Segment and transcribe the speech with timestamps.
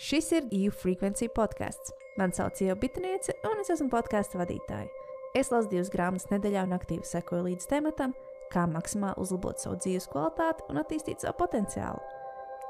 [0.00, 1.90] Šis ir EU Frequency podkāsts.
[2.16, 4.88] Mani sauc Ieva Bitniece, un es esmu podkāstu vadītāja.
[5.36, 8.14] Es lasu divas grāmatas nedēļā un aktīvi sekoju līdz tematam,
[8.48, 12.00] kā maksimāli uzlabot savu dzīves kvalitāti un attīstīt savu potenciālu.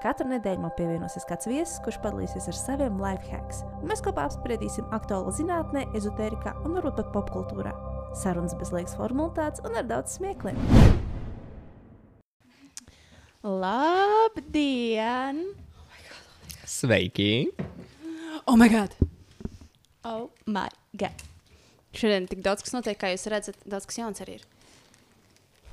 [0.03, 4.27] Katru nedēļu man pievienosies kāds viesis, kurš padalīsies ar saviem life hacks, un mēs kopā
[4.27, 7.79] apspriedīsim aktuālu zinātnē, ezotērijā un varbūt pat popkultūrā.
[8.19, 10.59] Sarunas bez liekas formalitātes un ar daudz smiekliem.
[13.47, 15.45] Labdien!
[16.71, 17.51] Sveiki!
[18.47, 18.95] Oh, my God!
[20.05, 21.25] Oh, my God!
[21.91, 24.45] Šodien tik daudz kas notiek, kā jūs redzat, daudz kas jauns arī ir.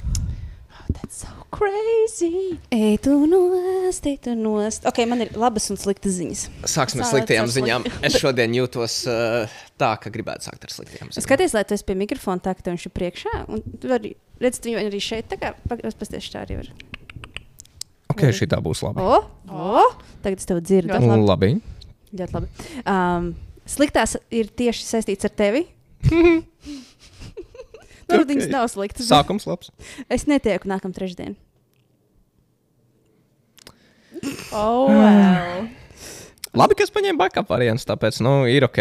[0.09, 2.57] Oh, that's so crazy!
[2.73, 4.89] Ej, tu nost, ej, tu nost.
[4.89, 6.47] Ok, man ir labas un sliktas ziņas.
[6.65, 7.85] Sāksim ar sliktajām ziņām.
[8.01, 11.29] Es šodien jūtos uh, tā, ka gribētu sākt ar sliktajām ziņām.
[11.29, 13.39] Skaties, lai tu esi pie mikrofona, tā ka tev viņš ir priekšā.
[13.53, 15.29] Un tu vari redzēt viņu arī šeit.
[15.29, 16.73] Tā kā pasties tā arī var.
[18.17, 18.99] Ok, šī tā būs labi.
[19.05, 19.21] O,
[19.53, 19.83] o,
[20.25, 20.89] tagad es tev dzirdu.
[20.91, 21.51] Ļoti Un labi.
[22.17, 22.49] Ļoti labi.
[22.89, 23.31] Um,
[23.69, 25.65] sliktās ir tieši saistīts ar tevi.
[28.07, 28.29] Varbūt Ok.
[28.31, 29.07] viņas nav sliktas.
[29.11, 29.69] Sākums labs.
[30.09, 31.35] Es netieku nākamā trešdiena.
[34.55, 35.67] Oh, wow.
[36.57, 38.79] Labi, ka es paņēmu backup variants, tāpēc, nu, ir ok.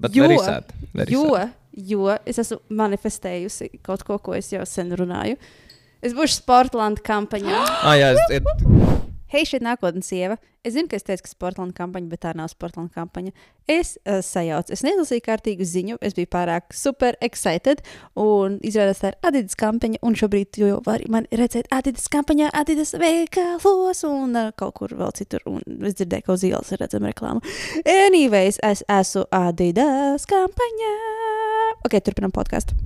[0.00, 0.70] Bet Jo- very sad.
[0.96, 1.52] Very Jo, sad.
[1.76, 5.36] jo es esmu manifestējusi kaut ko, ko es jau sen runāju.
[6.06, 7.62] Es būšu Sportlanda kampaņā.
[7.82, 8.44] Ah, jā, es, ir,
[9.26, 10.36] Hei, šeit nākotnes sieva.
[10.62, 13.32] Es zinu, ka es teicu, ka Sportlanda kampaņa, bet tā nav Sportlanda kampaņa.
[13.66, 17.82] Es uh, sajaucu, es nelasīju kārtīgu ziņu, es biju pārāk super excited.
[18.22, 22.94] Un izrādās, tā ir Adidas kampaņa, un šobrīd jau var man redzēt Adidas kampaņā, Adidas
[23.02, 25.42] veikalos un uh, kaut kur vēl citur.
[25.50, 25.58] Un
[25.90, 27.42] es dzirdēju, ka uz ielas ir redzama reklāma.
[27.82, 30.94] Anyways, es esmu Adidas kampaņā.
[31.82, 32.78] Ok, turpinam podkāstu.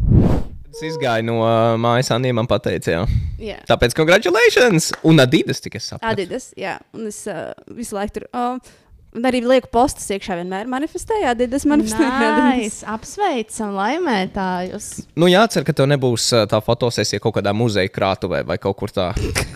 [0.70, 3.06] Es izgāju no uh, mājas, Anija man pateica, jā.
[3.40, 3.58] Jā.
[3.70, 4.92] Tāpēc, congratulations!
[5.06, 6.12] Un Adidas tikai sapratu.
[6.12, 8.30] Adidas, jā, un es uh, visu laiku tur.
[8.32, 8.78] Uh,
[9.10, 12.10] Un arī lieku postus iekšā vienmēr manifestēju, Adidas manifestēju.
[12.46, 12.84] Nice.
[12.86, 14.86] Apsveicam laimētājus.
[15.18, 18.94] Nu, jācer, ka tev nebūs uh, tā fotosesija kaut kādā muzeja krātuvē vai kaut kur
[18.94, 19.08] tā.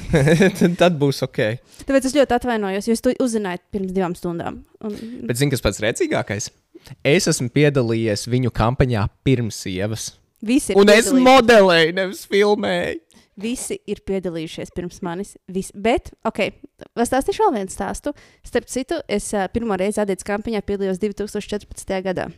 [0.59, 1.39] tad, tad būs ok.
[1.87, 4.59] Tāpēc es ļoti atvainojos, jo es to uzzināju pirms divām stundām.
[4.83, 4.99] Un,
[5.31, 6.51] Bet zini, kas pats redzīgākais?
[7.07, 10.11] Es esmu piedalījies viņu kampaņā pirms sievas.
[10.47, 13.01] Visi, ir Un es modelēju, nevis filmēju.
[13.41, 15.35] visi ir piedalījušies pirms manis.
[15.51, 15.75] Visi.
[15.75, 16.53] Bet, ok,
[16.95, 18.15] pastāstīšu vēl vienu stāstu.
[18.47, 21.97] Starp citu, es uh, pirmo reizi Adidas kampaņā piedalījos 2014.
[22.05, 22.29] gadā.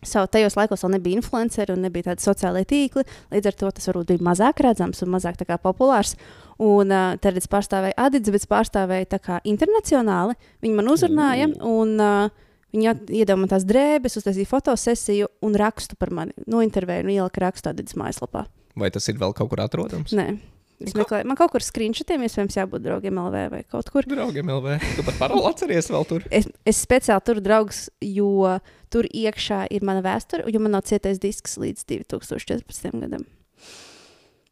[0.00, 3.04] So, tajos laikos vēl nebija influenceri un nebija tādi sociālai tīkli.
[3.34, 6.14] Līdz ar to tas varbūt bija mazāk redzams un mazāk populārs.
[6.56, 10.38] Un uh, tad es pārstāvēju Adidas, bet pārstāvēju internacionāli.
[10.64, 12.32] Viņi man uzrunāja un uh,
[12.76, 16.36] iedeva man tās drēbes, uztaisīja fotosesiju un rakstu par mani.
[16.50, 18.46] Nointervēju un ielika rakstu Adidas mājaslapā.
[18.78, 20.14] Vai tas ir vēl kaut kur atrodams?
[20.16, 20.32] Nē.
[20.80, 24.06] Es meklēju, man kaut kur screenshotiem, iespējams, jābūt draugiem LV vai kaut kur.
[24.08, 24.78] Draugiem LV.
[24.96, 26.24] Tu pat paroli atceries vēl tur.
[26.32, 28.54] Es, es speciāli turu draugus, jo
[28.92, 32.96] tur iekšā ir mana vēsture, jo man nav cietais disks līdz 2014.
[32.96, 33.28] gadam.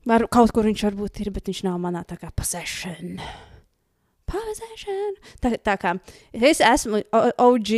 [0.08, 3.16] Var, kaut kur viņš varbūt ir, bet viņš nav manā tā kā possession.
[4.28, 5.19] Possession.
[5.43, 5.94] Tā, tā kā
[6.33, 7.72] es esmu OG.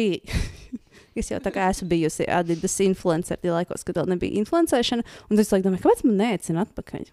[1.20, 5.06] es jau tā kā esmu bijusi Adidas influencer tie laikos, kad vēl nebija influencēšana.
[5.30, 7.10] Un es domāju, kāpēc man neicina atpakaļ?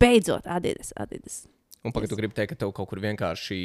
[0.00, 0.92] Beidzot, Adidas.
[1.00, 1.44] Adidas.
[1.86, 3.58] Un pagaidi, tu gribi teikt, ka tev kaut kur vienkārši,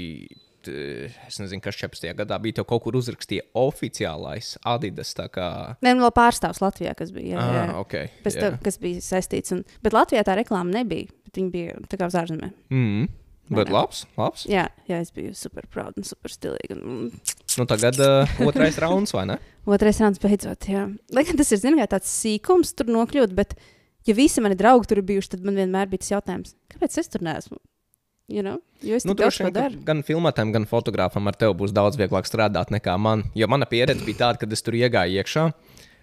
[0.70, 2.12] es nezinu, kas 14.
[2.20, 5.16] gadā bija, tev kaut kur uzrakstīja oficiālais Adidas.
[5.18, 5.48] tā Kā...
[5.82, 7.40] Nē, vēl pārstāvs Latvijā, kas bija.
[7.40, 7.64] Jā, jā.
[7.66, 7.98] Ah, ok.
[8.28, 8.44] Pēc jā.
[8.46, 9.56] tam, kas bija saistīts.
[9.56, 11.10] Un, bet Latvijā tā reklāma nebija.
[11.26, 12.54] bet Viņa bija tā kā uz ārzemēm.
[12.70, 13.10] Mm.
[13.52, 13.76] Bet ne?
[13.76, 14.46] labs, labs.
[14.48, 16.78] Jā, jā, es biju super proud un super stilīga.
[16.78, 19.36] Un, mm, Nu, tagad uh, otrais rauns, vai ne?
[19.76, 20.86] otrais rāns beidzot, jā.
[21.12, 23.58] Lai gan tas ir, zināmā mērā, tāds sīkums tur nokļūt, bet,
[24.08, 27.26] ja visi mani draugi tur bijuši, tad man vienmēr bija tas jautājums, kāpēc es tur
[27.28, 27.60] neesmu?
[28.32, 28.62] You know?
[28.80, 32.72] Jo es Nu, droši vien, gan filmētājam, gan fotogrāfam ar tevi būs daudz vieglāk strādāt
[32.72, 33.26] nekā man.
[33.36, 35.50] Jo mana pieredze bija tāda, kad es tur iegāju iekšā.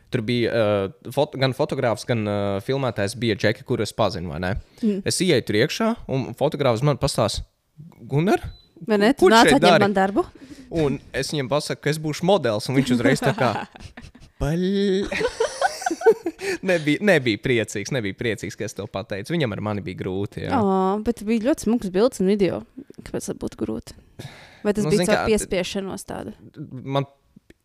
[0.09, 4.33] Tur bija uh, fot gan fotogrāfs, gan uh, filmētājs, bija džeki, kurus pazinu.
[4.33, 5.03] Mm.
[5.09, 7.45] Es ienāku tur iekšā, un fotogrāfs man pastāsta,
[8.09, 8.41] Gunār,
[8.87, 9.11] Vai ne?
[9.19, 10.23] Tu nāc atņemt man darbu.
[10.71, 13.53] un es viņam pasaku, ka es būšu modelis, un viņš uzreiz tā kā.
[16.63, 19.33] Nebija, nebija priecīgs, nebija priecīgs, ka es to pateicu.
[19.35, 20.45] Viņam ar mani bija grūti.
[20.47, 20.59] Jā.
[20.61, 22.61] Oh, bet bija ļoti smags bildes un video.
[23.03, 23.97] Kāpēc tas būtu grūti?
[24.65, 26.35] Vai tas Nu, bija kā, piespiešanos tāda?
[26.69, 27.07] man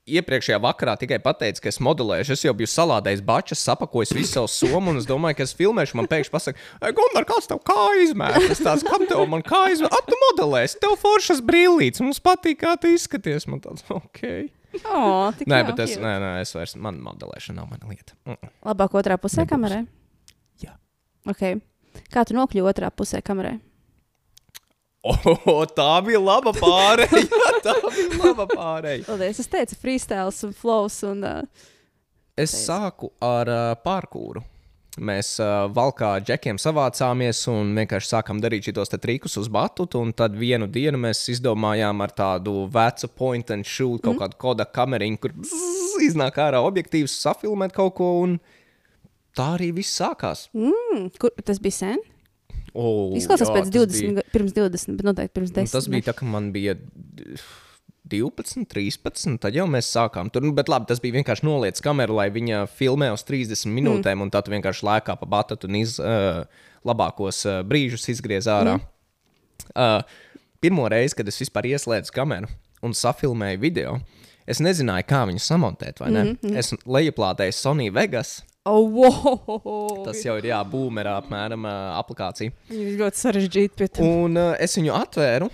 [0.10, 2.36] iepriekšējā vakarā tikai pateica, ka es modelēšu.
[2.36, 5.98] Es jau biju salādējis bačas, sapakojis visu savu somu, un es domāju, ka es filmēšu.
[6.00, 6.66] Man pēkšņi pasakā,
[6.98, 8.50] Gunār, kāds tev kā izmērs?
[8.52, 9.96] Es tāds, kam tev man kā izmērs?
[9.96, 13.48] Ap tu modelēsi, tev foršas brīvlītes, mums patīk, kā tu izskaties.
[13.48, 14.24] Man tāds, ok.
[14.90, 18.16] Oh, Nē, bet es, nē, nē, es vairs, man modelēšana nav mana lieta.
[18.26, 18.50] Mm -mm.
[18.66, 19.50] Labāk otrā pusē Nebūs.
[19.50, 19.86] kamerai?
[20.64, 20.74] Jā.
[21.30, 21.62] Okay.
[22.10, 23.60] Kā tu nokļuvi otrā pusē kamerai?
[25.04, 27.26] O, tā bija laba pārēja.
[27.66, 29.04] tā bija laba pārēja.
[29.10, 29.42] Paldies.
[29.44, 31.02] Es teicu, freestyles un flows.
[31.10, 31.70] Un, uh,
[32.40, 34.42] Es sāku ar uh, pārkūru.
[35.04, 40.02] Mēs uh, valkā džekiem savācāmies un vienkārši sākām darīt šos trikus uz batutu.
[40.02, 44.22] Un tad vienu dienu mēs izdomājām ar tādu vecu point and shoot, kaut mm.
[44.22, 48.10] kādu koda kameriņu, kur zzz, iznāk ārā objektīvs, safilmēt kaut ko.
[48.24, 48.40] Un
[49.38, 50.48] tā arī viss sākās.
[50.54, 52.02] mm, kur, tas bija sen.
[52.74, 55.72] O, Izklausās jā, pēc tas 20, bija- pirms 20, bet noteikti pirms Nu, 10.
[55.72, 56.74] tas bija tā, ka man bija
[58.10, 59.38] 12, 13.
[59.40, 60.44] Tad jau mēs sākām tur.
[60.44, 64.26] Nu, bet labi, tas bija vienkārši noliec kameru, lai viņa filmē uz 30 minūtēm, mm.
[64.26, 66.44] un tad vienkārši lēkā pa batatu un iz, uh,
[66.84, 68.80] labākos uh, brīžus izgriez ārā.
[68.80, 68.90] Mm.
[69.74, 70.02] Uh,
[70.64, 72.52] pirmo reizi, kad es vispār ieslēdzu kameru
[72.84, 74.00] un safilmēju video,
[74.50, 76.02] es nezināju, kā viņu samontēt.
[76.02, 76.24] ne?
[76.24, 76.58] Mm -hmm.
[76.58, 78.42] Es lejuplādēju Sony Vegas.
[78.66, 80.06] Oh, wow!
[80.06, 82.54] Tas jau ir jābūmerā apmēram uh, aplikācija.
[82.70, 84.06] Viņi ir ļoti sarežģīti pie tā.
[84.08, 85.50] Un uh, es viņu atvēru.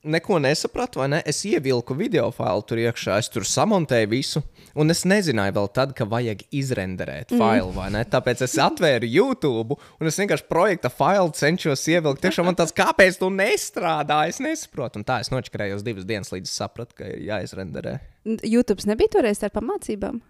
[0.00, 1.20] Neko nesapratu, vai ne?
[1.28, 4.42] Es ievilku video failu tur iekšā, es tur samontēju visu.
[4.76, 7.40] Un es nezināju vēl tad, ka vajag izrenderēt mm.
[7.40, 8.04] failu, vai ne?
[8.08, 12.20] Tāpēc es atvēru YouTube un es vienkārši projekta failu cenšos ievilkt.
[12.24, 15.00] Tiešām man tas, kāpēc tu nestrādā, es nesaprotu.
[15.00, 17.96] Un tā es nočakarējos divas dienas, līdz sapratu, ka ir jāizrenderē.
[18.44, 20.20] YouTube nebija toreiz ar pamācībām.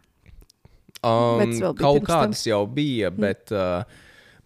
[1.00, 1.40] Um,
[1.78, 2.06] kaut pirms tam.
[2.06, 3.84] kādas jau bija, bet uh,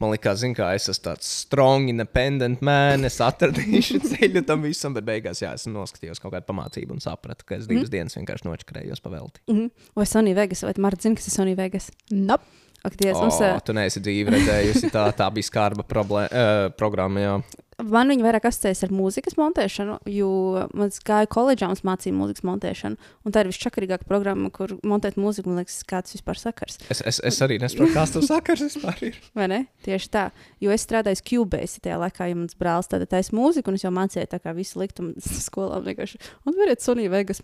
[0.03, 3.07] man liekas, kā es esmu tāds strong, independent man.
[3.09, 7.47] Es atradīšu ceļu tam visam, bet beigās jā, esmu noskatījos kaut kādu pamācību un sapratu,
[7.49, 7.95] ka es divas mm.
[7.97, 9.43] dienas vienkārši nočakarējos pavelti.
[9.51, 9.89] Mm -hmm.
[9.99, 11.91] Vai Sony Vegas, vai Marta zina, kas ir Sony Vegas?
[12.11, 12.64] Nope.
[12.85, 17.21] Ak, Dievs, Oh, mums, tu neesi dzīvi redzējusi, tā, tā bija skarba problēma, uh, programma.
[17.23, 17.37] Jā.
[17.81, 20.29] man viņa vairāk asociējas ar mūzikas montēšanu, jo
[20.77, 22.99] man gāja koledžā un es mācīju mūzikas montēšanu.
[23.25, 26.77] Un tā ir visčakarīgākā programma, kur montēt mūziku, man liekas, kāds vispār sakars.
[26.93, 29.17] Es, es, es arī nesaprotu, kas tas sakars vispār ir.
[29.39, 29.61] Vai ne?
[29.87, 30.27] Tieši tā.
[30.61, 33.95] Jo es strādāju Cubase tajā laikā, ja mans brālis tāda taisa mūziku, un es jau
[33.97, 35.17] mācīju tā kā visu liktumu
[35.49, 35.81] skolā.
[35.81, 37.41] un Vienkārši, un variet Sony Vegas.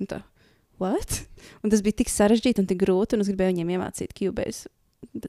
[0.81, 1.23] What?
[1.65, 4.69] Un tas bija tik sarežģīti un tik grūti, un es gribēju viņiem iemācīt Cubase.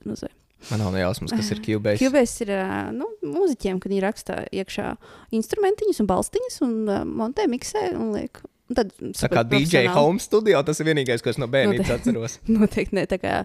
[0.06, 0.30] Nu, zē.
[0.70, 2.04] Man nav ne jausmas, kas ir Cubase.
[2.04, 2.52] Cubase ir
[2.94, 4.92] nu, mūziķiem, kad viņi raksta iekšā
[5.34, 8.44] instrumentiņus un balstiņus un uh, montē, miksē un liek.
[8.70, 12.38] Un tad, Tā kā DJ Home studio, tas ir vienīgais, ko es no bērnības atceros.
[12.52, 13.40] Noteikti ne tā kā,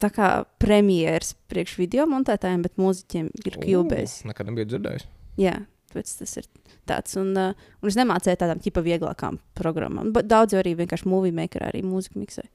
[0.00, 0.30] tā kā
[0.62, 4.22] premjeras priekš video montētājiem, bet mūziķiem ir Cubase.
[4.28, 5.08] Nekad nebiju dzirdējis.
[5.42, 5.56] Jā,
[5.90, 6.48] tāpēc tas ir
[6.88, 7.18] tāds.
[7.20, 10.14] Un, uh, un es nemācīju tādām tipa vieglākām programmām.
[10.14, 12.46] Bet daudz arī vienkārši movie makerā arī mūziku miksē.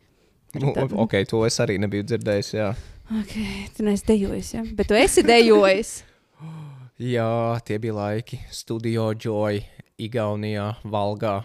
[0.62, 0.74] Nu,
[1.06, 2.50] ok, to es arī nebiju dzirdējis.
[2.54, 2.72] Jā.
[3.12, 3.34] Ok,
[3.76, 4.64] tu neesi dejojis, ja?
[4.78, 5.96] Bet tu esi dejojis.
[7.14, 8.38] Jā, tie bija laiki.
[8.54, 9.60] Studio Joy,
[10.00, 11.40] Igaunijā, Valgā,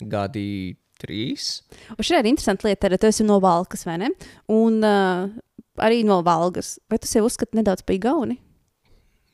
[0.00, 1.60] gadi trīs.
[1.94, 4.10] Un šī ir interesanta lieta, ka tu esi no Valkas, vai ne?
[4.50, 5.28] Un uh,
[5.84, 6.76] arī no Valgas.
[6.90, 8.40] Vai tu sev uzskati nedaudz par Igauni?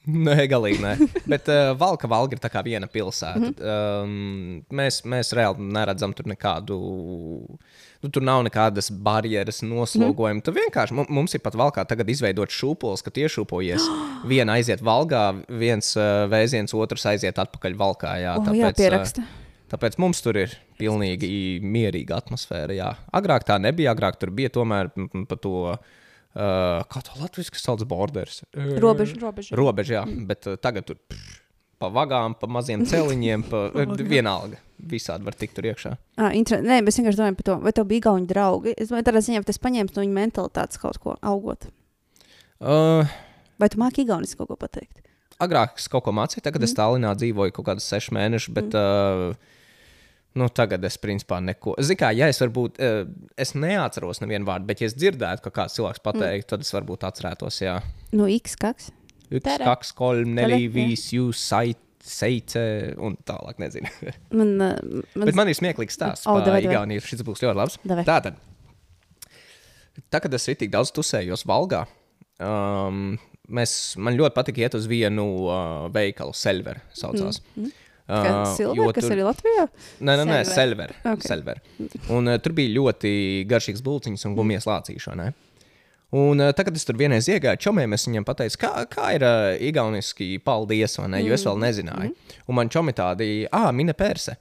[0.05, 0.93] Nē, galīgi nē.
[1.25, 3.41] Bet uh, Valka, Valga ir tā kā viena pilsēta.
[3.41, 4.03] Mm -hmm.
[4.05, 6.77] um, mēs, mēs reāli neredzam tur nekādu.
[8.05, 10.35] Nu, tur nav nekādas barjeras, noslogojuma.
[10.35, 10.43] Mm.
[10.45, 13.87] Tur vienkārši mu- mums ir pat valkā tagad izveidot šūpoles, ka iešūpojies.
[14.33, 18.13] Viena aiziet valgā, viens uh, vēziens, otrs aiziet atpakaļ valkā.
[18.21, 19.25] Jā, O, jā, ā, pieraksta.
[19.73, 22.77] Tāpēc mums tur ir pilnīgi mierīga atmosfēra.
[22.77, 22.91] Jā.
[23.13, 23.95] Agrāk tā nebija.
[23.95, 24.91] Agrāk tur bija tomēr
[25.29, 25.79] pa to,
[26.35, 28.43] uh, kā to latviešu sauc, borders.
[28.55, 29.19] Robeža.
[29.23, 29.57] Robeža.
[29.59, 31.39] Robeža, jā, bet uh, tagad tur pff,
[31.83, 33.69] pa vagām, pa maziem celiņiem, pa
[34.03, 34.61] vienalga.
[34.85, 35.95] Visādi var tikt tur iekšā.
[36.19, 36.61] Ah, inter...
[36.61, 38.75] Nē, es vienkārši domāju par to, vai tev bija Igauni draugi.
[38.75, 41.71] Es domāju, tādā ziņā, tas paņēma no viņa mentalitātes kaut ko augot.
[42.59, 43.07] Uh,
[43.63, 45.05] Vai tu māki Igauniski kaut ko pateikt?
[45.43, 46.69] agrāk es kaut ko mācīju, tagad mm.
[46.69, 49.35] es Tallinā dzīvoju kaut kādus sešus mēnešus, bet mm.
[49.35, 49.63] uh,
[50.39, 51.77] nu, tagad es principā neko.
[51.85, 53.07] Zinu, kā, ja es varbūt, uh,
[53.41, 56.51] es neatceros nevienu vārdu, bet ja es dzirdētu, ka kāds cilvēks pateikt, mm.
[56.51, 57.79] tad es varbūt atcerētos, jā.
[58.17, 58.93] No X kaks.
[59.35, 59.65] Tere.
[59.65, 60.37] kaks, kolm,
[60.71, 62.61] viis, jūs, sait, seice
[63.03, 63.91] un tālāk, nezinu.
[64.39, 65.29] Man, uh, man...
[65.29, 66.99] Bet man ir smieklīgs stāsts O, par davai, davai.
[67.03, 67.79] Šis būs ļoti labs.
[67.87, 68.05] Davai.
[68.07, 68.37] Tātad,
[70.11, 71.85] tā, kad es tik daudz tusējos Valgā,
[72.43, 73.15] um,
[73.49, 77.41] mēs, man ļoti patika iet uz vienu uh, veikalu, Selver saucās.
[77.57, 77.73] Mm.
[78.05, 79.65] Kā Silver, kas arī Latvijā?
[80.05, 80.93] Nē, nē, nē Selver.
[80.93, 81.15] Selver.
[81.15, 81.25] Ok.
[81.25, 81.61] Selver.
[82.13, 83.13] Un uh, tur bija ļoti
[83.49, 85.31] garšīgs bulciņš un gumijas lācīšana.
[86.15, 89.55] Un uh, tagad es tur vienreiz iegāju čomiem, es viņiem pateicu, kā, kā ir uh,
[89.57, 92.13] igauniski paldies, vai ne, jo es vēl nezināju.
[92.45, 94.37] Un man čomi tādi, ah, mina perse.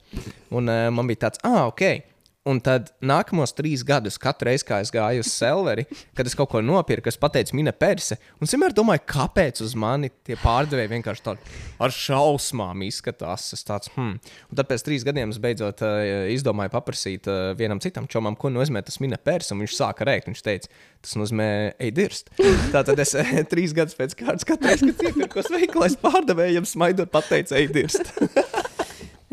[0.54, 2.13] Un uh, man bija tāds, ah, ok.
[2.44, 6.50] Un tad nākamos trīs gadus, katru reizi, kad es gāju uz Selveri, kad es kaut
[6.52, 8.18] ko nopirku, es pateicu, mina perse.
[8.36, 13.46] Un es vienmēr domāju, kāpēc uz mani tie pārdevēji vienkārši tādi ar šausmām izskatās.
[13.56, 14.18] Es tāds, hmm.
[14.50, 18.52] Un tad pēc trīs gadiem es beidzot uh, izdomāju paprasīt uh, vienam citam čomam, ko
[18.52, 19.56] nozīmē tas mina perse.
[19.56, 20.28] Viņš sāka rēkt.
[20.28, 21.48] Viņš teica, tas nozīmē,
[21.78, 22.28] ej, dirst.
[22.76, 27.56] Tā tad es eh, trīs gadus pēc kārtas, kad iepirkos veikalā, es pārdevējiem smaidot, pateicu,
[27.56, 28.12] ej, dirst.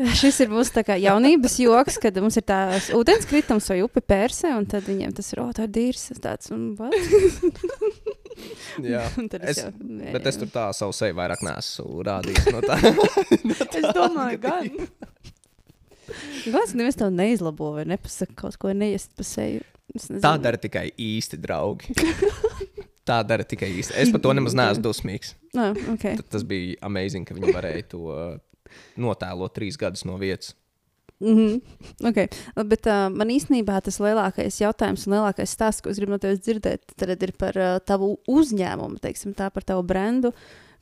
[0.00, 4.64] Šis ir mūsu tā jaunības joks, kad mums ir tāds ūdenskritums vai upe pērse, un
[4.66, 6.06] tad viņiem tas ir, o, tā ir dīrs.
[6.22, 6.72] Tāds, un?
[8.82, 9.02] Jā,
[9.42, 12.48] es, jau- nē, bet es tur tā savu seju vairāk nesu rādījis.
[12.54, 12.78] No tā.
[13.82, 14.70] Es domāju, gan.
[16.42, 19.60] Galvenais, ka neviens tev neizlabo vai nepasaka kaut ko neiest pa seju.
[20.24, 21.92] Tā dara tikai īsti draugi.
[23.08, 23.96] Tā dara tikai īsti.
[23.98, 25.34] Es par to nemaz neesmu dusmīgs.
[25.58, 26.16] No, okay.
[26.20, 28.00] Tad Tas bija amazing, ka viņi varēja to
[29.00, 30.56] notēlot trīs gadus no vietas.
[31.22, 31.60] Mm -hmm.
[32.08, 32.26] okay.
[32.66, 36.40] Bet uh, man īstenībā tas lielākais jautājums un lielākais stāsts, ko es gribu no tevis
[36.40, 40.32] dzirdēt, tad ir par uh, tavu uzņēmumu, teiksim, tā par tavu brendu,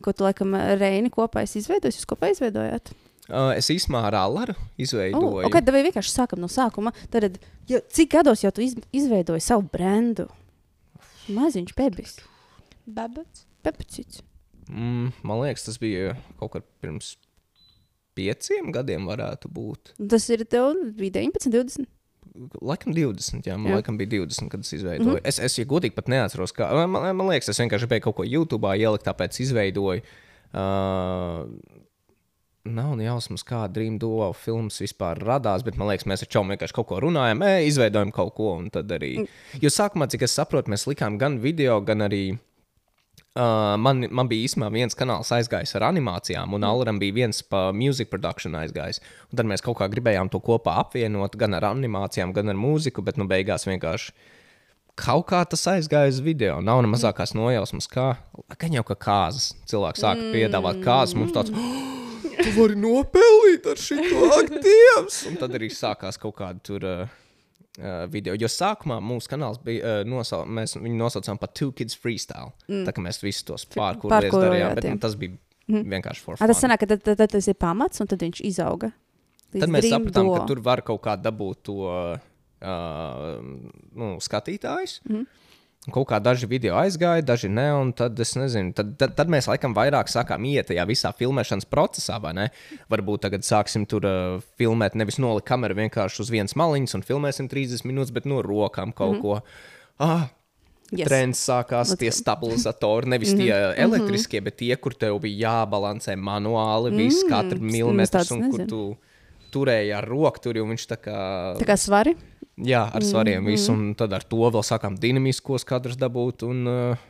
[0.02, 2.00] ko tu laikam Reini kopā esi izveidojis.
[2.00, 2.92] Jūs kopā izveidojāt?
[3.28, 5.44] Uh, es īstenībā ar Allaru izveidoju.
[5.44, 6.92] Oh, okay, tad vienkārši sākam no sākuma.
[7.10, 10.26] Tad, ja, cik gados jau tu iz, izveidoji savu brendu?
[11.30, 12.16] Maziņš, bebis,
[12.86, 13.44] Babets.
[13.62, 14.22] pepecīts.
[14.68, 17.16] mm, man liekas, tas bija kaut kad pirms
[18.20, 19.94] pieciem gadiem, varētu būt.
[20.12, 21.90] Tas ir tev bija 19, 20.
[22.62, 23.80] Laikam 20, jā, man Jā.
[23.80, 25.08] laikam bija 20, kad es izveidoju.
[25.08, 25.28] Mm -hmm.
[25.28, 26.70] Es, es ja godīgi pat neatceros, kā.
[26.86, 30.02] Man, man liekas, es vienkārši gribēju kaut ko YouTube ielikt, tāpēc izveidoju.
[30.52, 31.48] Uh,
[32.64, 36.74] Nav jausmas, kā Dream Duo filmas vispār radās, bet man liekas, mēs ar Čomu vienkārši
[36.76, 38.52] kaut ko runājam, e, izveidojam kaut ko.
[38.60, 39.26] un Tad arī.
[39.62, 42.38] Jo sākumā, cik es saprotu, mēs likām gan video, gan arī.
[43.30, 47.68] Uh, man, man bija īstenībā viens kanāls aizgājis ar animācijām, un Alaram bija viens pa
[47.70, 48.98] music production aizgājis.
[49.30, 53.04] Un tad mēs kaut kā gribējām to kopā apvienot, gan ar animācijām, gan ar mūziku,
[53.06, 54.10] bet nu beigās vienkārši
[55.00, 56.58] kaut kā tas aizgāja uz video.
[56.60, 58.08] Nav ne mazākās nojausmas, kā.
[58.58, 59.52] Gan jau kā kāzas.
[59.70, 61.54] Cilvēks sāka piedāvāt kāzas, mums tāds.
[61.54, 61.86] "Oh,
[62.40, 63.96] Tu vari nopelnīt ar šo
[64.40, 65.26] aktīvs.
[65.28, 66.84] Un tad arī sākās kaut kāda tur.
[66.84, 67.19] Uh,
[68.12, 68.34] video.
[68.38, 72.54] Jo sākumā mūsu kanāls bija uh, nosauc, mēs viņu nosaucām par Two Kids Freestyle.
[72.68, 72.84] Mm.
[72.88, 75.36] Tā kā mēs visus tos pārkūrējām, pārkūrojāt, bet nu, tas bija
[75.70, 75.84] mm.
[75.94, 78.42] vienkārši for Ah, tas sanāk, ka tad, tad, tad tas ir pamats, un tad viņš
[78.48, 78.92] izauga.
[79.54, 80.38] līdz Tad mēs sapratām, Duo.
[80.38, 82.18] ka tur var kaut kā dabūt to uh,
[83.96, 85.00] nu, skatītājus.
[85.08, 85.26] Mm.
[85.88, 88.74] Kaut kā daži video aizgāja, daži ne, un tad es nezinu.
[88.76, 92.44] Tad, tad, tad mēs laikam vairāk sākām iet tajā visā filmēšanas procesā, vai ne?
[92.92, 97.48] Varbūt tagad sāksim tur uh, filmēt, nevis nolikt kameru vienkārši uz vienas maliņas un filmēsim
[97.48, 99.40] 30 minūtes, bet no rokām kaut mm -hmm.
[99.40, 100.04] ko.
[100.04, 100.28] Ah,
[100.90, 101.06] Yes.
[101.06, 107.22] Trends sākās tie stabilizatori, nevis tie elektriskie, bet tie, kur tev bija jābalansē manuāli, viss
[107.30, 108.66] katru es milimetru, tādas un kur nezinu.
[108.66, 108.80] tu
[109.52, 111.18] turēji ar roku, tur jau viņš tā kā.
[111.60, 112.14] Tā kā svari.
[112.60, 117.04] Jā, ar svariem visu, un tad ar to vēl sākām dinamiskos kadrus dabūt, un uh,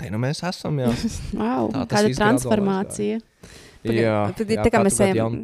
[0.00, 0.90] te nu mēs esam, jā.
[1.40, 3.20] Wow, Tā kāda transformācija.
[3.80, 5.38] Pagaid, jā, tad jā tā kā mēs ejam-.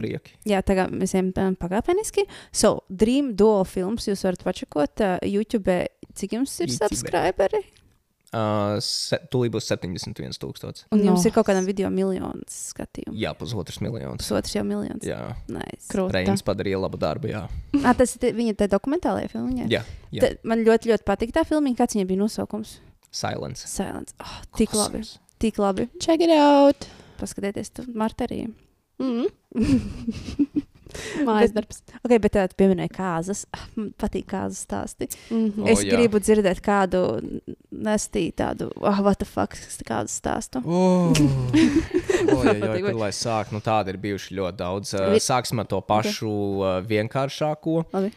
[0.45, 2.27] Jā, tagad mēs ejam um, pakāpeniski.
[2.53, 5.79] So, Dream Duo films jūs varat pačakot uh, YouTube.
[6.17, 7.63] Cik jums ir subscriberi?
[8.35, 10.89] Uh, se, tūlīt būs 71 tūkstoši.
[10.93, 11.29] Un jums No.
[11.29, 13.15] ir kaut kādam video miljons skatījumu.
[13.17, 14.19] Jā, pusotrs miljons.
[14.25, 15.07] Pusotrs jau miljons.
[15.07, 15.95] Jā, Nice.
[16.13, 17.45] Reins padarīja labu darbu, jā.
[17.85, 19.69] Ah, tas ir viņa te dokumentālajā filmā.
[19.71, 20.21] Jā, jā.
[20.21, 21.71] Te, man ļoti, ļoti patīk tā filma.
[21.79, 22.79] Kāds viņai bija nosaukums?
[23.15, 23.65] Silence.
[23.71, 24.13] Silence.
[24.21, 25.05] Oh, tik labi.
[25.39, 25.89] Tik labi.
[26.03, 26.89] Check it out.
[27.21, 28.51] Paskatieties, tu Marta arī.
[28.99, 29.31] Mm.
[31.27, 31.83] Mājas darbs.
[32.03, 33.45] Ok, bet tā pieminēja kāzas.
[33.55, 35.09] Ah, Man patīk kāzas stāsti.
[35.31, 35.71] Mm -hmm.
[35.73, 35.97] Es jā.
[35.97, 37.03] gribu dzirdēt kādu
[37.73, 40.63] nestī tādu, ah, what the fuck, kādu stāstu.
[40.65, 41.11] Oh,
[42.33, 44.95] oh, jā, jā, vai- lai sāk, nu tādi ir bijuši ļoti daudz.
[45.21, 46.79] Sāksim ar to pašu okay.
[46.79, 47.85] uh, vienkāršāko.
[47.93, 48.13] Labi.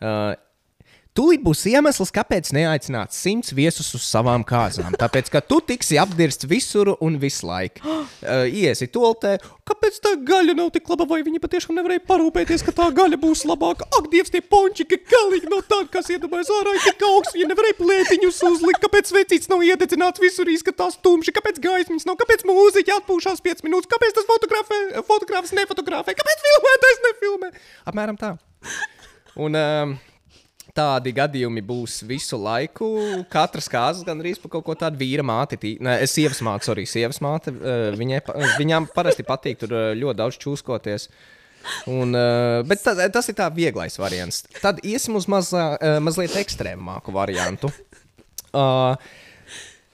[0.00, 0.34] Uh,
[1.16, 4.92] Tūlīt būs iemesls, kāpēc neaicināt simts viesus uz savām kāzām.
[5.00, 7.80] Tāpēc, ka tu tiksi apdirsts visur un visu laiku.
[7.86, 12.74] Uh, iesi toltē, kāpēc tā gaļa nav tik laba, vai viņi patiešām nevarēja parūpēties, ka
[12.76, 13.86] tā gaļa būs labāka.
[13.96, 17.78] Ak, Dievs, tie pončiki galīgi no tā, kas iedomājas ārā, ir tik augsts, viņi nevarēja
[17.78, 23.40] plētiņus uzlikt, kāpēc vecīts nav iededzināts, visur izskatās tumši, kāpēc gaismas nav, kāpēc mūziķi atpūšās
[23.46, 27.50] 5 minūtes, kāpēc tas fotografē, fotogrāfs nefotografē, kāpēc filmētājs nefilmē.
[27.88, 28.34] Apmēram tā.
[29.36, 29.96] Un, um,
[30.76, 32.88] Tādi gadījumi būs visu laiku.
[33.32, 35.56] Katras kārtas gan arī par kaut ko tādu vīra māti.
[35.56, 37.48] tī- Nē, es sievas māte, arī sievas māte.
[37.48, 41.08] eh, Viņai, pa- viņām parasti patīk tur eh, ļoti daudz čūskoties.
[41.88, 44.44] Un, eh, bet tas, tas ir tā vieglais variants.
[44.60, 47.72] Tad iesim uz mazā, eh, mazliet ekstrēmāku variantu.
[48.54, 48.94] Uh,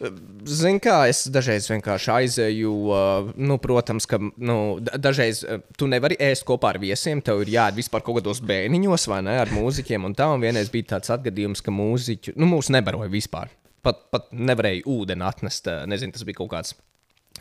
[0.02, 5.86] Zini, kā es dažreiz vienkārši aizēju, uh, nu, protams, ka nu, da- dažreiz uh, tu
[5.90, 7.20] nevari ēst kopā ar viesiem.
[7.22, 10.08] Tev ir jāiet vispār kaut kādos bēniņos vai ne ar mūziķiem.
[10.08, 13.52] Un tā, un vienreiz bija tāds atgadījums, ka mūziķi, nu, mūs nebaroja vispār.
[13.82, 15.70] Pat, pat nevarēja ūdeni atnest.
[15.70, 16.74] uh, Nezinu, tas bija kaut kāds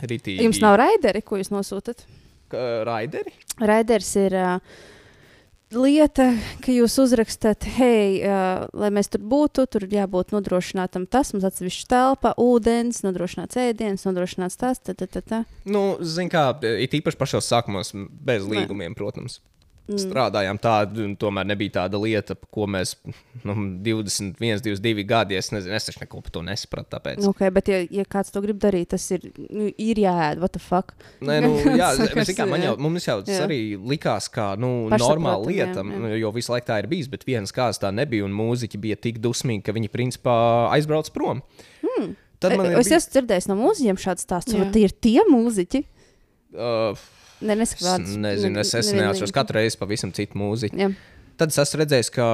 [0.02, 0.46] rītīgi.
[0.46, 2.06] Jums nav raideri, ko jūs nosūtat?
[2.52, 3.32] Raideri?
[3.64, 4.80] Raiders ir uh,
[5.76, 6.28] lieta,
[6.64, 11.88] ka jūs uzrakstat, hei, uh, lai mēs tur būtu, tur jābūt nodrošinātam tas, mums atsevišķa
[11.92, 15.22] telpa, ūdens, nodrošināts ēdiens, nodrošināts tas, tā, tā.
[15.22, 15.44] tā.
[15.66, 16.50] Nu, zini, kā
[16.82, 19.40] it īpaši pašos sākumos, bez līgumiem, protams.
[19.92, 20.00] Mm.
[20.00, 22.94] Strādājām tādu, un tomēr nebija tāda lieta, ko mēs
[23.44, 25.38] nu, 21, 22 gadi.
[25.40, 26.90] Es nezinu, es taču neko par to nesapratu.
[26.96, 27.26] Tāpēc.
[27.30, 30.62] Okay, bet, ja, ja kāds to grib darīt, tas ir, nu, ir jāēd, what the
[30.64, 30.96] fuck.
[31.24, 35.46] Nē, nu, jā, zini kā, man jau, mums jau tas arī likās, kā nu, normāla
[35.46, 36.24] lieta, jā, jā.
[36.24, 39.22] jo visu laiku tā ir bijis, bet vienas kāds tā nebija, un mūziķi bija tik
[39.24, 40.36] dusmīgi, ka viņi principā
[40.76, 41.44] aizbrauc prom.
[41.84, 42.14] Hmm.
[42.42, 42.80] Tad man ir.
[42.80, 45.84] Es bij- esmu dzirdējis no mūziķiem šādu stāstu, vai tie ir tie mūziķi?
[46.52, 46.98] Uh,
[47.42, 48.12] Ne, es neskatās.
[48.22, 50.78] nezinu, es, es neatceros katru reizi pavisam citu mūziku.
[50.78, 50.92] Jā.
[51.42, 52.26] Tad es esmu redzējis, ka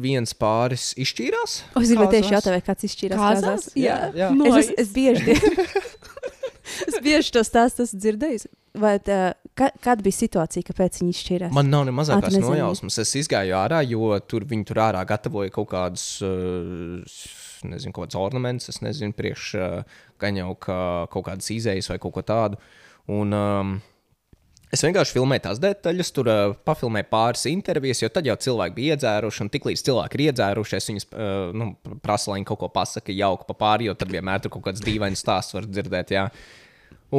[0.00, 1.56] viens pāris izšķīrās.
[1.76, 3.44] O, Es gribēju tieši jautāt, vai kāds izšķīrās Kāzās?
[3.44, 3.74] kāzās.
[3.76, 4.30] Jā, jā.
[4.30, 4.60] Es, Nice.
[4.62, 5.34] es, es bieži,
[6.88, 8.46] es bieži to stāstu esmu dzirdējis.
[8.80, 9.18] Vai tā,
[9.58, 11.52] ka, kāda bija situācija, kāpēc viņi izšķīrās?
[11.56, 12.46] Man nav ne mazākās nezini.
[12.46, 13.00] nojausmas.
[13.02, 17.02] Es izgāju ārā, jo tur viņi tur ārā gatavoja kaut kādus, uh,
[17.66, 18.70] nezinu, kaut kādus ornamentus.
[18.72, 20.78] Es nezinu, priekš uh, gan jau ka
[21.12, 22.60] kaut kādas izējas vai kaut ko tādu.
[23.10, 23.74] Un, um,
[24.70, 28.94] Es vienkārši filmēju tās detaļas, tur uh, pafilmēju pāris intervijas, jo tad jau cilvēki bija
[28.94, 29.42] iedzēruši.
[29.42, 31.72] Un tiklīdz cilvēki ir iedzērušies, viņi uh, nu,
[32.04, 34.84] prasa, lai viņi kaut ko pasakā jauku pa pāri, jo tad vienmēr tur kaut kāds
[34.86, 36.14] dīvains stāsts var dzirdēt.
[36.14, 36.28] Jā.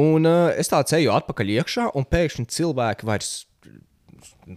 [0.00, 3.34] Un uh, es tā ceļu atpakaļ iekšā, un pēkšņi cilvēki vairs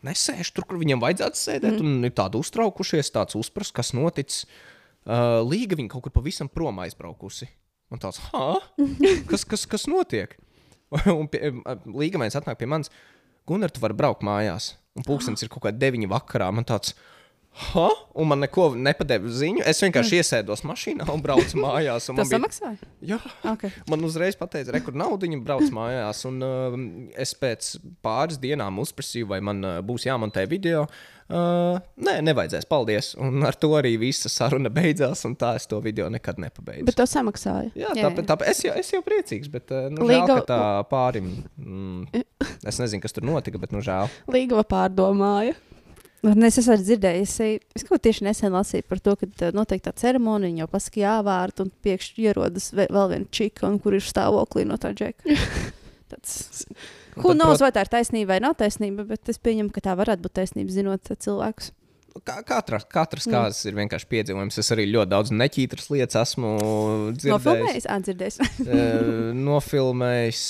[0.05, 1.99] nesēž tur, kur viņam vajadzētu sēdēt, mm.
[1.99, 4.45] un ir tādi uztraukušies, tāds uzpras, kas noticis.
[5.05, 7.51] Uh, Līga viņa kaut kur pavisam prom aizbraukusi.
[7.93, 8.55] Un tāds, ha?
[9.29, 10.39] Kas, kas, kas notiek?
[11.19, 11.51] un pie,
[11.91, 12.91] Līga viens atnāk pie manis,
[13.45, 14.73] Gunār, tu vari braukt mājās.
[14.97, 16.47] Un pulkstenis ir kaut kāda deviņa vakarā.
[16.55, 16.95] Man tāds,
[17.55, 17.87] ha?
[18.15, 19.63] Un man neko nepadeva ziņu.
[19.67, 22.09] Es vienkārši iesēdos mašīnā un braucu mājās.
[22.11, 22.91] un man Tas bija- samaksāja?
[23.05, 23.19] Jā,
[23.55, 23.71] Okay.
[23.89, 26.23] Man uzreiz pateica, re, kur naudu viņa brauc mājās.
[26.27, 26.77] Un, uh,
[27.21, 30.85] es pēc pāris dienām uzprasīju, vai man uh, būs jāmontē video.
[31.25, 33.13] Uh, nē, nevajadzēs, paldies.
[33.17, 35.23] Un ar to arī visa saruna beidzās.
[35.25, 36.85] Un tā es to video nekad nepabeidzu.
[36.85, 37.71] Bet to samaksāja.
[37.73, 40.59] Jā, Jā, tāpēc, tāpēc es, jau, es jau priecīgs, bet uh, nu, Līga- žēl, tā
[40.91, 41.31] pārim.
[41.57, 42.25] Mm,
[42.67, 44.11] es nezinu, kas tur notika, bet nu žēl.
[44.29, 45.55] Līgava pārdomāja.
[46.25, 47.33] Es esmu dzirdējis,
[47.77, 51.61] es, kaut tieši nesen lasīju par to, ka uh, notiek tā ceremonija, jau pasaka, jāvārt,
[51.61, 55.35] un pēkšņi ierodas vēl viena čika, un kur ir stāvoklī no tā džeka.
[56.11, 56.65] Tāds,
[57.17, 60.25] nav, prot- vai tā ir taisnība vai nav taisnība, bet es pieņemu, ka tā varētu
[60.25, 61.71] būt taisnība, zinot uh, cilvēkus.
[62.23, 63.33] Katra, katrs Mm.
[63.35, 64.57] kāds ir vienkārši piedzīvojums.
[64.61, 66.53] Es arī ļoti daudz neķītras lietas esmu
[67.17, 67.33] dzirdējis.
[67.33, 68.37] Nofilmējis, atdzirdējis.
[69.49, 70.43] Nofilmējis,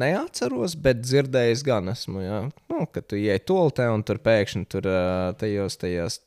[0.00, 2.22] neatceros, bet dzirdējis gan esmu.
[2.24, 2.38] Jā.
[2.72, 4.88] Nu, kad tu ienāc toltē un tur pēkšņi tur
[5.40, 6.20] tajos, tajos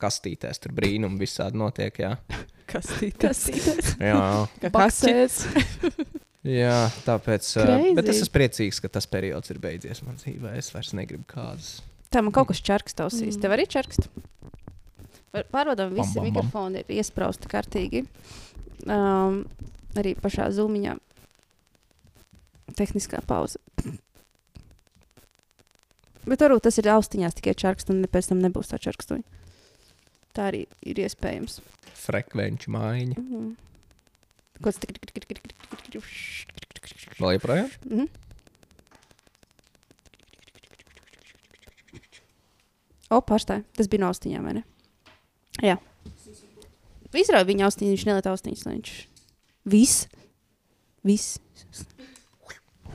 [0.00, 2.00] kastītēs tur brīnumi visādi notiek.
[2.00, 2.14] Jā,
[2.70, 3.80] Kas tī- Kas ir?
[4.00, 5.40] jā, Baksēs.
[6.46, 7.48] jā tāpēc.
[7.60, 7.94] Uh, Crazy.
[7.98, 10.56] bet es esmu priecīgs, ka tas periods ir beidzies man dzīvē.
[10.56, 11.80] Es vairs negribu kādas.
[12.10, 13.36] Tā man kaut kas čarks tausīs.
[13.36, 13.42] Mm.
[13.44, 14.08] Tev arī čarkst?
[15.30, 16.28] Var- Pārbaudām, visi bam, bam.
[16.30, 18.04] mikrofoni ir iesprausti kārtīgi.
[18.90, 19.44] Um,
[19.94, 20.96] arī pašā zūmiņā.
[22.78, 23.60] Tehniskā pauze.
[26.26, 29.24] Bet varbūt tas ir austiņās tikai čarksts, un pēc tam nebūs tā čarkstuņa.
[30.36, 31.60] Tā arī ir iespējams.
[32.00, 33.16] Frekvenču maiņa.
[33.18, 33.48] Mhm.
[34.60, 36.02] Kaut kas tik, tik, tik, tik, tik, tik, tik,
[36.74, 37.16] tik.
[37.22, 37.70] Vēl joprojām?
[37.86, 38.10] Mhm.
[43.10, 43.64] O, pārstāj.
[43.76, 44.64] Tas bija no austiņām, vai ne?
[45.64, 45.76] Jā.
[47.10, 48.92] Izrauj viņa austiņu, viņš neliet austiņas, lai viņš
[49.72, 50.04] viss,
[51.06, 51.40] viss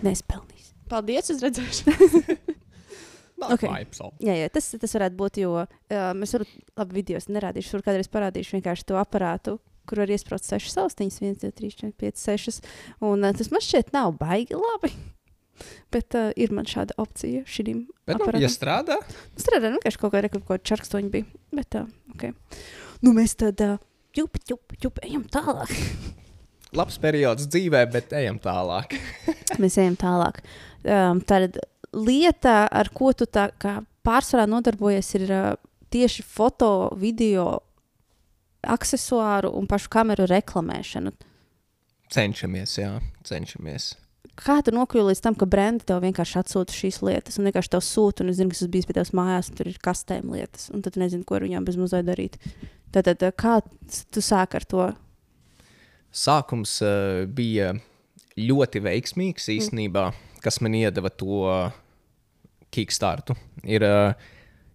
[0.06, 0.72] nespelnīs.
[0.92, 1.96] Paldies, es redzēšu.
[3.36, 3.66] Ok.
[3.68, 4.14] Vibes all.
[4.24, 5.68] Jā, jā tas, tas varētu būt, jo uh,
[6.16, 9.58] mēs varam, labi, video nerādīšu, tur kādreiz parādīšu vienkārši to aparātu,
[9.90, 12.72] kur var iesprāst sešas austiņas, 1, 2, 3, 4, 5, 6.
[13.04, 14.94] Un uh, tas man šķiet nav baigi labi.
[15.94, 19.00] Bet uh, ir man šāda opcija šim Bet, nu, ja strādā,
[19.40, 21.26] Strādā vienkārši kaut kāda kaut kāda čarkstoņa bija.
[21.56, 22.36] Bet, uh, okay.
[23.02, 23.80] nu, mēs tad uh,
[24.16, 25.72] ķup, ķup, ķup, ejam tālāk.
[26.80, 28.98] labs periods dzīvē, bet ejam tālāk.
[29.62, 30.42] mēs ejam tālāk.
[30.84, 31.58] Um, tad
[31.96, 35.48] lieta, ar ko tu tā kā pārsvarā nodarbojies, ir uh,
[35.94, 37.48] tieši foto, video,
[38.66, 41.14] accessoāru un pašu kameru reklamēšana.
[42.14, 42.92] Cenšamies, jā,
[43.26, 43.94] cenšamies.
[44.40, 47.84] Kā tu nokļuvi līdz tam, ka brendi tev vienkārši atsūta šīs lietas, un vienkārši tev
[47.86, 50.70] sūta, un es zinu, kas tas bija pie tevis mājās, un tur ir kastēm lietas,
[50.74, 52.38] un tad tu nezini, ko ar viņām bez mazliet darīt.
[52.96, 53.60] Tad, tad kā
[54.12, 54.92] tu sāki ar to?
[56.16, 57.74] sākums uh, bija
[58.40, 60.10] ļoti veiksmīgs īstenībā,
[60.44, 61.44] kas man iedeva to
[62.76, 63.36] kickstartu.
[63.64, 64.16] Ir, uh,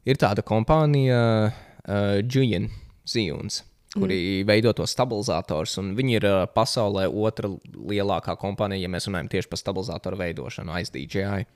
[0.09, 2.71] ir tāda kompānija, uh, Julian
[3.09, 3.63] Zions.
[3.91, 4.47] Kuri mm.
[4.47, 9.51] veido to stabilizators, un viņi ir uh, pasaulē otra lielākā kompānija, ja mēs runājam tieši
[9.51, 11.49] par stabilizatoru veidošanu, aiz DJI.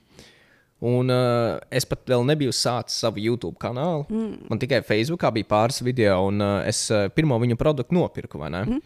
[0.84, 4.02] Un uh, es pat vēl nebiju sācis savu YouTube kanālu.
[4.10, 4.48] Mm.
[4.50, 8.42] Man tikai Facebookā bija pāris video, un uh, es uh, pirmo viņu produktu nopirku.
[8.42, 8.82] Mm.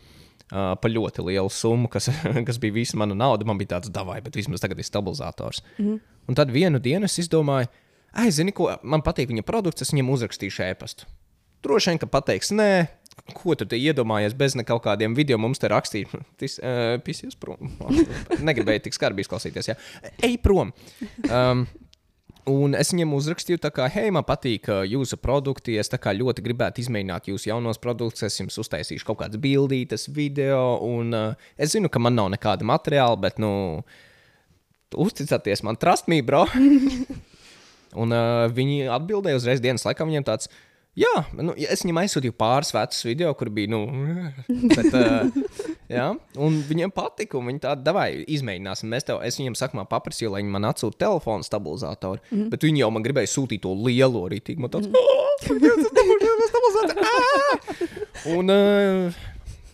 [0.48, 2.10] Uh, par ļoti lielu summu, kas,
[2.48, 3.48] kas bija visa mana nauda.
[3.48, 5.64] Man bija tāds davai, bet vismaz tagad ir stabilizators.
[5.80, 5.98] Mm.
[6.28, 7.72] Un tad vienu dienu es izdomāju,
[8.12, 11.08] ah, zini, ko man patīk viņa produkts, es viņam uzrakstīšu e-pastu.
[11.64, 12.70] Droši vien, ka pateiks, nē,
[13.34, 16.14] ko tu iedomājies bez kaut kādiem video mums te rakstīt.
[16.40, 17.74] Tas uh, pisies prom.
[18.48, 19.72] Negribēju tik skarbi izklausīties.
[19.72, 19.76] Jā.
[20.24, 20.72] Ej prom.
[21.28, 21.66] Um,
[22.48, 25.76] Un es viņam uzrakstīju, ka, hei, man patīk uh, jūsu produkti.
[25.80, 28.24] Es ļoti gribētu izmēģināt jūsu jaunos produktus.
[28.24, 30.78] Es jums uztaisīšu kaut kādas bildītas, video.
[30.84, 33.82] Un, uh, es zinu, ka man nav nekāda materiāla, bet, nu,
[34.96, 36.46] uzticieties man, trust me, bro.
[38.02, 40.08] un uh, viņi atbildēja uzreiz dienas laikā.
[40.08, 40.48] Viņiem tāds,
[40.98, 43.70] Jā, nu, es viņam aizsūtīju pāris vecus video, kur bija.
[43.70, 43.84] Nu,
[44.78, 46.08] bet, uh, jā,
[46.42, 48.90] un viņiem patika, un viņi tādu vai izmēģināsim.
[48.90, 52.50] Mēs tev, es viņiem sākumā paprasīju, lai viņi man atsūta telefonu stabilizatoru, mm -hmm.
[52.54, 54.64] bet viņi jau man gribēja sūtīt to lielo rītīgu.
[54.64, 54.90] Man tāds,
[58.34, 59.22] un, uh,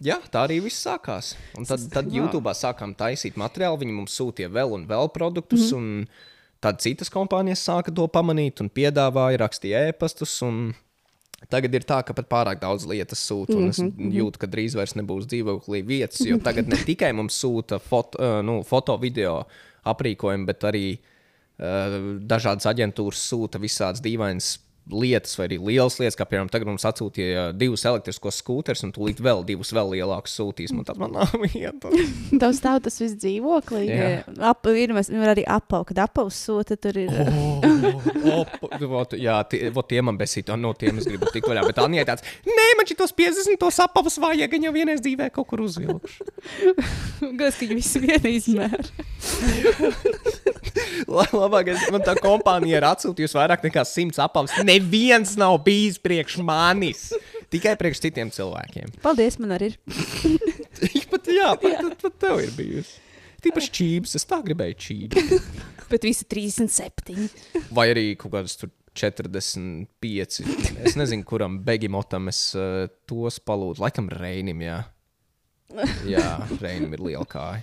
[0.05, 1.35] jā, tā arī viss sākās.
[1.57, 5.73] Un tad, tad YouTube sākām taisīt materiālu, viņi mums sūtīja vēl un vēl produktus.
[5.73, 6.31] Mm -hmm.
[6.61, 10.43] Tad citas kompānijas sāka to pamanīt un piedāvāja, rakstīja ēpastus.
[10.43, 10.75] Un
[11.53, 14.13] Tagad ir tā, ka pat pārāk daudz lietas sūta, un es mm -hmm.
[14.19, 16.21] jūtu, ka drīz vairs nebūs dzīvoklī vietas.
[16.21, 19.45] Jo tagad ne tikai mums sūta foto, uh, nu, foto video
[19.85, 24.59] aprīkojumu, bet arī uh, dažādas aģentūras sūta visādas dīvainas
[24.91, 29.23] lietas, vai arī lielas lietas, kā piemēram, tagad mums atsūtīja divus elektriskos skūterus, un tūlīt
[29.25, 30.75] vēl divus vēl lielākus sūtīs.
[30.77, 31.93] Man tas nav vieta.
[32.43, 33.87] Tev stāv tas viss dzīvoklī.
[34.45, 37.13] Ap, ir, mēs, ir arī apav, kad apavs sūta, tur ir.
[37.15, 41.65] oh, oh, ot, jā, tie, ot, tie man besīt, no tiem es gribu tikt vaļā.
[41.71, 45.49] Bet Anija tāds, nē, man šitos 50 tos apavus vajag, gan jau vienreiz dzīvē kaut
[45.51, 46.29] kur uzvilkšu.
[47.41, 48.85] Gas, ka viņi visi viena izmēra.
[51.09, 57.09] Labākais, man tā kompānija ir atsūtījusi vairāk nekā 100 apavus neviens nav bijis priekš manis.
[57.53, 58.99] Tikai priekš citiem cilvēkiem.
[59.05, 59.81] Paldies, man arī ir.
[61.13, 61.81] pat, jā, pat, jā.
[61.81, 63.01] pat, pat tev ir bijusi.
[63.45, 65.45] Tīpaši čības, es tā gribēju čības.
[65.91, 67.27] Bet visi 37.
[67.77, 70.41] Vai arī kaut kādas tur 45.
[70.87, 73.85] Es nezinu, kuram begimotam es uh, tos palūdzu.
[73.85, 74.81] Laikam Reinim, jā.
[76.15, 77.61] Jā, Reinim ir liela kāja.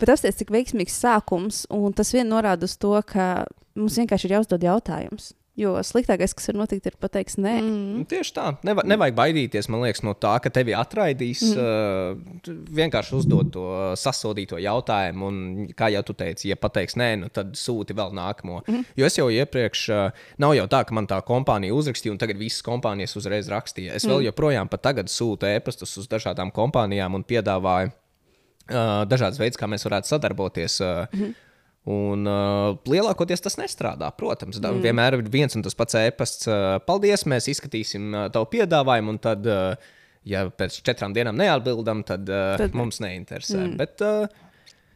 [0.00, 3.46] Bet apstāties, cik veiksmīgs sākums, un tas vien norāda uz to, ka
[3.78, 5.30] mums vienkārši ir jāuzdod jautājums.
[5.52, 7.50] Jo sliktākais, kas var notikt, ir pateikt, nē.
[7.60, 8.04] Mm.
[8.08, 8.44] Tieši tā.
[8.64, 11.42] Neva, nevajag baidīties liekas, no tā, ka tevi atraidīs.
[11.52, 12.46] Mm.
[12.48, 13.66] Uh, vienkārši uzdot to
[14.00, 18.62] sasodīto jautājumu, un, kā jau tu teici, ja pateiks nē, nu, tad sūti vēl nākamo.
[18.64, 18.88] Mm.
[18.96, 22.40] Jo es jau iepriekš, uh, nav jau tā, ka man tā kompānija uzrakstīja, un tagad
[22.40, 23.98] visas kompānijas uzreiz rakstīja.
[24.00, 24.14] Es mm.
[24.14, 29.68] vēl joprojām pat tagad sūtu e-pastus uz dažādām kompānijām un piedāvāju uh, dažādas veids, kā
[29.68, 30.80] mēs varētu sadarboties.
[30.80, 31.51] Uh, mm.
[31.90, 34.12] Un uh, lielākoties tas nestrādā.
[34.14, 34.82] Protams, mm.
[34.84, 36.46] vienmēr ir viens un tas pats e-pasts.
[36.46, 39.96] Uh, paldies, mēs izskatīsim uh, tavu piedāvājumu, un tad, uh,
[40.28, 42.78] ja pēc četrām dienām neatbildam, tad, uh, tad...
[42.78, 43.64] mums neinteresē.
[43.64, 43.74] Mm.
[43.82, 44.30] Bet, uh,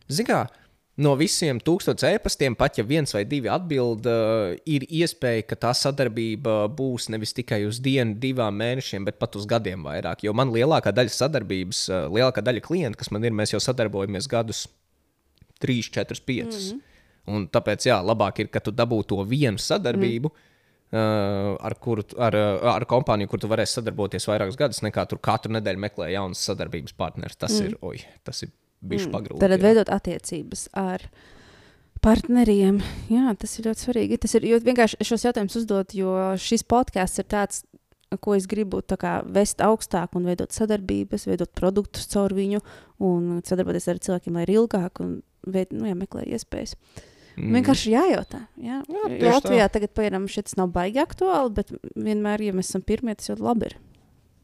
[0.07, 0.63] zināmā mērā,
[1.03, 5.75] no visiem tūkstošiem e-pastiem, pat ja viens vai divi atbild, uh, ir iespēja, ka tā
[5.75, 10.23] sadarbība būs nevis tikai uz dienu, divām mēnešiem, bet pat uz gadiem vairāk.
[10.23, 14.31] Jo man lielākā daļa sadarbības, uh, lielākā daļa klientu, kas man ir, mēs jau sadarbojamies
[14.31, 14.69] gadus
[15.63, 16.45] 3, 4, 5.
[16.45, 16.81] Mm -hmm.
[17.27, 20.31] Un tāpēc, jā, labāk ir, ka tu dabū to vienu sadarbību.
[20.31, 20.53] Mm.
[20.87, 25.51] Uh, ar, kuru, ar, ar kompāniju, kur tu varēsi sadarboties vairākus gadus, nekā tur katru
[25.57, 27.37] nedēļu meklē jaunas sadarbības partnerus.
[27.37, 27.67] Tas mm.
[27.67, 29.17] ir, oi, tas ir bijis mm.
[29.17, 29.41] pagrūti.
[29.43, 31.03] Tad veidot attiecības ar
[32.07, 32.79] partneriem.
[33.11, 34.21] Jā, tas ir ļoti svarīgi.
[34.23, 37.65] Tas ir vienkārši šos jautājumus uzdot, jo šis podkāsts ir tāds,
[38.23, 42.63] ko es gribu kā, vest augstāk un veidot sadarbības, veidot produktus caur viņu
[43.03, 46.77] un sadarboties ar cilvēkiem, lai ir ilgāk un veid, nu, jāmeklē iespējas.
[47.37, 47.59] Mm.
[47.59, 48.41] Vienkārši jājautā.
[48.57, 48.79] Jā.
[48.89, 49.75] Jā, Latvijā tā.
[49.77, 53.71] tagad, piemēram, šis nav baigi aktuāli, bet vienmēr, ja mēs esam pirmie, tas jau labi
[53.71, 53.77] ir.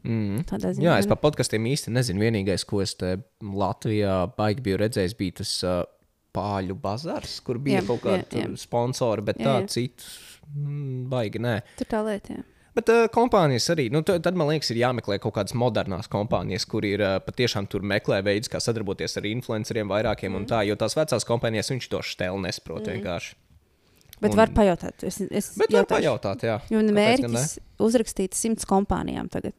[0.03, 0.43] Mm.
[0.43, 2.25] Ziņā, Jā, es par podkastiem īsti nezinu.
[2.25, 5.81] Vienīgais, ko es Latvijā baigi biju redzējis, bija tas uh,
[6.35, 10.07] pāļu bazars, kur bija jā, kaut kāda sponsora, bet jā, tā citu
[10.51, 11.59] mm, baigi nē.
[11.79, 12.37] Tur tā lieta.
[12.37, 12.49] Jā.
[12.73, 16.85] Bet uh, kompānijas arī, nu, tad, man liekas, ir jāmeklē kaut kādas modernas kompānijas, kur
[16.87, 20.39] ir uh, patiešām tur meklē veidus, kā sadarboties ar influenceriem vairākiem mm.
[20.39, 22.95] un tā, jo tās vecās kompānijas viņš to stēlu nesaprot mm.
[22.97, 23.35] vienkārši.
[24.23, 24.39] Bet un...
[24.39, 25.05] var pajautāt.
[25.05, 25.83] Es, es bet jautāšu.
[25.83, 26.57] var pajautāt, jā.
[26.71, 29.55] Jo mērķis uzrakstīt simts kompānijām tagad.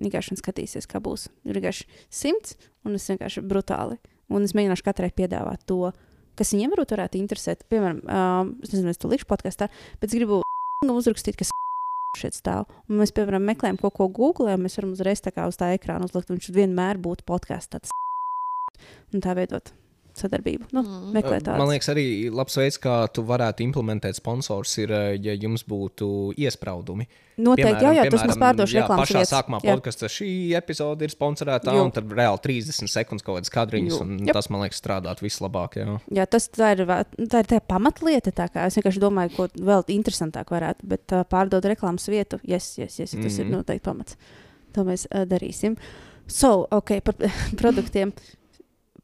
[0.00, 1.26] Vienkārši skatīsies, kā būs.
[1.48, 3.96] Ir vienkārši simts, un es vienkārši brutāli.
[4.32, 5.90] Un es mēģināšu katrai piedāvāt to,
[6.36, 7.64] kas viņiem varbūt varētu interesēt.
[7.72, 10.42] Piemēram, um, es nezinu, es to likšu podkāstā, bet es gribu
[10.84, 11.52] uzrakstīt, kas
[12.18, 12.68] šeit stāv.
[12.88, 15.72] Un mēs, piemēram, meklējam kaut ko Google, un mēs varam uzreiz tā kā uz tā
[15.76, 17.96] ekrāna uzlikt, un viņš vienmēr būtu podkāsts tāds.
[19.14, 19.72] Un tā veidot
[20.22, 20.68] sadarbību.
[20.72, 21.58] Nu, Mm.
[21.58, 27.06] Man liekas, arī labs veids, kā tu varētu implementēt sponsors, ir, ja jums būtu iespraudumi.
[27.36, 29.32] Noteikti, jā, jā, tas mums pārdošu reklāmas pašā vietas.
[29.34, 31.84] sākumā podkāstā šī epizode ir sponsorēta, Jo.
[31.84, 34.00] un tad reāli 30 sekundes kaut kādas kadriņas, Jo.
[34.06, 34.32] un Jep.
[34.32, 35.76] tas, man liekas, strādāt vislabāk.
[35.76, 36.00] Jā.
[36.10, 38.32] Jā, tas tā ir, tā ir tā pamatlieta.
[38.32, 40.86] Tā kā es vienkārši domāju, ko vēl interesantāk varētu.
[40.88, 43.40] Bet uh, pārdot reklāmas vietu, yes, yes, yes, tas mm -hmm.
[43.40, 43.52] ir Mhm.
[43.56, 44.16] noteikti pamats.
[44.72, 45.76] To mēs uh, darīsim.
[46.26, 47.14] So, ok, par
[47.60, 48.12] produktiem.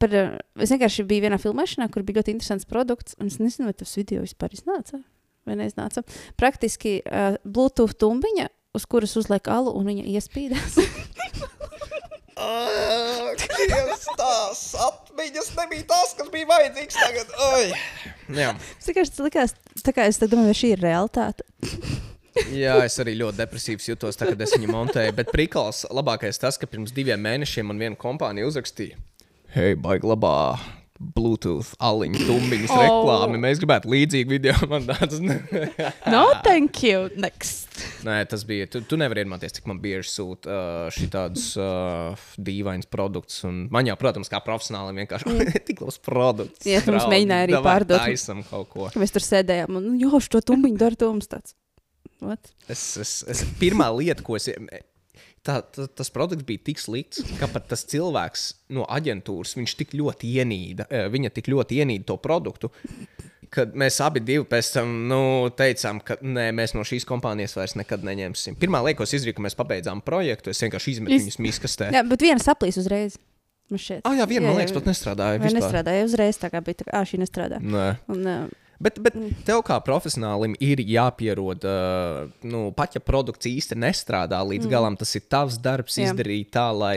[0.02, 3.14] Par, uh, es vienkārši biju vienā filmēšanā, kur bija ļoti interesants produkts.
[3.22, 4.98] Un es nezinu, vai tas video vispār iznāca.
[5.46, 6.02] Vai neiznāca.
[6.38, 10.78] Praktiski uh, Bluetooth tumbiņa, uz kuras uzliek alu un viņa iespīdās.
[13.62, 17.34] Dievs, tās atmiņas nebija tas, kas bija vajadzīgs tagad.
[18.80, 21.46] Es vienkārši tas likās, tā kā es domāju, vai šī ir realitāte.
[22.56, 25.14] Jā, es arī ļoti depresīvs jutos, tā, kad es viņu montēju.
[25.18, 28.96] Bet prikals labākais tas, ka pirms diviem mēnešiem man viena kompānija uzrakstīja,
[29.56, 30.36] hei, baigi labā.
[31.02, 32.78] Bluetooth, aliņu, tumbiņas Oh.
[32.78, 33.40] reklāmas.
[33.42, 34.52] Mēs gribētu līdzīgu video.
[34.70, 37.08] Man tāds No, thank you.
[37.18, 37.74] Next.
[38.06, 38.68] Nē, tas bija.
[38.70, 40.52] Tu, tu nevari iedomāties, cik man bieži sūta
[40.86, 43.40] uh, šādus uh, dīvainus produktus.
[43.48, 46.62] Un Man jau, protams, kā profesionālim, vienkārši tik labs produkts.
[46.70, 48.04] Jā, mums Draugi, mēģināji arī pārdot.
[48.06, 48.86] Taisam kaut ko.
[49.02, 51.56] Mēs tur sēdējām, un jau šo tumbiņu dara to mums tāds.
[52.22, 52.52] What?
[52.70, 54.46] Es, es, es, pirmā lieta, ko es.
[55.42, 58.44] Tā, tā, tas produkts bija tik slikts, ka pat tas cilvēks
[58.76, 62.70] no aģentūras viņš tik ļoti ienīda, eh, viņa tik ļoti ienīda to produktu,
[63.50, 68.06] ka mēs abi pēc tam nu, teicām, ka nē, mēs no šīs kompānijas vairs nekad
[68.06, 68.54] neņemsim.
[68.62, 71.90] Pirmā lieta, ko es izdarīju, kad mēs pabeidzām projektu, es vienkārši izmetu Iz- viņus miskastē.
[71.90, 73.18] Jā, bet viena saplīs uzreiz.
[74.04, 75.40] Ah, jā, viena, man liekas, pat nestrādāja.
[75.40, 75.58] Vispār.
[75.58, 77.58] nestrādāja uzreiz, tā kā bija tā, ah, šī nestrādā.
[77.62, 77.86] Nē.
[78.12, 79.14] Un, uh, Bet, bet
[79.46, 84.72] tev kā profesionālim ir jāpierod, uh, nu, pat ja produkts īsti nestrādā līdz mm.
[84.72, 86.10] galam, tas ir tavs darbs Jā.
[86.10, 86.96] izdarīt tā, lai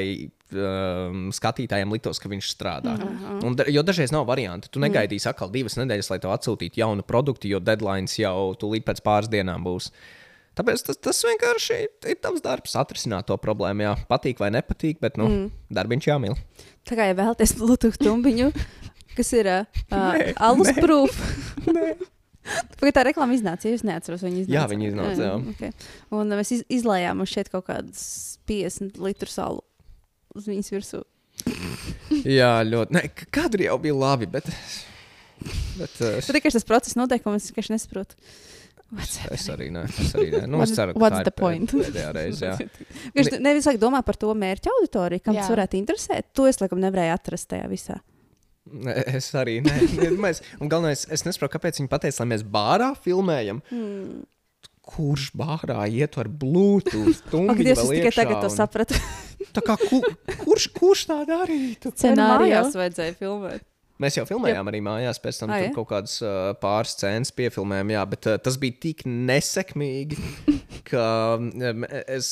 [0.56, 2.96] um, skatītājiem liktos, ka viņš strādā.
[2.98, 3.40] Mm.
[3.46, 4.72] Un, da- jo dažreiz nav variantu.
[4.72, 9.04] Tu negaidīsi atkal divas nedēļas, lai tev atsūtītu jaunu produktu, jo deadline jau tūlīt pēc
[9.06, 9.92] pāris dienām būs.
[10.56, 13.84] Tāpēc tas, tas vienkārši ir tavs darbs, atrisināt to problēmu.
[13.84, 15.50] Jā, patīk vai nepatīk, bet nu, mm.
[15.76, 16.38] darbiņš jāmīl.
[16.88, 18.52] tā kā ja vēlaties Bluetooth tumbiņu,
[19.18, 20.82] kas ir uh, Nē, alus nē.
[20.84, 21.16] proof.
[22.78, 24.54] Pagaid, tā reklāma iznāca, ja es neatceros, viņa iznāca.
[24.54, 25.36] Jā, viņa iznāca, jā.
[25.56, 25.72] Okay.
[26.14, 28.04] Un mēs iz, izlējām uz šeit kaut kādus
[28.46, 29.64] 50 litru salu
[30.38, 31.02] uz viņas virsū.
[32.38, 33.02] Jā, ļoti.
[33.18, 34.46] K- kadri jau bija labi, bet.
[35.80, 38.16] bet uh, Tur tikai tas process notiek, un es vienkārši nesaprotu.
[38.94, 40.44] What's Es arī nē, es arī nē.
[40.48, 41.72] Nu, What's- es ceru, ka what's tā ir the point?
[41.74, 43.10] pēd- Pēdējā reize, jā.
[43.18, 45.56] Viņš nevis laik domā par to mērķa auditoriju, kam tas Jā.
[45.58, 46.30] varētu interesēt.
[46.38, 47.98] To es laikam nevarēju atrast tajā visā.
[49.20, 49.76] Es arī nē.
[50.26, 53.62] Mēs, un galvenais, es nesaprotu, kāpēc viņi teica, lai mēs bārā filmējam.
[53.70, 54.24] Hmm.
[54.86, 56.28] Kurš bārā iet ar
[57.58, 58.98] Dievs, es tikai tagad to sapratu.
[59.56, 60.02] Tā kā, ku,
[60.44, 61.90] kurš, kurš tā darītu?
[61.94, 62.60] Scenārijā.
[62.78, 63.66] vajadzēja filmēt.
[64.04, 65.74] Mēs jau filmējām arī mājās, pēc tam Ah, tur jā?
[65.78, 70.18] kaut kādas uh, pāris scēnas piefilmējām, jā, bet uh, tas bija tik nesekmīgi,
[70.90, 71.06] ka
[71.40, 72.28] um, es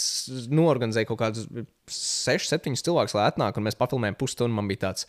[0.51, 1.47] norganizēju kaut kādus
[1.87, 4.57] 6, 7 cilvēkus, lai atnāktu, un mēs pafilmējām pusstundu.
[4.57, 5.07] Man bija tāds,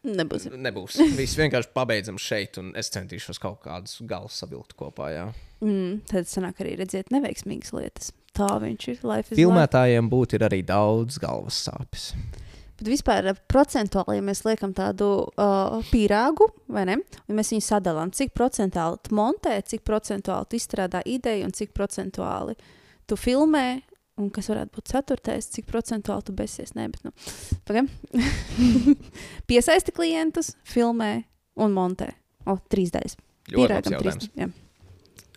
[0.00, 0.46] Nebūs.
[0.56, 0.96] nebūs.
[1.18, 5.10] Viss vienkārši pabeidzam šeit, un es centīšos kaut kādus galus savilkt kopā.
[5.12, 5.26] Jā.
[5.60, 8.14] Mm, tad sanāk arī redzēt neveiksmīgas lietas.
[8.36, 9.02] Tā viņš ir.
[9.34, 12.12] Filmētājiem būtu arī daudz galvas sāpes.
[12.80, 16.96] Bet vispār eh, procentuāli, ja mēs liekam tādu uh, pīrāgu, vai ne?
[17.28, 21.74] Un mēs viņu sadalām, cik procentuāli tu montē, cik procentuāli tu izstrādā ideju un cik
[21.76, 22.56] procentuāli
[23.04, 23.82] tu filmē.
[24.20, 26.74] Un kas varētu būt ceturtais, cik procentuāli tu besies?
[26.76, 27.84] Nē, bet, nu.
[29.50, 31.12] Piesaisti klientus, filmē
[31.60, 32.12] un montē.
[32.48, 33.16] O, trīs daļas.
[33.50, 34.30] Ļoti labs jautājums.
[34.36, 34.50] jā.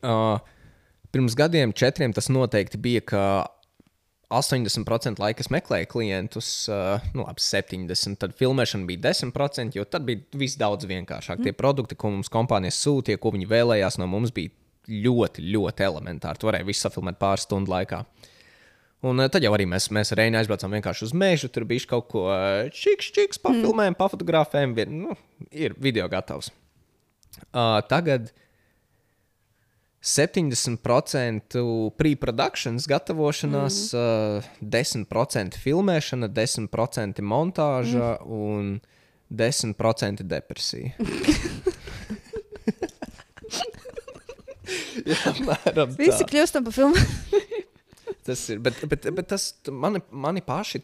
[0.04, 0.36] Uh,
[1.16, 3.24] pirms gadiem, četriem, tas noteikti bija, ka
[4.34, 8.18] 80% laika es meklēju klientus, uh, nu, labi, 70%.
[8.20, 11.40] Tad filmēšana bija 10%, jo tad bija viss daudz vienkāršāk.
[11.40, 11.48] Mm.
[11.48, 14.52] Tie produkti, ko mums kompānijas sūtīja, ko viņi vēlējās no mums, bija
[14.90, 16.42] ļoti, ļoti elementāri.
[16.42, 18.04] Tu varēji visu safilmēt pāris stundu laikā.
[19.04, 21.50] Un uh, tad jau arī mēs, mēs ar Reinu aizbraucām vienkārši uz mežu.
[21.52, 24.00] Tur bija kaut ko uh, čiks, čiks, pafilmējām, mm.
[24.00, 24.78] pafotografējām.
[24.94, 25.18] Nu,
[25.52, 26.52] ir video gatavs.
[27.52, 28.32] Uh, tagad
[30.04, 31.60] 70%
[32.00, 34.00] pre-produkcijas gatavošanās, mm.
[34.00, 38.26] uh, 10% filmēšana, 10% montāža mm.
[38.40, 38.74] un
[39.34, 40.96] 10% depresija.
[45.10, 45.96] Jā, apmēram.
[46.00, 46.96] Visi kļūstam par filmu.
[48.24, 50.80] Tas ir, bet, bet, bet tas mani, mani paši,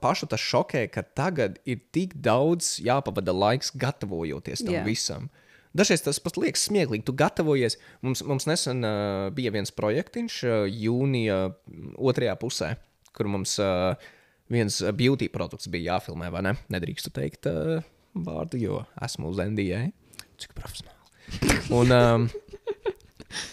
[0.00, 4.86] pašu tas šokē, ka tagad ir tik daudz jāpavada laiks gatavojoties tam yeah.
[4.86, 5.28] visam.
[5.76, 7.04] Dažreiz tas pat liekas smieklīgi.
[7.04, 7.76] Tu gatavojies.
[8.02, 11.42] Mums, mums nesen uh, bija viens projektiņš, uh, jūnija
[12.00, 12.72] otrajā pusē,
[13.16, 13.92] kur mums uh,
[14.48, 16.56] viens beauty produkts bija jāfilmē, vai ne?
[16.72, 17.84] Nedrīkstu teikt uh,
[18.16, 19.84] vārdu, jo esmu uz NDA.
[20.40, 20.96] Cik profesionāli.
[21.76, 22.28] Un, um,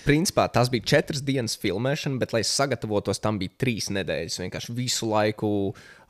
[0.05, 4.39] Principā tas bija četras dienas filmēšana, bet, lai sagatavotos, tam bija trīs nedēļas.
[4.43, 5.49] Vienkārši visu laiku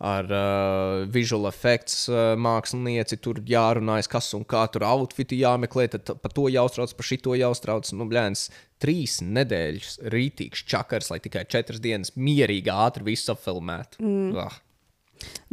[0.06, 6.14] ar uh, visual effects uh, mākslinieci tur jārunājas, kas un kā tur outfiti jāmeklē, tad
[6.22, 7.90] par to jāuztrauc, par šito jāuztrauc.
[7.98, 8.50] Nu, blēns,
[8.82, 14.04] trīs nedēļas rītīgs čakars, lai tikai četras dienas mierīgi, ātri visu apfilmētu.
[14.04, 14.46] Mm.
[14.46, 14.62] Ah.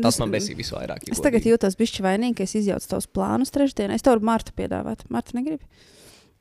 [0.02, 1.06] Tas man besīja visvairāk.
[1.12, 3.96] Es tagad jūtos bišķi vainīgi, ka es izjaucu tavus plānus trešdienā.
[3.96, 5.06] Es tev varu Martu piedāvāt.
[5.12, 5.64] Marta negribu.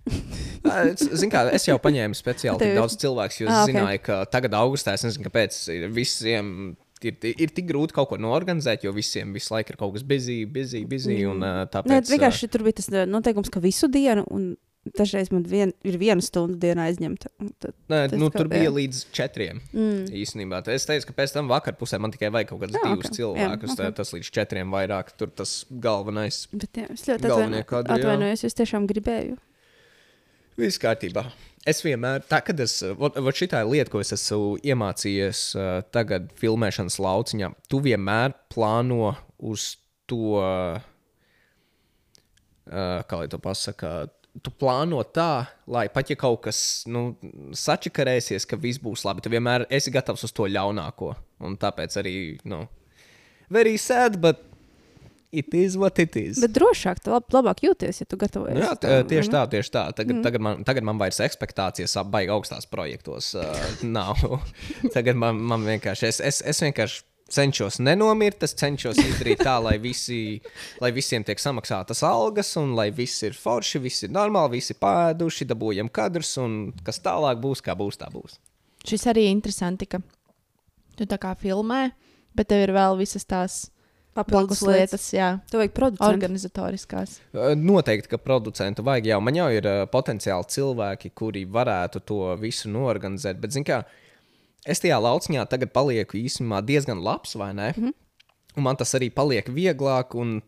[1.01, 3.69] Zinu, kā es jau paņēmu speciāli tik daudz cilvēku, jo es Ah, ok.
[3.69, 3.73] okay.
[3.73, 5.57] zināju, ka tagad, augustā, es nezinu, kāpēc
[5.95, 6.55] visiem.
[7.01, 10.43] Ir, ir tik grūti kaut ko norganizēt, jo visiem visu laiku ir kaut kas busy,
[10.45, 11.15] busy, busy.
[11.23, 11.31] Mm.
[11.31, 14.51] Un, uh, tāpēc, Nē, vienkārši tur bija tas noteikums, ka visu dienu, un
[14.97, 17.31] dažreiz man vien, ir viena stunda dienā aizņemta.
[17.57, 18.75] Tad, Nē, tas nu, tur bija jā.
[18.77, 19.63] līdz četriem.
[19.73, 20.13] mm.
[20.21, 22.85] Īstenībā Tā es teicu, ka pēc tam vakarā pusē man tikai vajag kaut kādus Jā,
[22.85, 23.17] divus ok.
[23.17, 23.73] cilvēkus.
[23.73, 23.97] Jā, Jā, ok.
[23.97, 25.09] Tas līdz četriem vairāk.
[25.17, 26.43] Tur tas galvenais.
[26.53, 27.33] Bet jā, es ļoti
[27.81, 29.41] atvainojos, jo es tiešām gribēju.
[30.61, 31.23] Viss kārtībā.
[31.65, 35.41] Es vienmēr, tā kad es, ot, ot šitā ir lieta, ko es esmu iemācījies
[35.93, 39.13] tagad filmēšanas lauciņā, tu vienmēr plāno
[39.51, 39.75] uz
[40.09, 40.41] to,
[42.65, 43.93] kā lai to pasakā,
[44.41, 47.15] tu plāno tā, lai pat ja kaut kas nu,
[47.57, 51.13] sačakarēsies, ka viss būs labi, tu vienmēr esi gatavs uz to ļaunāko.
[51.45, 52.15] Un tāpēc arī,
[52.49, 52.63] nu,
[53.49, 54.45] very sad, but
[55.31, 56.39] it is what it is.
[56.43, 58.59] Bet drošāk, tu lab, labāk jūties, ja tu gatavojies.
[58.61, 59.35] Jā, tā, tieši ne?
[59.35, 59.85] tā, tieši tā.
[59.95, 60.23] Tagad, mm.
[60.25, 63.63] tagad, man, tagad man vairs ekspektācijas ap baigi augstās projektos uh,
[63.97, 64.19] nav.
[64.95, 69.77] tagad man, man vienkārši, es, es, es vienkārši cenšos nenomirt, es cenšos izdarīt tā, lai,
[69.81, 70.41] visi,
[70.83, 75.47] lai visiem tiek samaksātas algas, un lai viss ir forši, viss ir normāli, visi pēduši,
[75.53, 78.37] dabūjam kadrus, un kas tālāk būs, kā būs, tā būs.
[78.87, 80.01] Šis arī ir interesanti, ka
[80.97, 81.91] tu tā kā filmē,
[82.35, 83.63] bet tev ir vēl visas tās
[84.11, 86.09] Papildus lietas, jā, Tev vajag producentu.
[86.09, 87.13] organizatoriskās.
[87.55, 89.19] Noteikti, ka producentu vajag jau.
[89.23, 93.39] Man jau ir uh, potenciāli cilvēki, kuri varētu to visu norganizēt.
[93.39, 93.99] Bet, zināmā mērā,
[94.67, 97.71] es tajā lauciņā tagad palieku īstenībā diezgan labs, vai ne?
[97.71, 97.93] Mm -hmm.
[98.57, 100.39] Un man tas arī paliek vieglāk, un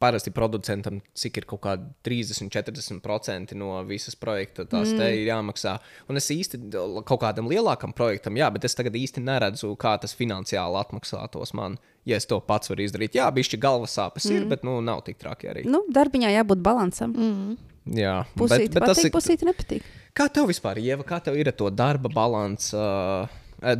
[0.00, 5.00] parasti producentam, cik ir kaut kādi 30-40% no visas projekta, tās mm.
[5.00, 5.74] te ir jāmaksā.
[6.08, 6.62] Un es īsti
[7.08, 11.76] kaut kādam lielākam projektam, jā, bet es tagad īsti neredzu, kā tas finansiāli atmaksātos man,
[12.08, 13.18] ja es to pats varu izdarīt.
[13.18, 14.36] Jā, bišķi galvas sāpes mm.
[14.38, 15.66] ir, bet nu, nav tik traki arī.
[15.68, 17.12] Nu, darbiņā jābūt balansam.
[17.12, 17.58] Mm.
[17.98, 19.14] Jā, Pusīti bet, bet tas patīk, ir.
[19.16, 19.92] pusīti nepatīk.
[20.16, 23.28] Kā tev vispār, Ieva, kā tev ir ar to darba balanss, uh,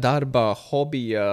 [0.00, 1.24] darba, hobija?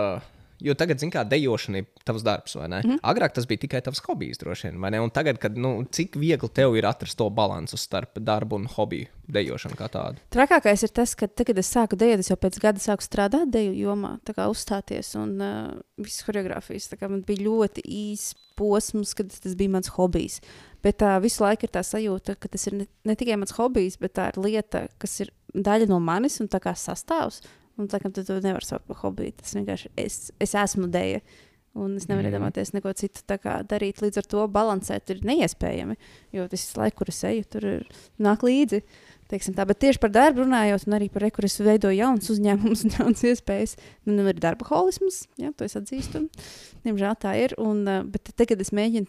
[0.64, 2.82] Jo tagad, zināmā mērā, dejošana ir tavs darbs, vai ne?
[2.84, 3.00] Mm -hmm.
[3.04, 5.02] Agrāk tas bija tikai tavs hobijs, droši vien, vai ne?
[5.02, 9.08] Un tagad, kad, nu, cik viegli tev ir atrast to līdzsvaru starp darbu un hobiju,
[9.28, 10.18] dejošanu kā tādu?
[10.30, 13.52] Trakākais ir tas, ka tagad, kad es sāku dejot, es jau pēc gada sāku strādāt
[13.52, 16.90] deju jomā, tā kā uzstāties un uh, visas choreogrāfijas.
[16.90, 20.40] Tā kā Man bija ļoti īss posms, kad tas bija mans hobijs.
[20.84, 23.98] Bet tā visu laiku ir tā sajūta, ka tas ir ne, ne tikai mans hobijs,
[24.02, 27.42] bet tā ir lieta, kas ir daļa no manis un tā kā sastāvs.
[27.78, 31.22] Un tā kā tu to nevari saukt par hobiju, tas vienkārši es, es esmu dēļa.
[31.76, 32.36] Un es nevaru Mhm.
[32.38, 33.20] iedomāties neko citu
[33.68, 34.00] darīt.
[34.00, 35.98] Līdz ar to balansēt ir neiespējami.
[36.32, 37.84] Jo tas laiks, kur es eju, tur ir
[38.18, 38.82] nāk līdzi.
[39.28, 43.24] Bet tieši par darbu runājot, un arī par to, es veidoju jaunus uzņēmumus un jaunas
[43.24, 43.76] iespējas.
[44.06, 46.30] Man ir darba holisms, jā, to es atzīstu.
[46.86, 47.56] Diemžēl tā ir.
[47.58, 49.06] Un, uh, bet tad, kad es mēģinu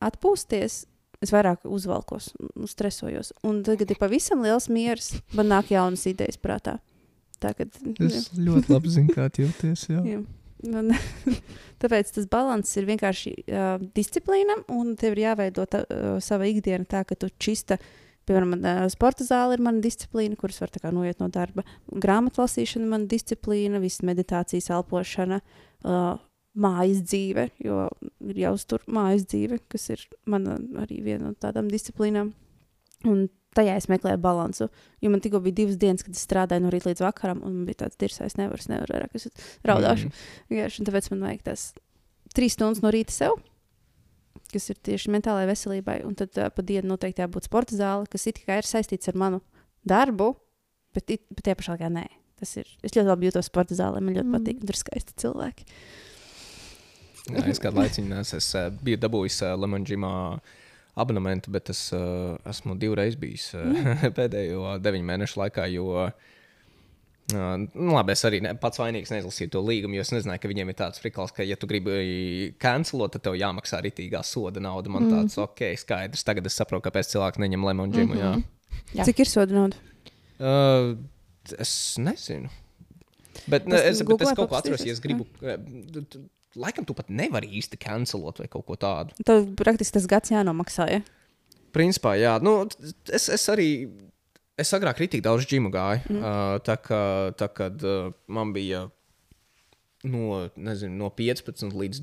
[0.00, 0.84] atpūsties,
[1.20, 2.30] es vairāk uzvalkos,
[2.70, 3.32] stresojos.
[3.42, 5.20] Un tagad ir pavisam liels miers.
[5.34, 6.78] Man nāk jaunas idejas prātā.
[7.38, 7.70] Tā, kad,
[8.02, 8.24] jā.
[8.34, 9.86] ļoti labi zinu, kā jūties.
[9.92, 10.18] Jā.
[10.66, 10.90] Un,
[11.82, 16.88] tāpēc tas līdzsvars ir vienkārši uh, disciplīna, un tev ir jāveido tā, uh, sava ikdiena
[16.88, 17.78] tā, ka tu čista.
[18.28, 21.62] Piemēram, uh, sporta zāle ir mana disciplīna, kuras var kā noiet no darba.
[21.94, 25.40] Grāmatu lasīšana ir mana disciplīna, visas meditācijas, elpošana,
[25.86, 26.18] uh,
[26.58, 27.86] mājas dzīve, jo
[28.26, 32.32] ir jāuztur mājas dzīve, kas ir mana arī viena no tādām disciplīnām.
[33.06, 34.70] Un tajā es meklēju balansu.
[35.04, 37.68] Jo man tikko bija divas dienas, kad es strādāju no rīta līdz vakaram, un man
[37.68, 39.28] bija tāds dirs, es nevaru, es nevaru vairāk, es
[39.68, 40.10] raudāšu.
[40.52, 41.68] Vienkārši, un tāpēc man vajag tās
[42.36, 43.38] trīs stundas no rīta sev,
[44.52, 45.98] kas ir tieši mentālajai veselībai.
[46.08, 49.18] Un tad uh, pa dienu noteikti jābūt sporta zāle, kas it kā ir saistīts ar
[49.18, 49.42] manu
[49.88, 50.32] darbu,
[50.96, 52.06] bet, it, bet tajā pašā laikā nē.
[52.38, 52.68] Tas ir.
[52.86, 54.36] Es ļoti labi jūtos sporta zālē, man ļoti mm.
[54.38, 55.66] patīk, un tur ir skaisti cilvēki.
[57.28, 58.38] Jā, es kādu laiku nesu.
[58.38, 60.12] Es uh, biju dabūjis uh, Lemonģimā
[60.98, 65.68] abonementu, bet es uh, esmu divreiz bijis uh, pēdējo deviņu mēnešu laikā.
[65.74, 66.10] Jo,
[67.28, 70.48] Uh, nu, labi, es arī ne, pats vainīgs neizlasīju to līgumu, jo es nezināju, ka
[70.48, 74.88] viņiem ir tāds frikals, ka, ja tu gribi cancelot, tad tev jāmaksā rītīgā soda nauda.
[74.94, 75.42] Man tāds, mm.
[75.44, 76.24] ok, skaidrs.
[76.24, 78.16] Tagad es saprotu, kāpēc cilvēki neņem lemonu džimu.
[78.16, 78.46] Mm -hmm.
[78.96, 79.04] Jā.
[79.10, 79.76] Cik ir soda nauda?
[80.40, 80.96] uh,
[81.58, 82.48] es nezinu.
[83.46, 85.26] Bet, ne, es, bet es kaut ko atceros, ja es gribu.
[86.08, 86.24] tu-
[86.56, 89.16] Laikam tu pat nevari īsti cancelot vai kaut ko tādu.
[89.26, 90.86] Tev praktiski tas gads jānomaksā.
[90.88, 91.02] Ja?
[91.76, 92.62] Principā, jā, nu,
[93.12, 93.70] es, es arī.
[94.58, 96.08] Es agrāk kritīgi daudz džimu gāju.
[96.08, 96.22] Mm.
[96.22, 97.02] Uh, tā kā,
[97.38, 98.88] tā, kad uh, man bija
[100.08, 102.02] no, nezinu, no 15 līdz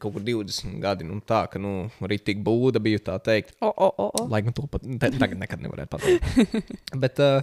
[0.00, 3.54] kaut kur 20 gadi, nu, tā ka, nu, rītīgi būda bija tā teikt.
[3.60, 4.26] O, o, o, o.
[4.32, 6.68] Lai gan to pat te, tagad nekad nevarētu pateikt.
[7.04, 7.40] Bet uh,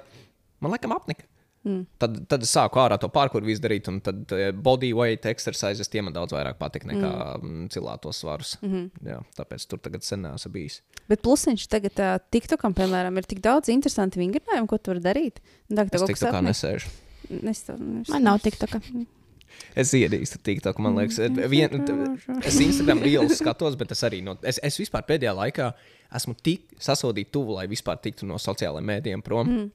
[0.62, 1.26] man laikam apnika.
[1.68, 1.86] Mm.
[2.00, 5.92] Tad, tad es sāku ārā to pārkuru visu darīt, un tad uh, body weight exercises
[5.92, 7.12] tie man daudz vairāk patika nekā
[7.42, 7.68] mm.
[7.76, 8.56] cilātos svarus.
[8.62, 9.10] Mm -hmm.
[9.12, 10.82] Jā, tāpēc tur tagad sen esmu bijis.
[11.10, 15.44] Bet plusiņš tagad, uh, TikTokam, piemēram, ir tik daudz interesantu vingrinājumu, ko tu vari darīt.
[15.70, 16.90] Un Tagad Es tev tik tā kā nesēžu.
[17.30, 18.10] nesēžu.
[18.10, 18.82] Man nav tik tā kā.
[19.78, 21.82] Es iedīstu TikTok, man liekas, vien,
[22.46, 25.72] es Instagram reels skatos, bet es arī no, es, es vispār pēdējā laikā
[26.18, 29.50] esmu tik sasodīts tuvu, lai vispār tiktu no sociālajiem mēdījiem prom.
[29.50, 29.72] Mm.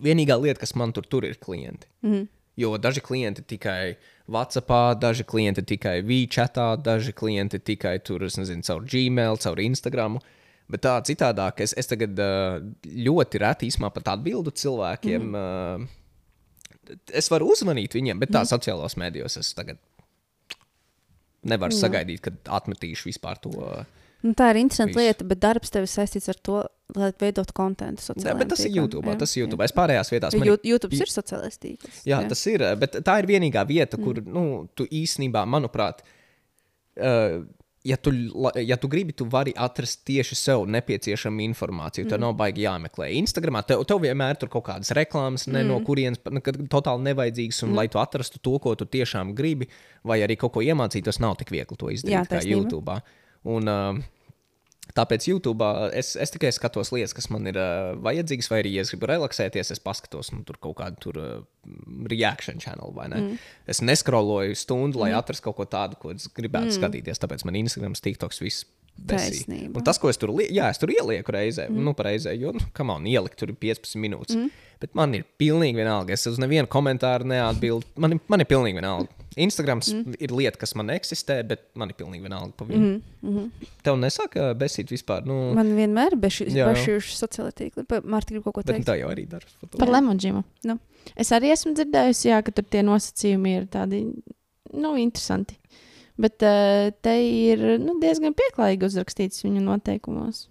[0.00, 1.88] Vienīgā lieta, kas man tur, tur ir klienti.
[2.06, 2.26] Mm.
[2.60, 3.94] Jo daži klienti tikai
[4.30, 10.18] WhatsApp, daži klienti tikai WeChatā, daži klienti tikai tur, es nezinu, caur Gmail, caur Instagram.
[10.70, 15.30] Bet tā citādāk, es, es tagad uh, ļoti reti īsumā pat atbildu cilvēkiem.
[15.30, 15.86] Mm.
[15.86, 18.50] Uh, es varu uzvanīt viņiem, bet tā mm.
[18.52, 19.80] sociālajos mēdījos es tagad
[21.46, 21.86] nevaru Jā.
[21.86, 23.54] sagaidīt, kad atmetīšu vispār to.
[24.22, 25.00] Nu, tā ir interesanta Viss.
[25.00, 26.58] lieta, bet darbs tev ir saistīts ar to,
[26.98, 28.02] lai veidotu kontentu.
[28.02, 28.72] Ne, sociālajiem bet tas ir.
[28.76, 29.06] YouTube.
[29.08, 29.44] Jā, Tas ir.
[29.44, 29.64] YouTube.
[29.64, 30.34] Es pārējās vietās.
[30.34, 32.02] Jo man ir- Jū- YouTube ir sociālais tīkls.
[32.04, 32.64] Jā, jā, tas ir.
[32.76, 34.32] Bet tā ir vienīgā vieta, kur mm.
[34.34, 36.02] nu, tu īstenībā, manuprāt,
[37.00, 37.46] uh,
[37.84, 38.12] ja, tu,
[38.60, 42.04] ja tu gribi, tu vari atrast tieši sev nepieciešamu informāciju.
[42.08, 42.24] Tev mm.
[42.26, 43.08] nav baigi jāmeklē.
[43.22, 45.70] Instagramā tev, tev vienmēr tur kaut kādas reklāmas, ne, mm.
[45.70, 47.62] no kurienes nu, totāli nevajadzīgas.
[47.64, 47.80] Un, mm.
[47.80, 49.70] lai tu atrastu to, ko tu tiešām gribi,
[50.04, 52.44] vai arī kaut ko iemācīties, nav tik viegli to izdarīt Jā, kā.
[52.44, 53.00] YouTube.
[53.48, 54.00] Un, uh,
[54.96, 55.66] Tāpēc YouTube
[55.96, 59.08] es, es tikai skatos lietas, kas man ir uh, vajadzīgas, vai arī, ja es gribu
[59.10, 61.70] relaxēties, es paskatos nu, tur kaut kādu tur, uh,
[62.10, 62.90] reaction channel.
[62.96, 63.20] vai ne?
[63.20, 63.38] Mm.
[63.70, 65.20] Es neskroloju stundu, lai mm.
[65.20, 66.76] atrastu kaut ko tādu, ko es gribētu mm.
[66.80, 67.22] skatīties.
[67.22, 68.66] Tāpēc man Instagram, TikToks, viss.
[69.86, 71.86] tas, ko es tur, jā, es tur ielieku reizē, mm.
[71.86, 74.36] nu, reizē, jo, nu, kam on, ielikt tur 15 minūtes.
[74.36, 74.66] Mm.
[74.80, 76.16] Bet man ir pilnīgi vienalga.
[76.16, 77.94] Es uz nevienu komentāru neatbildu.
[78.00, 79.19] Man, ir- man ir pilnīgi vienalga.
[79.38, 80.16] Instagrams mm.
[80.18, 82.50] ir lieta, kas man eksistē, bet man ir pilnīgi vienalga.
[82.58, 82.90] Pa viņu.
[83.22, 83.68] Mm -hmm.
[83.86, 85.22] Tev nesaka besīt vispār.
[85.26, 87.86] Nu, Man vienmēr šī sociālā tīkla.
[87.88, 88.88] Bet Mārta grib kaut ko bet nu, teikt.
[88.88, 89.46] tā jau arī dara.
[89.78, 90.42] Par lemonģīmu.
[90.64, 90.78] Nu.
[91.16, 94.04] Es arī esmu dzirdējusi, jā, ka tur tie nosacījumi ir tādi
[94.72, 95.56] nu, interesanti.
[96.20, 100.48] Bet uh, te ir nu, diezgan pieklājīgi uzrakstīts viņu noteikumos.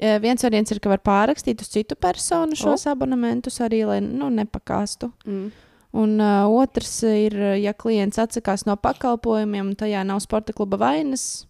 [0.00, 2.92] Uh, viens variants ir, ka var pārrakstīt uz citu personu šos oh.
[2.92, 5.12] abonementus arī, lai nu, nepakāstu.
[5.24, 5.52] Mm.
[5.94, 11.44] Un uh, otrs ir, ja klients atsakās no pakalpojumiem, un tajā nav sporta kluba vainas,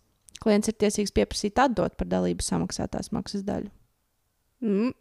[0.44, 3.70] klients ir tiesīgs pieprasīt atdot par dalību samaksātās maksas daļu.
[4.64, 4.92] Mm.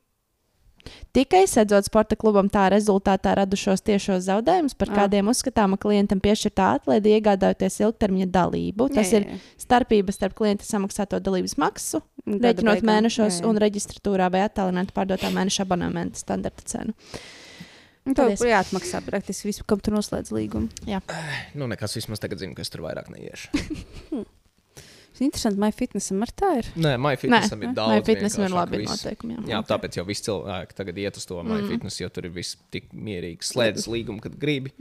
[1.15, 4.95] Tikai sēdzot sporta klubam tā rezultātā radušos tiešos zaudējumus, par Ah.
[5.03, 8.89] kādiem uzskatāma klientam piešķirtā atlaide, iegādājoties ilgtermiņa dalību.
[8.95, 9.39] Tas Jā, ir jā, jā.
[9.63, 13.47] starpība starp klienta samaksāto dalības maksu, rēķinot mēnešos, Jā, jā.
[13.47, 16.93] un reģistratūrā vai attālināti pārdotā mēneša abonementa standarta cenu.
[16.93, 17.42] Un
[18.03, 18.41] Tev Paldies.
[18.43, 20.67] ir jāatmaksā praktiski visu, kam tu noslēdz līgumu.
[21.55, 23.53] Nu, nekas vismaz tagad zinu, ka es tur vairāk neiešu.
[25.13, 26.67] Tas ir interesanti, vai fitnesam ar tā ir.
[26.73, 27.99] Nē, MyFitnessam ir daudz.
[27.99, 29.35] MyFitnessam ir labi noteikumi.
[29.45, 32.87] Jā, tāpēc jau visi cilvēki tagad iet uz to MyFitness, jo tur ir viss tik
[32.97, 33.45] mierīgi.
[33.45, 34.73] Slēdz līgumu, kad gribi.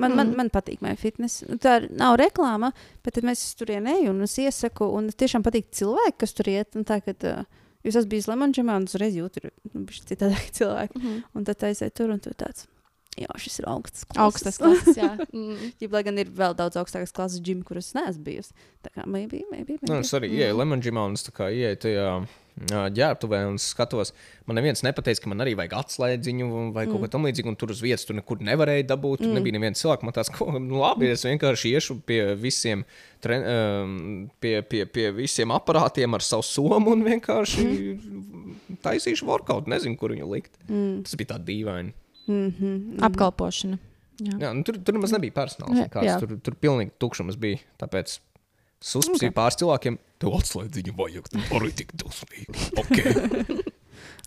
[0.00, 1.00] Man, man, man patīk MyFitness.
[1.40, 1.48] fitness.
[1.48, 2.74] Nu, Tā ir- nav reklāma,
[3.04, 4.92] bet mēs tur ejam un es iesaku.
[4.96, 6.76] Un tiešām patīk cilvēki, kas tur iet.
[6.76, 7.44] Un Tā, kad, uh,
[7.84, 10.98] Jūs esat bijis Lemonģimā un uzreiz jūtat, ka nu, ir citādāki cilvēki.
[10.98, 11.22] Mm -hmm.
[11.34, 12.66] Un tad aiziet tur un tur tāds.
[13.18, 14.04] Jā, šis ir augsts.
[14.16, 15.16] Augstas klases, jā.
[15.34, 15.72] Mm.
[15.80, 18.54] Ja, lai gan ir vēl daudz augstākas klases džina, kuras neesmu bijusi.
[18.82, 19.78] Tā kā maybe, maybe.
[19.80, 19.92] maybe.
[19.92, 22.26] Nu, es arī ienāku Lemon Gimā un es tā kā ienāku tajā ā,
[22.68, 24.12] ģērbtuvē un skatos.
[24.48, 27.80] Man neviens nepateica, ka man arī vajag atslēdziņu vai kaut ko tamlīdzīgu, un tur uz
[27.84, 29.24] vietas tur nekur nevarēja dabūt.
[29.24, 30.06] Tur nebija neviens cilvēks.
[30.06, 32.84] Man tāds, ko, nu, labi, es vienkārši iešu pie visiem,
[33.24, 33.98] tren, um,
[34.42, 37.68] pie, pie, pie visiem aparātiem ar savu somu un vienkārši
[38.84, 39.70] taisīšu workout.
[39.70, 40.56] Nezinu, kur viņu likt.
[40.68, 41.94] Tas bija tā dīvaini.
[42.30, 43.04] Mm -hmm.
[43.08, 43.78] Apkalpošana.
[44.20, 44.36] Jā.
[44.36, 45.78] Jā, nu, tur, tur nemaz nebija personāls.
[45.78, 46.18] Jā, jā.
[46.20, 47.62] Tur, tur pilnīgi tukšums bija.
[47.80, 48.18] Tāpēc
[48.80, 49.36] suspensija okay.
[49.36, 49.98] pāris cilvēkiem.
[50.20, 51.28] Tev atslēdziņu vajag.
[51.32, 52.70] Tu arī tik dusmīgi.
[52.84, 53.60] Okay.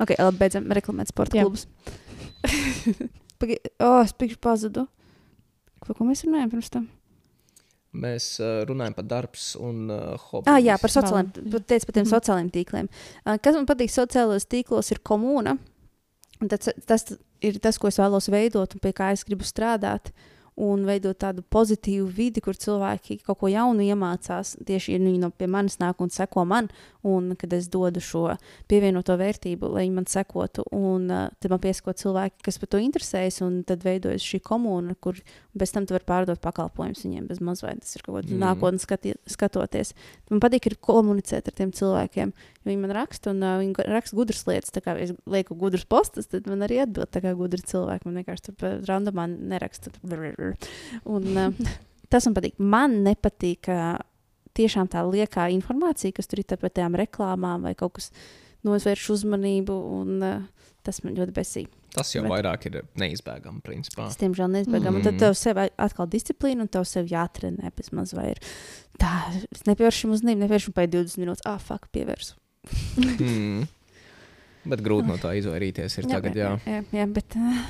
[0.02, 1.46] Ok, labi, beidzam reklamēt sporta Jā.
[1.46, 1.68] klubus.
[3.42, 4.88] Pagaid, oh, es pikšu pazudu.
[5.84, 6.88] Par ko mēs runājam pirms tam?
[7.94, 10.50] Mēs uh, runājam par darbs un uh, hobiju.
[10.50, 12.90] Ah, jā, par sociālajiem, tu teici par tiem sociālajiem tīkliem.
[13.22, 15.60] Uh, kas man patīk sociālajos tīklos, ir komūna.
[16.42, 17.06] Un tas, tas
[17.46, 20.10] ir tas, ko es vēlos veidot un pie kā es gribu strādāt.
[20.56, 24.56] Un veidot tādu pozitīvu vidi, kur cilvēki kaut ko jaunu iemācās.
[24.66, 26.70] Tieši ja viņi no pie manis nāk un seko man,
[27.04, 28.36] un kad es dodu šo
[28.70, 30.64] pievienoto vērtību, lai viņi man sekotu.
[30.72, 34.94] Un uh, tad man piesako cilvēki, kas par to interesējas, un tad veidojas šī komūna,
[35.02, 35.18] kur
[35.58, 37.82] bez tam tu vari pārdot pakalpojumus viņiem bez mazliet.
[37.82, 38.40] Tas ir kaut kāds Mm.
[38.46, 39.94] nākotnes skati, skatoties.
[40.30, 42.32] Man patīk ir komunicēt ar tiem cilvēkiem.
[42.64, 44.72] Viņi man raksta, un uh, viņi raksta gudras lietas.
[44.72, 48.06] Tā kā es lieku gudras postus, tad man arī atbild tā kā gudri cilvēki.
[48.08, 49.92] Man vienkārši tur randomā neraksta.
[51.10, 51.76] Un, uh,
[52.14, 52.58] tas man patīk.
[52.60, 53.98] Man nepatīk uh,
[54.58, 58.12] tiešām tā liekā informācija, kas tur ir par tām reklāmām vai kaut kas
[58.68, 59.80] novērš uzmanību.
[60.02, 61.72] Un, uh, tas man ļoti besīk.
[61.94, 64.08] Tas jau Bet- vairāk ir neizbēgami, principā.
[64.08, 65.00] Tas, diemžēl, neizbēgami.
[65.00, 65.04] Mm.
[65.06, 68.42] Tad tev sev atkal disciplīna, un tev sev jātrenē pēc maz vai ir.
[69.00, 69.12] Tā,
[69.54, 71.46] es nepievēršu uzmanību, nepievēršu pēc 20 minūtes.
[71.46, 72.36] Ah, fuck, pievērsu.
[72.98, 73.68] Mm.
[74.72, 76.54] Bet grūti no tā izvairīties ir tagad, jā.
[76.64, 77.64] jā, jā bet uh,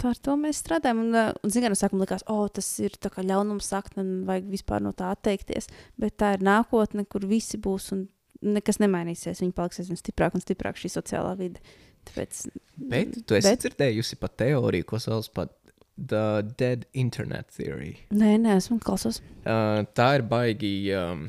[0.00, 1.04] tā ar to mēs strādājam.
[1.06, 4.84] Un, uh, un zināmā mērā, sākumā likās, oh, tas ir ļaunums sakt, un vajag vispār
[4.84, 5.70] no tā atteikties.
[5.96, 8.08] Bet tā ir nākotne, kur visi būs un
[8.42, 9.42] nekas nemainīsies.
[9.42, 11.62] Viņi paliks aizvien stiprāk un stiprāk šī sociālā vide.
[12.06, 12.42] Tāpēc,
[12.76, 15.48] Bet tu esi Bet- dzirdējusi par teoriju, ko sauc par
[15.96, 17.96] The Dead Internet Theory.
[18.12, 19.22] nē, nē, esmu klausos.
[19.46, 21.26] Uh, tā ir baigi um,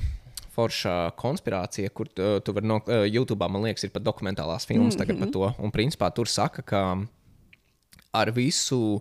[0.53, 4.97] forša konspirācija, kur uh, tu vari no uh, YouTube, man liekas, ir pat dokumentālās filmas
[4.97, 5.19] mm -hmm.
[5.19, 5.53] par to.
[5.63, 6.97] Un principā tur saka, ka
[8.17, 8.99] ar visu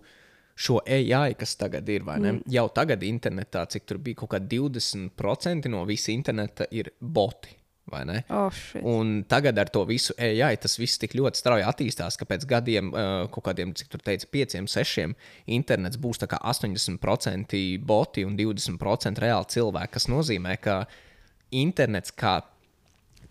[0.57, 2.33] šo AI, kas tagad ir, vai ne?
[2.39, 2.49] Mm.
[2.55, 7.57] Jau tagad internetā, cik tur bija kaut kā 20% no visa interneta ir boti.
[7.87, 8.25] vai ne?
[8.35, 8.83] Oh, shit.
[8.83, 12.89] Un tagad ar to visu AI tas viss tik ļoti strauji attīstās, ka pēc gadiem,
[12.91, 15.15] uh, kaut kādiem, cik tur teica, pieciem, sešiem,
[15.55, 17.55] internets būs tā kā 80%
[17.87, 19.95] boti un 20% reāli cilvēki.
[20.01, 20.81] Tas nozīmē, ka
[21.55, 22.41] internets kā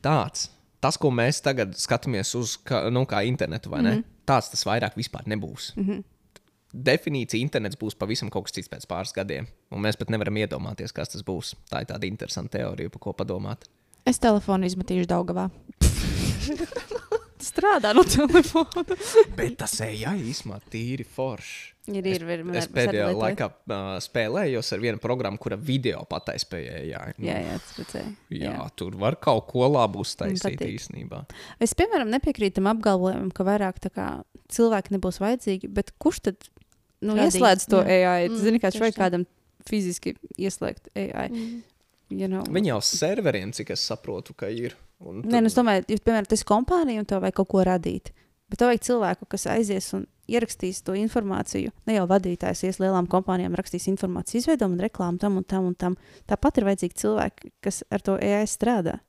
[0.05, 0.47] tāds,
[0.86, 3.95] tas, ko mēs tagad skatāmies uz, kā, nu, kā internetu, vai ne?
[3.95, 4.11] Mm -hmm.
[4.25, 5.73] Tāds tas vairāk vispār nebūs.
[5.75, 6.03] Mm -hmm.
[6.73, 10.93] Definīcija internets būs pavisam kaut kas cits pēc pāris gadiem, un mēs pat nevaram iedomāties,
[10.93, 11.55] kas tas būs.
[11.71, 13.69] Tā ir tāda interesanta teorija, par ko padomāt.
[14.05, 15.49] Es telefonu izmetīšu Daugavā.
[17.49, 18.97] Strādā no telefona.
[19.36, 21.74] Bet tas AI īstenībā tīri forši.
[21.86, 22.41] Ir, ir, ir.
[22.57, 23.19] Es arī- pēdējā lietoju.
[23.21, 27.13] laikā uh, spēlējos ar vienu programmu, kura video pataisīja AI.
[27.19, 28.13] Nu, Jā, jā, tas redzēja.
[28.41, 31.25] jā, tur var kaut ko labu uztaisīt īstenībā.
[31.61, 34.07] Es, piemēram, nepiekrītu tam apgalvojumam, ka vairāk tā kā,
[34.49, 36.49] cilvēki nebūs vajadzīgi, bet kurš tad
[37.05, 38.01] nu, Radīs, ieslēdz to jā.
[38.15, 38.29] AI?
[38.31, 38.91] Mm, Zini, kā tā.
[38.97, 39.27] kādam
[39.69, 41.29] fiziski ieslēgt AI.
[41.29, 41.61] Mm.
[42.09, 42.43] You know.
[42.49, 44.75] Viņi jau serveriem, cik es saprotu, ka ir.
[45.05, 47.63] Un Nē, nu, es domāju, ja, piemēram, tas ir kompānija un tev vajag kaut ko
[47.65, 48.11] radīt.
[48.49, 51.71] Bet tev vajag cilvēku, kas aizies un ierakstīs to informāciju.
[51.88, 55.76] Ne jau vadītājs ies lielām kompānijām, rakstīs informāciju, izveido un reklāmu tam un tam un
[55.76, 55.97] tam.
[56.28, 58.99] Tāpat ir vajadzīgi cilvēki, kas ar to AI strādā.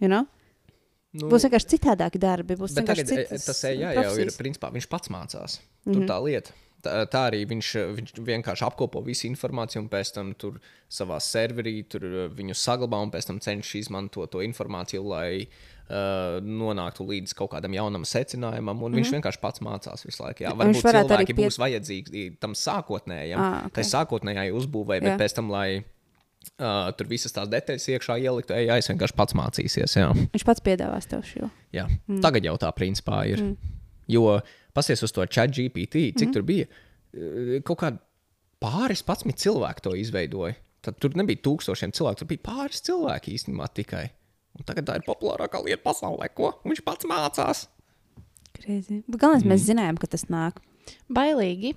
[0.00, 0.26] You know?
[1.14, 2.56] nu, Būs vienkārši citādāki darbi.
[2.58, 4.38] Būs vienkārši tagad e, citas tas AI jau ir, profesijas.
[4.40, 5.58] principā, viņš pats mācās.
[5.84, 6.06] Tur Mhm.
[6.10, 6.50] tā lieta.
[6.84, 7.68] Tā, tā arī viņš,
[7.98, 10.58] viņš vienkārši apkopo visu informāciju, un pēc tam tur
[10.92, 16.40] savā serverī tur uh, viņu saglabā, un pēc tam cenšas izmantot to informāciju, lai uh,
[16.44, 18.76] nonāktu līdz kaut kādam jaunam secinājumam.
[18.76, 19.00] Un mm -hmm.
[19.00, 20.44] viņš vienkārši pats mācās visu laiku.
[20.44, 20.58] Jā, Mhm.
[20.60, 23.72] Varbūt cilvēki pie- būs vajadzīgi tam sākotnējam, Ah, ok.
[23.72, 25.18] tai sākotnējai uzbūvēi, bet Jā.
[25.18, 25.84] pēc tam, lai
[26.60, 29.96] uh, tur visas tās detaļas iekšā ieliktu, AI vienkārši pats mācīsies.
[29.96, 30.10] Jā.
[30.12, 31.50] Viņš pats piedāvās tev šo.
[31.72, 31.86] Jā.
[32.08, 32.20] Mm.
[32.20, 33.38] Tagad jau tā principā ir.
[33.40, 33.56] Mm.
[34.08, 34.40] Jo
[34.74, 36.34] pasies uz to chat GPT, cik mm.
[36.34, 36.68] tur bija.
[37.66, 37.92] Kaut kā
[38.62, 40.56] pāris patsmit cilvēki to izveidoja.
[40.84, 44.08] Tad tur nebija tūkstošiem cilvēku, tur bija pāris cilvēki īstenībā tikai.
[44.54, 47.64] Un tagad tā ir populārākā lieta pasaulē, ko viņš pats mācās.
[48.54, 49.00] Crazy.
[49.08, 49.50] Bet galvenais, mm.
[49.54, 50.60] mēs zinājām, ka tas nāk.
[51.12, 51.72] Bailīgi.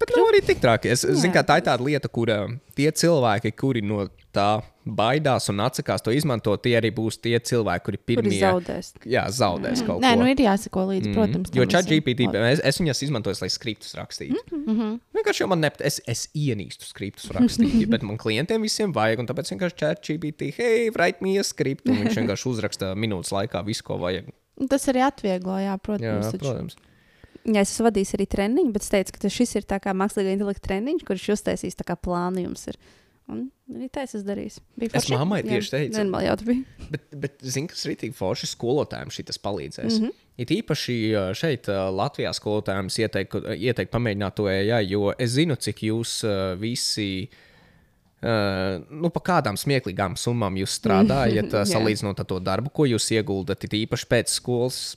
[0.00, 0.90] Bet nav arī tik traki.
[0.90, 1.14] Es Jā.
[1.22, 2.40] zinu, ka tā ir tāda lieta, kur ā,
[2.76, 7.84] tie cilvēki, kuri no tā baidās un atsakās to izmantot, tie arī būs tie cilvēki,
[7.84, 8.92] kuri Kur pirmie zaudēs?
[9.04, 10.22] jā, zaudēs kaut Nē, ko.
[10.22, 11.50] nu ir jāsako līdzi, protams.
[11.50, 11.58] Mm.
[11.58, 11.90] Jo tam chat.
[11.90, 14.40] GPT, es, es viņas izmantoju, lai skriptus rakstītu.
[14.50, 14.98] Mm -hmm.
[15.18, 19.52] Vienkārši man nepatīk, es, es ienīstu skriptus rakstīt, bet man klientiem visiem vajag, un tāpēc
[19.52, 23.84] vienkārši chat GPT, hei, write me a script, un viņš vienkārši uzraksta minūtes laikā visu,
[23.84, 24.32] ko vajag.
[24.68, 26.30] Tas arī atvieglo, jā, Jā, protams.
[26.32, 26.38] taču.
[26.38, 26.76] protams.
[27.48, 30.34] Jā, es vadījis arī treniņu, bet es teicu, ka tas šis ir tā kā mākslīgā
[30.34, 32.66] intelekta treniņš, kurš uztaisīs tā kā plānu jums.
[32.68, 32.76] Ir.
[33.30, 34.56] Un es esmu darījis.
[34.80, 35.96] Bija Es mammai tieši teicu.
[35.98, 36.64] Normāli jau tu biji.
[36.90, 40.00] Bet, bet zinu, kas ir rītīgi forši skolotājiem šis palīdzēs.
[40.00, 40.24] Mm -hmm.
[40.42, 45.54] It īpaši ā, šeit, ā, Latvijā, skolotājiem ieteiktu ieteikt pamēģināt to AI, jo es zinu,
[45.54, 46.24] cik jūs
[46.58, 47.28] visi.
[48.20, 53.06] Uh, nu, pa kādām smieklīgām summām jūs strādājat, uh, salīdzinot ar to darbu, ko jūs
[53.16, 53.64] ieguldat.
[53.64, 54.96] It īpaši pēc skolas.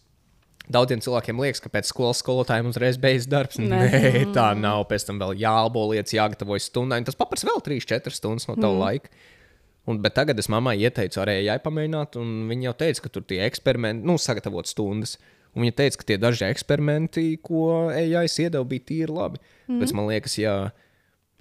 [0.72, 3.60] Daudziem cilvēkiem liekas, ka pēc skolas skolotājiem uzreiz beidzas darbs.
[3.60, 3.80] Nē.
[3.84, 4.12] Nē.
[4.36, 4.86] Tā nav.
[4.88, 7.02] Pēc tam vēl jāalbo lietas, jāgatavojas stundai.
[7.04, 8.84] un Tas paprasa vēl 3-4 stundas no tava mm.
[8.86, 9.12] laika.
[9.92, 13.42] Un, bet tagad es mammai ieteicu arī jāpamēģināt, un viņa jau teica, ka tur tie
[13.44, 15.18] eksperimenti, nu, sagatavot stundas.
[15.54, 19.44] Un viņa teica, ka tie daži eksperimenti, ko AI iedeva, bija tīri labi.
[19.68, 19.84] Mm.
[19.84, 20.56] Bet man liekas, ja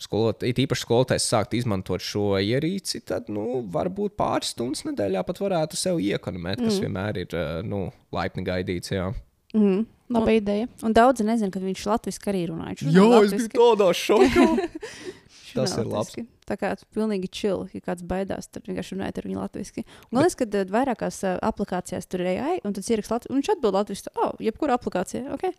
[0.04, 5.40] skolot, it īpaši skolotājs sākt izmantot šo ierīci, tad nu, varbūt pāris stundas nedēļā pat
[5.42, 6.84] varētu sev iekonomēt, kas mm.
[6.86, 8.94] vienmēr ir eh, nu, laipni gaidīts.
[8.94, 9.10] Jā.
[9.56, 9.84] Mm.
[10.12, 10.68] Laba ideja.
[10.84, 12.72] Un daudzi nezina, ka viņš latviešu arī runā.
[12.72, 14.46] Viņš runā Jā, es biju tādā šokā.
[15.52, 15.92] Tas ir labs.
[15.92, 16.24] latviski.
[16.48, 19.84] Tā kā tu pilnīgi chill, ja kāds baidās, tad vienkārši runājiet ar viņu latviešu.
[20.10, 23.40] Man liekas, ka eh, vairākās uh, aplikācijās tur ir AI, un tad ieraksta latviešu, un
[23.40, 24.14] viņš atbild latviešu.
[24.16, 25.52] Oh, jebkura aplikācija, ok.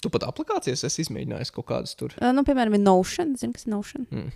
[0.00, 2.14] Tu pat aplikācijas esi izmēģinājis kaut kādas tur.
[2.20, 3.34] Uh, nu, piemēram, ir Notion.
[3.36, 4.06] Zini, kas ir Notion?
[4.10, 4.30] Mm.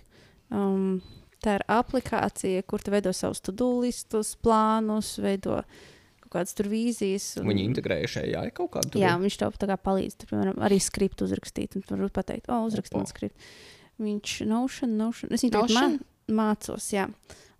[0.53, 1.01] Um,
[1.41, 5.63] tā ir aplikācija, kur tu veido savus to-do listus, plānus, veido
[6.21, 7.31] kaut kādas tur vīzijas.
[7.41, 8.99] un- Viņi integrējuši AI kaut kādu.
[9.01, 10.17] Jā, viņš tev tā kā palīdz.
[10.21, 11.75] Tur, piemēram, arī skriptu uzrakstīt.
[11.75, 13.35] Un tu vari pateikt, o, uzrakst man skriptu.
[14.01, 15.31] Viņš Notion, Notion.
[15.33, 15.85] Es viņu mā,
[16.29, 17.07] mācos, jā.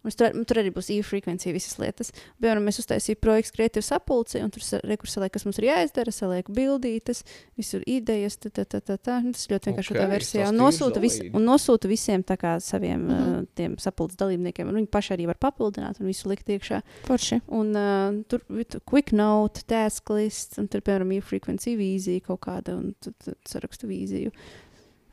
[0.05, 2.11] Un tur, tur arī būs e-frekvencija, visas lietas.
[2.37, 7.23] Piemēram, mēs uztaisījām projektu Creative Sapulci, un tur rekursē, kas mums ir jāizdara, salieku bildītes,
[7.57, 9.17] visur idejas, tā, tā, tā, tā, tā.
[9.25, 10.49] Tas ļoti vienkārši okay, tā versijā.
[10.51, 13.17] Un nosūta, vis, un nosūta visiem tā kā saviem mm.
[13.17, 13.47] -hmm.
[13.57, 14.69] tiem sapulces dalībniekiem.
[14.69, 16.81] Un viņi paši arī var papildināt un visu likt iekšā.
[17.09, 17.41] Forši.
[17.47, 22.45] Un uh, tur ir quick note, task list, un tur, piemēram, ir frekvencija vīzija kaut
[22.45, 24.31] kāda, un tad tad sarakstu vīziju.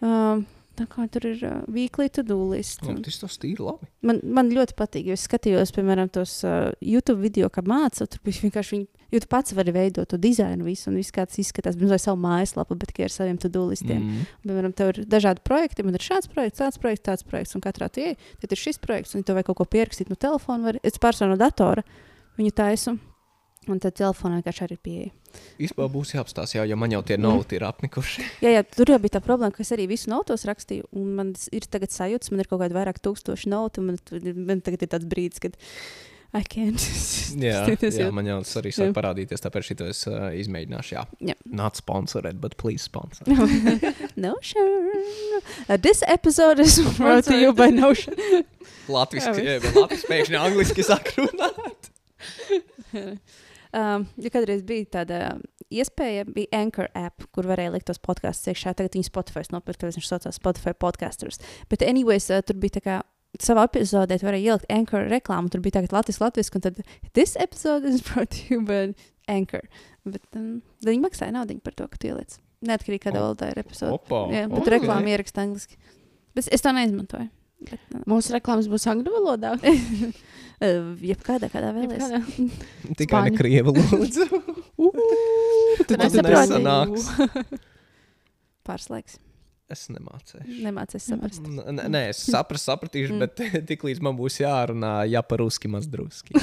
[0.02, 0.46] Um,
[0.78, 2.82] tā kā tur ir uh, weekly to-do list.
[2.82, 3.88] Nu, un- Tas tas tīri labi.
[4.02, 8.08] Man, man ļoti patīk, jo es skatījos, piemēram, tos uh, YouTube video, kā mācīju.
[8.14, 11.26] Tur bija vienkārši viņi, jo tu pats vari veidot to dizainu, visu, un viss kā
[11.28, 11.76] tas izskatās.
[11.76, 14.00] Pirms vai savu mājaslapu, bet tikai ar saviem to-do listiem.
[14.00, 14.16] Mm.
[14.22, 14.40] Mm.
[14.48, 17.90] Piemēram, tev ir dažādi projekti, man ir šāds projekts, tāds projekts, tāds projekts, un katrā
[17.92, 21.34] tad ir šis projekts, un tu vai kaut ko pierakstīt no telefona, var, es pārsvarā
[21.34, 21.84] no datora
[22.40, 22.96] viņu taisu.
[23.70, 25.10] Un tad telefonā vienkārši arī ir pieeja.
[25.62, 27.22] Īstenībā būs jāapstāsta, jā, jo man jau tie Mm.
[27.28, 28.24] nauti ir apnikuši.
[28.44, 31.30] Jā, jā, tur jau bija tā problēma, ka es arī visu notos rakstīju, un man
[31.54, 34.00] ir tagad sajūta, man ir kaut kādi vairāk tūkstoši nauti, un man,
[34.50, 35.54] man tagad ir tāds brīdis, kad
[36.34, 36.80] I can't.
[37.44, 40.94] Jā, jā jau- man jau tas arī sāk parādīties, tāpēc šito es uh, izmēģināšu.
[40.96, 41.34] Jā, Jā.
[41.44, 43.22] not sponsored, but please sponsor.
[44.16, 44.72] Notion.
[45.68, 48.16] Uh, this episode is brought to you by Notion.
[48.88, 51.92] Latvijas, Jā, jā, Latvijas pēkšņi angliski sāk runāt.
[53.76, 55.20] Um, ja kādreiz bija tāda
[55.72, 58.74] iespēja, bija Anchor app, kur varēja likt tos podkāstus iekšā.
[58.78, 61.40] Tagad viņi Spotify nopirka, tāpēc viņš saucās Spotify podkasters.
[61.72, 63.00] Bet, anyways, uh, tur bija tā kā.
[63.40, 65.48] Savā epizodē tu varēji ielikt Anchor reklāmu.
[65.48, 66.82] Tur bija tagad Latvijas Latvijas, un tad
[67.16, 68.92] this episode is brought to you by
[69.32, 69.62] Anchor.
[70.04, 72.36] Bet um, viņi maksāja naudu par to, ka tu ieliec.
[72.62, 73.96] Neatkarīgi kādā O- valodā ir epizode.
[73.96, 74.66] Opa, Jā, bet ok.
[74.66, 74.74] okay.
[74.76, 75.80] reklāmu ieraksta angliski.
[76.36, 77.30] Bet es to neizmantoju.
[77.70, 79.54] Bet, uh, Mūsu reklāmas būs angļu valodā.
[80.62, 82.06] uh, jebkādā kādā vēlēs.
[83.00, 84.28] Tikai ne krievu lūdzu.
[85.82, 86.54] Tu Tad nesaproti.
[86.54, 87.10] nesanāks.
[88.66, 89.18] Pārslēgs.
[89.72, 90.44] Es nemācīšu.
[90.66, 91.46] Nemācies saprast.
[91.48, 93.40] N- Nē, es saprastu, sapratīšu, bet
[93.70, 96.36] tiklīdz man būs jārunā, ja par ruski maz druski.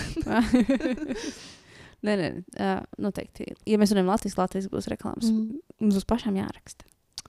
[2.05, 3.51] nē, nē, uh, noteikti.
[3.69, 5.29] Ja mēs runājam Latvijas, Latvijas būs reklāmas.
[5.29, 5.59] Mm.
[5.83, 6.87] Mums būs pašām jāraksta.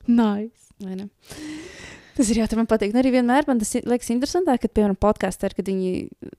[0.09, 0.71] Nice.
[0.81, 1.11] vai ne?
[2.21, 2.91] Tas ir jā, tas man patīk.
[2.93, 5.93] Un arī vienmēr man tas liekas interesantāk, kad, piemēram, podkāstā kad viņi,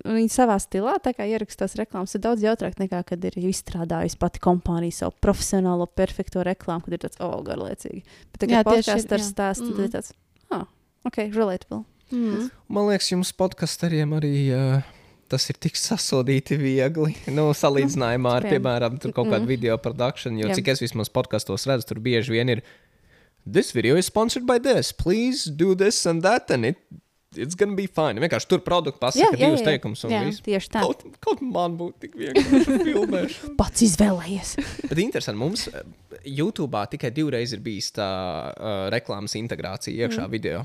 [0.05, 4.99] viņi savā stilā tā ierakstās reklāmas, ir daudz jautrāk nekā, kad ir izstrādājusi pati kompānija
[4.99, 8.03] savu profesionālo, perfekto reklāmu, kad ir tāds, oh, garlaicīgi.
[8.29, 9.25] Bet tagad podkāstā jā.
[9.25, 10.13] stāstu, tad ir tāds,
[10.53, 10.67] ah,
[11.09, 11.81] ok, relatable.
[12.13, 12.51] Mm.
[12.69, 14.93] Man liekas, jums podkastariem arī uh,
[15.31, 17.15] tas ir tik sasodīti viegli.
[17.37, 18.99] Nu, salīdzinājumā ar, piemēram.
[19.09, 19.49] kaut kādu Mm.
[19.49, 20.59] video produkciju, jo Jā.
[20.59, 22.63] cik es vismaz podkastos redzu, tur bieži vien ir.
[23.45, 24.91] This video is sponsored by this.
[24.91, 26.77] Please do this and that, and it,
[27.35, 28.21] it's gonna be fine.
[28.21, 30.43] Vienkārši tur produktu pasaka Jā, jā, divus teikumus un Jā, viss.
[30.45, 30.83] tieši tā.
[30.85, 33.55] Kaut, kaut man būtu tik vienkārši filmēšana.
[33.57, 34.53] Pats izvēlējies.
[34.83, 35.81] Bet interesanti, mums eh,
[36.29, 38.11] YouTube tikai divreiz ir bijis tā
[38.51, 40.33] uh, reklāmas integrācija iekšā mm.
[40.35, 40.61] video.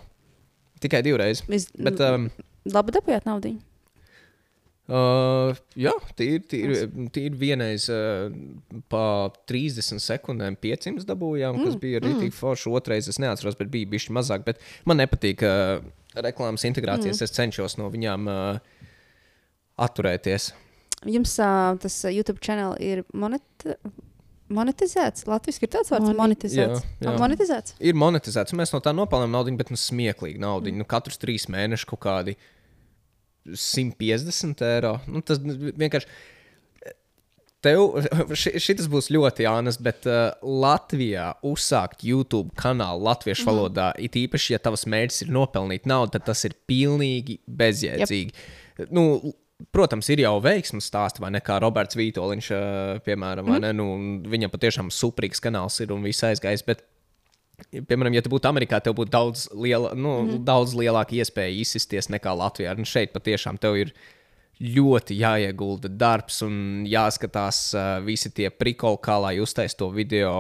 [0.85, 1.47] Tikai divreiz.
[1.49, 2.29] Mēs, Bet, um,
[2.69, 3.57] Labi, dabūjāt naudu.
[4.87, 6.77] Uh, jā, tīri, tīri,
[7.11, 8.31] tīri vienreiz uh,
[8.93, 9.03] pa
[9.51, 12.71] 30 sekundēm 500 dabūjām, kas Mm, bija rītīgi forši.
[12.71, 14.47] Otrais es neatceros, bet bija bišķi mazāk.
[14.47, 15.83] Bet man nepatīk uh,
[16.15, 17.19] reklāmas integrācijas.
[17.19, 17.27] Mm.
[17.27, 18.61] Es cenšos no viņām uh,
[19.83, 20.53] atturēties.
[21.07, 23.67] Jums uh, tas uh, YouTube kanāls ir monet
[24.53, 25.27] monetizēts.
[25.27, 26.83] Latvijas ir tāds vārds, monetizēts.
[26.85, 27.11] Jā, jā.
[27.11, 27.75] Ah, Monetizēts.
[27.83, 30.71] Ir monetizēts, mēs no tā nopelnām naudu, bet nu, smieklīgi naudu.
[30.71, 32.37] Nu, katrus trīs mēnešus kaut kādi
[33.53, 34.97] 150 eiro.
[35.11, 36.11] Nu, tas vienkārši.
[37.65, 37.97] Tev
[38.41, 43.51] ši, šis būs ļoti jānes, bet uh, Latvijā uzsākt YouTube kanālu latviešu mm.
[43.51, 48.47] valodā, it īpaši, ja tavs mērķis ir nopelnīt naudu, tad tas ir pilnīgi bezjēdzīgi.
[48.77, 48.93] Yep.
[48.95, 49.33] Nu,
[49.73, 51.41] protams, ir jau veiksmes stāsti, vai ne?
[51.45, 53.65] Kā Roberts Vītoliņš, uh, piemēram, mm.
[53.65, 53.89] ne, nu,
[54.31, 56.67] viņam patiešām suprīgs kanāls ir un viss aizgājis.
[56.69, 56.85] Bet,
[57.57, 60.43] Piemēram, ja tu būtu Amerikā, tev būtu daudz, liela, nu, mm.
[60.45, 62.75] daudz lielāka iespēja izsisties nekā Latvijā.
[62.77, 63.93] Un šeit patiešām tev ir
[64.61, 70.35] ļoti jāiegulda darbs un jāskatās uh, visi tie prikoli, kā lai uztaisītu to video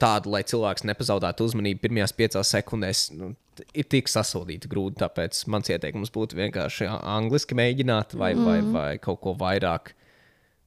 [0.00, 3.06] tādu, lai cilvēks nepazaudētu uzmanību pirmajās piecās sekundēs.
[3.16, 3.32] Nu,
[3.76, 8.48] ir tik sasodīti grūti, tāpēc mans ieteikums būtu vienkārši a- angliski mēģināt vai, mm.
[8.48, 9.94] vai, vai kaut ko vairāk.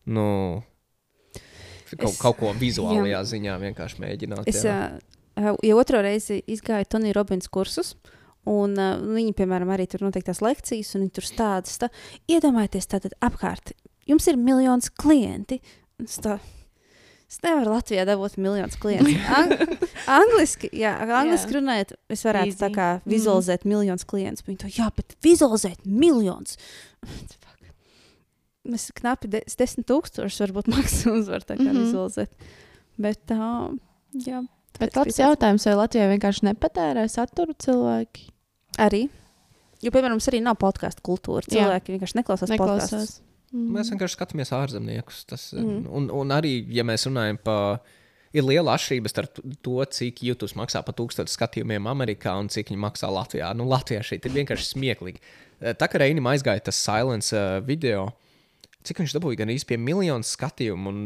[0.10, 0.64] Nu,
[1.94, 4.50] kaut, Es- kaut ko vizuālajā ziņā vienkārši mēģināt.
[4.50, 4.80] Es jā.
[5.38, 7.96] Uh, jau otro reizi izgāju Tonija Robins kursus.
[8.48, 11.92] Un uh, viņi, piemēram, arī tur notiek tās lekcijas, un viņi tur stāsta.
[12.32, 13.76] Iedomājieties, tātad apkārt
[14.08, 15.60] jums ir miljons klienti.
[16.24, 16.38] Tā,
[17.28, 19.14] es nevaru Latvijā dabūt miljonus klientu.
[19.38, 19.54] Ang
[20.08, 21.58] angliski, jā, angliski Jā.
[21.60, 22.62] runājot, es varētu Easy.
[22.62, 23.74] tā kā vizualizēt mm.
[23.74, 24.46] miljonus klientus.
[24.48, 26.60] Viņi to, jā, bet vizualizēt miljonus.
[28.68, 31.74] Mēs knapi de desmit tūkstošus varbūt maksimums var tā kā mm.
[31.74, 31.84] -hmm.
[31.86, 32.48] vizualizēt.
[32.98, 33.52] Bet tā,
[34.26, 34.44] jā.
[34.82, 38.28] Bet labs jautājums, vai Latvijā vienkārši nepatērē saturu cilvēki?
[38.84, 39.08] Arī.
[39.82, 41.46] Jo, piemēram, mums arī nav podkāstu kultūra.
[41.48, 41.54] Jā.
[41.60, 42.92] Cilvēki vienkārši neklausās, neklausās.
[42.92, 43.16] Neklausās.
[43.54, 43.68] Mm.
[43.78, 45.22] Mēs vienkārši skatāmies ārzemniekus.
[45.30, 45.86] Tas, Mm.
[45.88, 47.80] un, un arī, ja mēs runājam par.
[48.36, 52.82] Ir liela atšķirība starp to, cik YouTube maksā par tūkstošu skatījumiem Amerikā un cik viņi
[52.84, 53.54] maksā Latvijā.
[53.56, 55.22] Nu, Latvijā šeit ir vienkārši smieklīgi.
[55.62, 58.12] Eh, Tā kā Reinim aizgāja tas silence uh, video,
[58.88, 61.02] cik viņš dabūja gan īsti pie miljonu skatījumu, un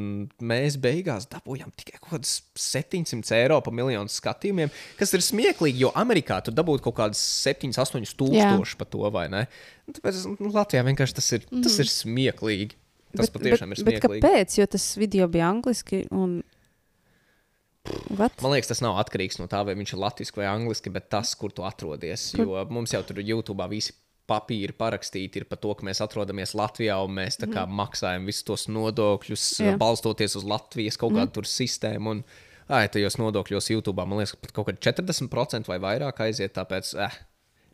[0.51, 5.91] mēs beigās dabūjām tikai kaut kādas 700 eiro par miljonu skatījumiem, kas ir smieklīgi, jo
[5.97, 9.47] Amerikā tur dabūtu kaut kādas 7, 8 tūkstoši par to, vai ne?
[9.87, 12.77] Nu, Tāpēc nu, Latvijā vienkārši tas ir, tas ir smieklīgi.
[13.11, 14.23] Tas bet, patiešām bet, ir bet smieklīgi.
[14.23, 14.57] kāpēc?
[14.61, 16.05] Jo tas video bija angliski.
[16.15, 16.39] Un...
[18.13, 18.37] What?
[18.43, 21.33] Man liekas, tas nav atkarīgs no tā, vai viņš ir latviešu vai angļuiski, bet tas,
[21.35, 22.29] kur tu atrodies.
[22.37, 23.97] Jo mums jau tur YouTube visi
[24.31, 28.65] papīri parakstīti ir par to, ka mēs atrodamies Latvijā un mēs kā maksājam visus tos
[28.71, 29.73] nodokļus, Jā.
[29.81, 32.15] balstoties uz Latvijas kaut kādu tur sistēmu.
[32.15, 32.23] Un,
[32.71, 36.55] ai, tajos nodokļos YouTube, man liekas, pat kaut kādi 40% vai vairāk aiziet.
[36.55, 37.19] Tāpēc, eh,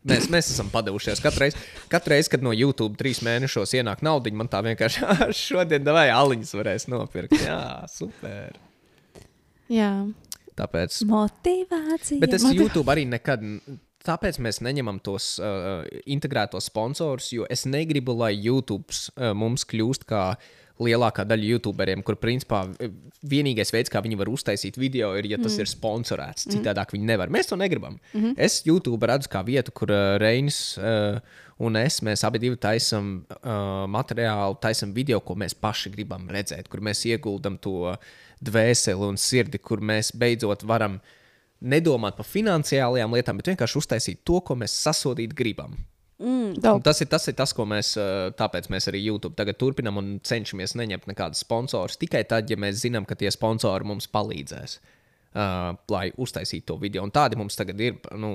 [0.07, 1.19] Mēs, mēs esam padevušies.
[1.19, 1.57] Katru reizi,
[1.91, 6.05] katru reizi, kad no YouTube trīs mēnešos ienāk nauda, man tā vienkārši "Ah, šodien vai
[6.13, 7.33] aliņas varēs nopirkt.
[7.43, 7.57] Jā,
[7.91, 8.55] super.
[9.67, 9.89] Jā,
[10.57, 12.21] Tāpēc Motivācija.
[12.21, 13.43] Bet es Motiv- YouTube arī nekad.
[14.05, 20.05] Tāpēc mēs neņemam tos uh, integrētos sponsorus, jo es negribu, lai YouTube uh, mums kļūst
[20.07, 20.29] kā
[20.83, 22.91] lielākā daļa YouTuberiem, kur principā eh,
[23.25, 25.63] vienīgais veids, kā viņi var uztaisīt video, ir, ja tas mm.
[25.63, 26.47] ir sponsorēts.
[26.53, 27.31] Citādāk viņi nevar.
[27.33, 27.97] Mēs to negribam.
[28.13, 28.33] Mm -hmm.
[28.37, 31.19] Es YouTube redzu kā vietu, kur uh, Reinis uh,
[31.57, 36.67] un es, mēs abi divi taisam uh, materiālu, taisam video, ko mēs paši gribam redzēt,
[36.69, 37.95] kur mēs ieguldam to
[38.41, 40.99] dvēseli un sirdi, kur mēs beidzot varam
[41.61, 45.75] nedomāt par finansiālajām lietām, bet vienkārši uztaisīt to, ko mēs sasodīt gribam.
[46.17, 46.81] Un Dope.
[46.81, 47.91] tas ir, tas ir tas, ko mēs,
[48.37, 51.99] tāpēc mēs arī YouTube tagad turpinām un cenšamies neņemt nekādus sponsorus.
[52.01, 57.03] Tikai tad, ja mēs zinām, ka tie sponsori mums palīdzēs, uh, lai uztaisītu to video.
[57.05, 57.99] Un tādi mums tagad ir.
[58.17, 58.33] Nu,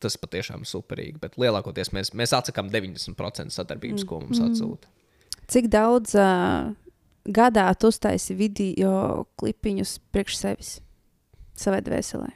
[0.00, 1.20] tas patiešām ir superīgi.
[1.20, 4.88] Bet lielākoties mēs, mēs atsakām 90% sadarbības, ko mums atsūta.
[5.52, 6.72] Cik daudz uh,
[7.28, 10.74] gadā tu uztaisi video klipiņus priekš sevis
[11.58, 12.30] savai dvēselē?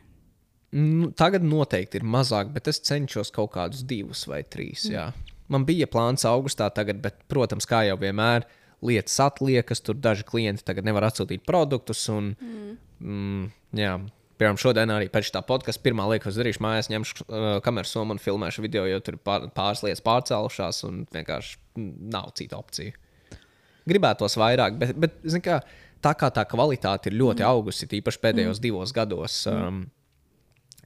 [0.77, 4.85] Nu, tagad noteikti ir mazāk, bet es cenšos kaut kādus divus vai trīs.
[4.93, 5.09] Jā.
[5.49, 8.45] Man bija plāns augustā, tagad, bet, protams, kā jau vienmēr,
[8.85, 9.81] lietas atliekas.
[9.85, 12.05] Tur daži klienti tagad nevar atsūtīt produktus.
[12.13, 12.77] Un, mm.
[13.01, 13.49] Mm,
[13.81, 13.95] jā,
[14.39, 18.17] piemēram, šodien arī pēc tā podkāstu pirmā lieta, ko darīšu mājās, ņemšu uh, kameras somu
[18.17, 22.97] un filmēšu video, jo tur pār, pāris lietas pārcēlušās un vienkārši mm, nav cita opcija.
[23.89, 25.63] Gribētos vairāk, bet, bet zin kā,
[26.05, 27.49] tā kā tā kvalitāte ir ļoti mm.
[27.49, 28.65] augusi, tīpaši pēdējos mm.
[28.65, 29.39] divos gados.
[29.51, 29.85] Um,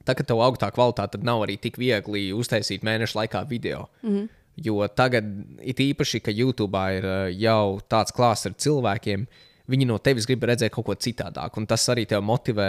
[0.07, 3.87] tā kā tev aug tā kvalitāte, tad nav arī tik viegli uztaisīt mēnešu laikā video.
[4.05, 4.27] Mm.
[4.63, 5.29] Jo tagad,
[5.65, 9.25] it īpaši, ka YouTube ir uh, jau tāds klāsts ar cilvēkiem,
[9.71, 11.61] viņi no tevis grib redzēt kaut ko citādāku.
[11.61, 12.67] Un tas arī tev motivē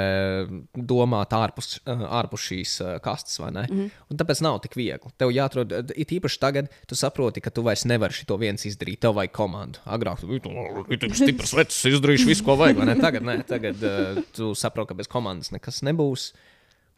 [0.74, 3.64] domāt ārpus, ārpus šīs uh, kastes, vai ne?
[3.70, 3.90] Mm.
[4.12, 5.12] Un tāpēc nav tik viegli.
[5.18, 9.03] Tev jāatrod, uh, it īpaši tagad, tu saproti, ka tu vairs nevari šo viens izdarīt.
[9.03, 9.82] Tev vajag komandu.
[9.90, 12.78] Agrāk tu biji stiprs, vecs, izdarīšu visu, ko vajag.
[12.80, 12.99] vai ne?
[13.03, 16.30] Tagad, ne, tagad uh, tu saproti, ka bez komandas nekas nebūs.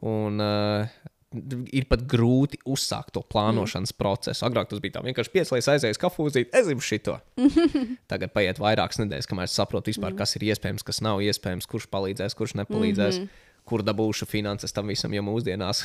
[0.04, 3.98] Un uh, ir pat grūti uzsākt to plānošanas mm.
[3.98, 4.44] procesu.
[4.46, 7.16] Agrāk tas bija tā vienkārši pieslēgts, aizējis kafūzīt, es gribu šito.
[8.12, 10.20] Tagad paiet vairākas nedēļas, kamēr es saprotu, vispār, mm.
[10.20, 13.64] kas ir iespējams, kas nav iespējams, kurš palīdzēs, kurš nepalīdzēs, mm -hmm.
[13.68, 15.82] kur dabūšu finanses tam visam, jo mūsdienās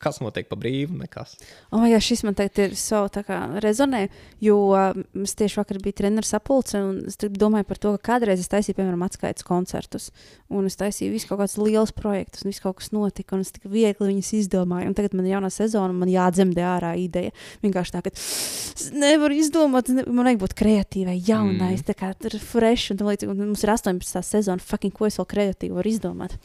[0.00, 1.36] kas notiek pa brīvu, nekas.
[1.74, 4.06] Oh, jā, šis man teikt, ir so, tā kā rezonē,
[4.44, 8.42] jo uh, es tieši vakar biju treneris sapulce, un es domāju par to, ka kādreiz
[8.42, 10.10] es taisīju, piemēram, atskaites koncertus,
[10.52, 13.52] un es taisīju visu kaut kādus lielus projektus, un viss kaut kas notika, un es
[13.54, 17.34] tik viegli viņus izdomāju, un tagad man ir jaunā sezona, un man jādzemdē ārā ideja.
[17.64, 21.84] Vienkārši tā, ka es nevaru izdomāt, ne, man vajag būt kreatīvai, jaunai, mm.
[21.88, 24.24] tā kā tur fresh, un, tā un mums ir 18.
[24.26, 26.38] sezona, fucking, ko es vēl kreatīvi varu izdomāt.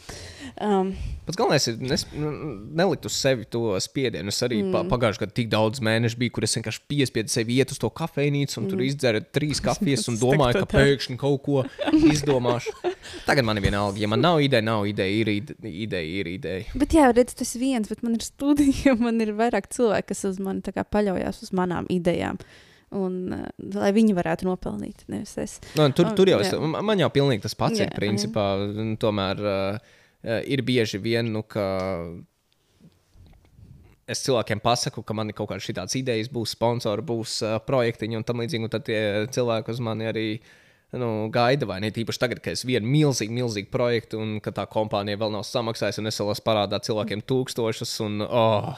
[0.60, 0.92] Um,
[1.24, 4.32] Pats galvenais ir nes, n- nelikt uz sevi to spiedienu.
[4.34, 4.74] Es arī mm.
[4.74, 7.88] pa, pagājušajā gadā tik daudz mēnešu biju, kur es vienkārši piespiedu sevi iet uz to
[7.96, 8.72] kafejnīcu un mm.
[8.74, 11.64] tur izdzeru trīs kafijas un domāju, ka pēkšņi kaut ko
[12.12, 12.74] izdomāšu.
[13.28, 16.80] Tagad man ir vienalga, ja man nav ideja, nav ideja, ir ide- ideja, ir ideja.
[16.82, 20.42] bet jā, redz, tas viens, bet man ir studija, man ir vairāk cilvēki, kas uz
[20.44, 22.42] mani paļaujas uz manām idejām.
[23.00, 23.46] Un, uh,
[23.78, 25.56] lai viņi varētu nopelnīt, nevis es.
[25.78, 26.58] Nu, tur, tur jau es, jā.
[26.58, 27.94] man jau pilnīgi tas pats Jā, ir.
[27.94, 31.66] Principā, un tomēr uh, ir bieži vien, nu, ka
[34.10, 38.18] es cilvēkiem pasaku, ka man ir kaut kādas tādas idejas, būs sponsori, būs uh, projektiņi
[38.18, 38.66] un tam līdzīgi.
[38.66, 39.00] Un tad tie
[39.36, 40.26] cilvēki uz mani arī
[40.98, 41.92] nu, gaida, vai ne?
[41.94, 46.02] Tīpaši tagad, kad es vienu milzīgu, milzīgu projektu un ka tā kompānija vēl nav samaksājusi,
[46.02, 47.94] un es vēl esmu parādā cilvēkiem tūkstošus.
[48.08, 48.74] Un, oh,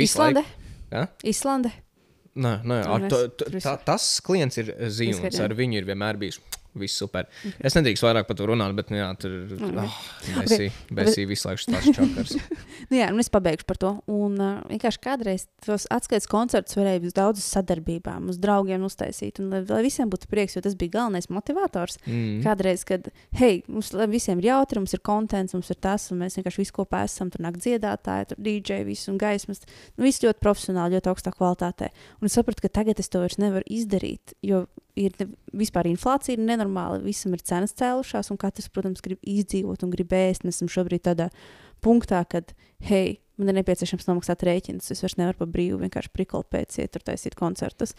[0.00, 0.46] Islande?
[0.46, 1.04] laiku- Ja?
[1.22, 1.70] Islande.
[2.40, 5.20] Nē, nē ar, tur es- tā, tas klients ir zīmējums.
[5.20, 5.44] Izskatījums.
[5.44, 6.40] Ar viņu ir vienmēr bijis
[6.78, 7.26] viss super.
[7.58, 9.34] Es nedrīkstu vairāk par to runāt, bet, nu, jā, tur
[9.82, 9.96] oh,
[10.36, 12.34] besī, besī visu laiku tas čakars.
[12.90, 13.92] Nu, jā, un es pabeigšu par to.
[14.10, 19.40] Un uh, vienkārši kādreiz tos atskaites koncertus varēja uz daudzas sadarbībām, uz draugiem uztaisīt.
[19.42, 21.98] Un lai, lai visiem būtu prieks, jo tas bija galvenais motivators.
[22.06, 22.40] Mm.
[22.46, 23.10] Kādreiz, kad,
[23.40, 26.76] hei, mums visiem ir jautri, mums ir kontents, mums ir tas, un mēs vienkārši visi
[26.76, 27.32] kopā esam.
[27.32, 29.64] Tur nāk dziedātāji, tur DJ, viss un gaismas.
[29.96, 31.90] Nu, viss ļoti profesionāli, ļoti augstā kvalitātē.
[32.20, 34.64] Un es sapratu, ka tagad es to vairs nevaru izdarīt, jo
[34.98, 35.14] ir
[35.56, 37.00] vispār inflācija ir nenormāla.
[37.04, 40.46] Visam ir cenas cēlušās, un katrs, protams, grib izdzīvot un grib ēst.
[40.46, 41.30] Mēs esam šobrīd tādā
[41.84, 42.54] punktā, kad,
[42.86, 44.90] hei, man ir nepieciešams nomaksāt rēķinus.
[44.92, 47.96] Es vairs nevaru pa brīvu vienkārši prikolu pēc iet tur taisīt koncertus.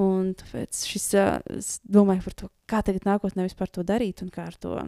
[0.00, 1.10] Un tāpēc šis,
[1.58, 4.78] es domāju par to, kā tagad nākotnē vispār to darīt un kā ar to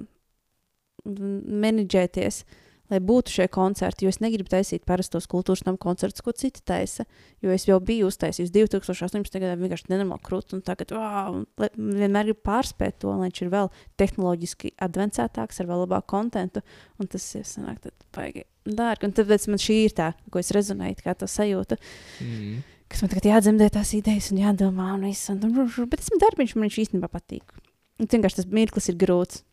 [1.04, 2.44] menedžēties.
[2.90, 7.04] Lai būtu šie koncerti, jo es negribu taisīt parastos kultūras nama koncertus, ko citi taisa.
[7.42, 9.38] Jo es jau biju uztaisījis 2018.
[9.38, 13.52] gadā vienkārši nenormāli krūti, un tagad wow, lai- vienmēr gribu pārspēt to, lai viņš ir
[13.54, 13.70] vēl
[14.02, 16.64] tehnoloģiski advancētāks, ar vēl labāku kontentu.
[16.98, 17.86] Un tas ir sanāk,
[18.16, 19.06] baigi dārgi.
[19.06, 21.78] Un tāpēc man šī ir tā, ko es rezonēju, kā tā sajūta
[22.20, 22.62] Mm.
[22.90, 25.30] kas man tagad jādzemdē tās idejas un jādomā, un viss.
[25.30, 27.54] Un, bet man darbiņš man viņš īstenībā patīk.
[28.00, 29.44] Un vienkārši tas mirklis ir grūts.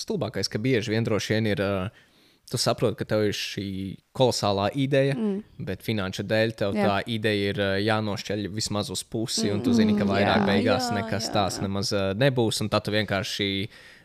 [0.00, 1.60] Stulbākais, ka bieži vien droši vien ir.
[1.60, 2.06] Uh,
[2.50, 3.64] Tu saproti, ka tev ir šī
[4.16, 5.62] kolosālā ideja, mm.
[5.68, 6.88] bet finanšu dēļ tev Jā.
[6.88, 10.90] tā ideja ir uh, jānošķeļ vismaz uz pusi, un tu zini, ka vairāk jā, beigās
[10.90, 11.68] jā, nekas jā, tāds jā.
[11.68, 12.58] nemaz uh, nebūs.
[12.64, 13.48] Un tad tu vienkārši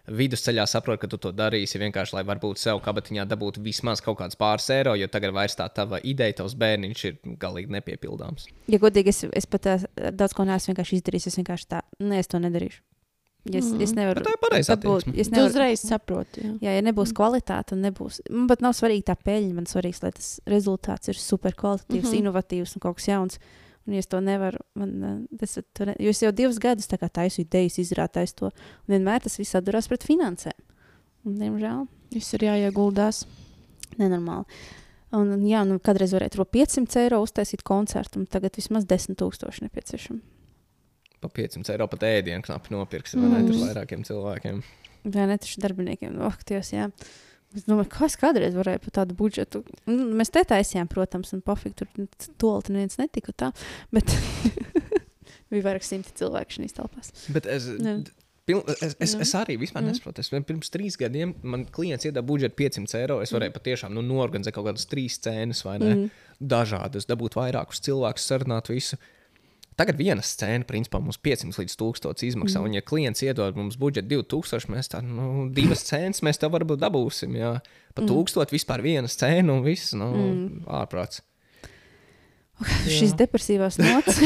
[0.06, 4.38] vidusceļā saproti, ka tu to darīsi vienkārši, lai varbūt sev kabatiņā dabūtu vismaz kaut kāds
[4.38, 8.50] pāris eiro, jo tagad vairs tā tava ideja, tavs bērniņš ir galīgi nepiepildāms.
[8.72, 9.80] Ja godīgi, es, es pat ā,
[10.14, 11.32] daudz ko neesmu izdarījis.
[11.32, 12.84] Es vienkārši tā, nē, es to nedarīšu.
[13.46, 14.24] Ja es, es nevaru.
[14.24, 15.20] Bet tā ir pareizā dabūt- attieksme.
[15.22, 16.41] es Tu nevaru- uzreiz saproti.
[16.41, 16.54] Jā.
[16.62, 18.22] Jā, ja nebūs kvalitāte, tad nebūs.
[18.30, 19.54] Man pat nav svarīgi tā peļņa.
[19.54, 22.12] Man svarīgs, lai tas rezultāts ir super kvalitatīvs, mm.
[22.12, 22.22] -hmm.
[22.26, 23.39] inovatīvs un kaut kas jauns.
[23.86, 24.89] Un, ja es to nevaru, man,
[25.30, 28.46] ā, tas, to ne, jo es jau divus gadus taisu idejas, izrādāju to.
[28.88, 30.58] Un vienmēr tas viss atduras pret finansēm.
[31.26, 33.26] Un, diemžēl, Viss ir jāieguldās.
[34.00, 34.46] nenormāli.
[35.14, 40.22] Un, jā, nu, kādreiz varēja tur 500 eiro uztaisīt koncertu, un tagad vismaz 10,000 nepieciešams.
[41.24, 43.43] Pa 500 eiro pat ēdienu knapi nopirksi, vai ne?
[43.47, 44.59] Tur vairākiem cilvēkiem.
[45.16, 46.18] Vai ne tieši darbiniekiem?
[46.26, 46.89] Oh, ties, jā.
[47.55, 49.61] Es domāju, kā es kādreiz varēju par tādu budžetu.
[49.88, 53.51] Nu, mēs te taisījām, protams, un pofīgi tur tolti neviens netika tā,
[53.95, 54.11] bet
[55.53, 57.13] bija vairāk simti cilvēku šīs telpās.
[57.32, 57.99] Bet es, Jā.
[58.45, 59.22] Piln, es, es, Jā.
[59.24, 59.89] es arī vispār Jā.
[59.89, 60.22] nesaprotu.
[60.22, 63.18] Es pirms trīs gadiem man klients iedeva budžetu 500 eiro.
[63.26, 65.93] Es varēju patiešām nu, norganizēt kaut kādas trīs scēnas, vai ne?
[65.95, 66.11] Mm.
[66.53, 68.99] Dažādas, dabūt vairākus cilvēkus, sarunāt visu.
[69.76, 72.62] Tagad viena scēna, principā, mums 500 līdz 1000 izmaksā.
[72.62, 72.68] Mm.
[72.70, 76.80] Un, ja klients iedod mums budžetu 2000, mēs tādu nu, divas scēnas mēs tev varbūt
[76.80, 77.36] dabūsim.
[77.36, 77.58] Jā.
[77.92, 78.12] Pa mm.
[78.14, 80.66] 1000 vispār viena scēna un viss nu, mm.
[80.80, 81.26] ārprāts.
[82.88, 84.22] Šīs depresīvās nots.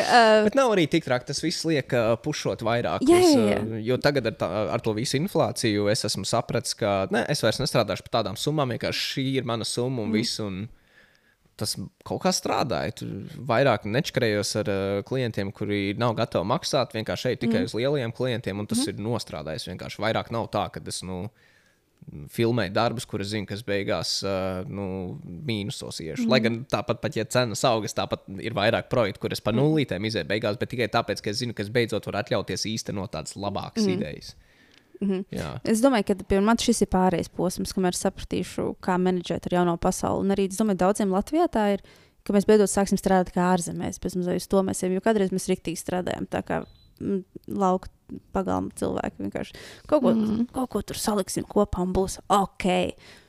[0.00, 1.28] uh, Bet nav arī tik traki.
[1.28, 3.04] Tas viss liek uh, pušot vairāk.
[3.08, 3.58] Jā, jā, jā.
[3.60, 7.44] uh, Jo tagad ar, tā, ar to visu inflāciju es esmu sapratis, ka ne, es
[7.44, 8.72] vairs nestrādāšu par tādām summām.
[8.74, 10.16] Vienkārši šī ir mana summa un mm.
[10.16, 10.40] viss.
[10.40, 10.64] Un
[11.62, 12.96] tas kaut kā strādāja.
[13.00, 16.92] Tur vairāk nečakarējos ar uh, klientiem, kuri nav gatavi maksāt.
[16.98, 17.70] Vienkārši šeit tikai mm.
[17.70, 18.92] uz lielajiem klientiem, un tas mm.
[18.92, 19.70] ir nostrādājis.
[19.70, 21.00] Vienkārši vairāk nav tā, ka es.
[21.06, 21.24] Nu,
[22.32, 24.86] filmēju darbus, kurus zinu, kas beigās uh, nu,
[25.22, 26.26] mīnusos iešu.
[26.26, 26.32] Mm.
[26.32, 30.28] Lai gan tāpat, pat, ja cenas augas, tāpat ir vairāk projektu, kuras pa nulītēm izēja
[30.28, 33.86] beigās, bet tikai tāpēc, ka es zinu, ka es beidzot varu atļauties īstenot tādas labākas
[33.86, 33.94] mm.
[33.94, 34.34] idejas.
[35.00, 35.60] Mm -hmm.
[35.64, 40.20] Es domāju, ka man šis ir pārējais posms, kamēr sapratīšu, kā menedžēt ar jauno pasauli.
[40.20, 41.82] Un arī es domāju, daudziem Latvijā tā ir,
[42.22, 43.98] ka mēs beidzot sāksim strādāt kā ārzemēs.
[43.98, 46.26] Pēc tam uz to mēs jo kādreiz mēs riktīgi strādājam.
[46.26, 46.64] Tā kā
[47.48, 47.88] lauka
[48.36, 49.54] pagalma cilvēki vienkārši
[49.88, 52.66] kaut ko, mm kaut ko tur saliksim kopā un būs ok.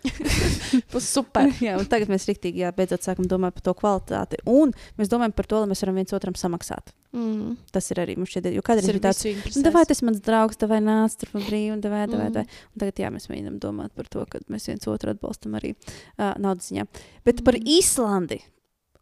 [0.91, 1.47] Būs super.
[1.63, 4.41] jā, un tagad mēs riktīgi, jā, beidzot sākam domāt par to kvalitāti.
[4.49, 6.91] Un mēs domājam par to, lai mēs varam viens otram samaksāt.
[7.15, 7.53] Mm.
[7.71, 9.23] Tas ir arī mums šķiet, jo kādreiz ir tāds.
[9.23, 9.63] Nu.
[9.63, 12.33] Davai, tas mans draugs, vai nāc tur pa brīvu, vai vai Mhm.
[12.33, 12.45] vai.
[12.73, 15.75] Un tagad jā, mēs mēģinām domāt par to, ka mēs viens otru atbalstam arī
[16.19, 16.87] uh, naudas ziņā.
[17.23, 17.63] Bet par Mhm.
[17.79, 18.41] Īslandi.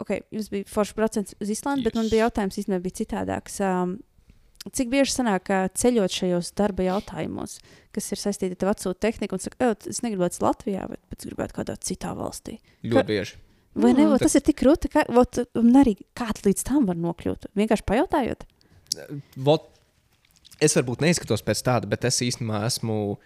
[0.02, 1.90] Ok, jums bija foršs procents uz Īslandi, yes.
[1.90, 3.60] bet man bija jautājums īstenībā bija citādāks.
[3.62, 4.00] Um,
[4.70, 7.58] cik bieži sanāk, ka ceļot šajos darba jautājumos,
[7.96, 11.58] kas ir saistīti ar atsūtu tehniku, un saka, "Ej, es negribētu Latvijā, bet pēc gribētu
[11.58, 12.60] kādā citā valstī.
[12.84, 13.36] Ļoti bieži.
[13.74, 14.06] Vai ne?
[14.06, 14.20] Mm.
[14.20, 17.48] Tas ir tik krūti, ka vot, arī kāds līdz tam var nokļūt.
[17.56, 18.44] Vienkārši pajautājot.
[19.38, 19.70] Vot,
[20.60, 23.18] es varbūt neizskatos pēc tāda, bet es īstenībā esmu.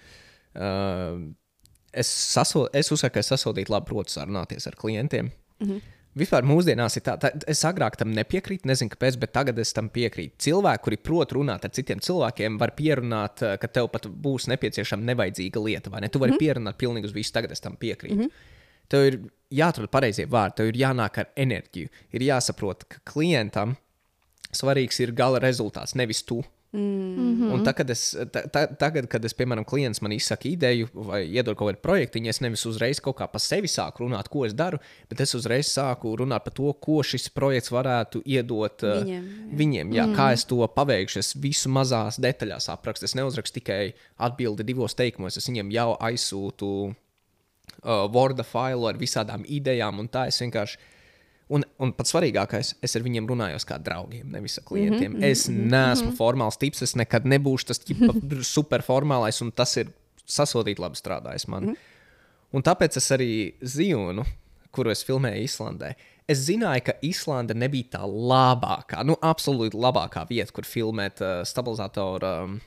[0.55, 1.33] Uh,
[1.91, 5.31] es, saso, es uzskatu, ka es sasodītu labu protu sarunāties ar klientiem.
[5.63, 5.81] Mhm.
[6.15, 9.89] Vispār mūsdienās ir tā, tā, es agrāk tam nepiekrītu, nezinu, kāpēc, bet tagad es tam
[9.91, 10.37] piekrītu.
[10.45, 15.03] Cilvēki, kuri prot runāt ar citiem cilvēkiem, var pierunāt, uh, ka tev pat būs nepieciešama
[15.11, 16.09] nevajadzīga lieta, vai ne?
[16.09, 16.45] Tu vari mm -hmm.
[16.45, 18.15] pierunāt pilnīgi uz visu, tagad es tam piekrītu.
[18.15, 18.53] Mm -hmm.
[18.87, 19.19] Tev ir
[19.51, 21.89] jāatrod pareizie vārdi, tev ir jānāk ar enerģiju.
[22.13, 23.75] Ir jāsaprot, ka klientam
[24.53, 26.43] svarīgs ir gala rezultāts, nevis tu.
[26.75, 27.15] Mm.
[27.15, 27.51] Mm.
[27.55, 28.03] Un tā, kad es,
[28.33, 32.21] ta, ta, tagad, kad es, piemēram, klients man izsaka ideju vai iedod kaut kādu projektu,
[32.27, 35.69] es nevis uzreiz kaut kā pa sevi sāku runāt, ko es daru, bet es uzreiz
[35.71, 39.57] sāku runāt par to, ko šis projekts varētu iedot uh, Viņiem, jā.
[39.61, 40.17] viņiem jā, mm.
[40.17, 41.21] kā es to paveikšu.
[41.21, 43.07] Es visu mazās detaļās aprakstu.
[43.07, 43.81] Es neuzrakstu tikai
[44.27, 50.27] atbildi divos teikumos, es viņiem jau aizsūtu uh, Word failu ar visādām idejām, un tā
[50.31, 50.81] es vienkārši.
[51.53, 55.11] Un, un pats svarīgākais, es ar viņiem runāju kā draugiem, nevis ar klientiem.
[55.11, 56.17] Mm -hmm, es neesmu mm -hmm.
[56.17, 57.81] formāls tips, es nekad nebūšu tas
[58.55, 59.91] superformālais, un tas ir
[60.25, 61.63] sasodīt labi strādājis man.
[61.63, 61.93] Mm -hmm.
[62.51, 64.23] Un tāpēc es arī zinu,
[64.71, 65.93] kuru es filmēju Islandē.
[66.27, 72.43] Es zināju, ka Islanda nebija tā labākā, nu, absolūti labākā vieta, kur filmēt uh, stabilizatoru
[72.43, 72.61] um,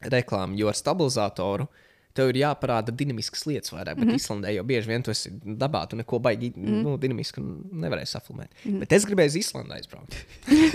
[0.00, 1.68] reklāmu, jo ar stabilizatoru
[2.14, 3.98] tev ir jāparāda dinamiskas lietas vairāk.
[3.98, 4.20] Bet mm -hmm.
[4.22, 6.82] Islandē jau bieži vien tu esi dabā, tu neko baigi mm -hmm.
[6.82, 7.40] nu, dinamisku
[7.72, 8.50] nevarēji safilmēt.
[8.64, 8.78] Mm -hmm.
[8.78, 10.14] Bet es gribēju uz Islandu aizbraukt.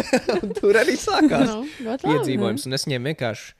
[0.59, 2.13] Tur arī sākās Nu, ļoti labi.
[2.13, 2.65] piedzīvojums.
[2.65, 3.53] Un es viņiem vienkārši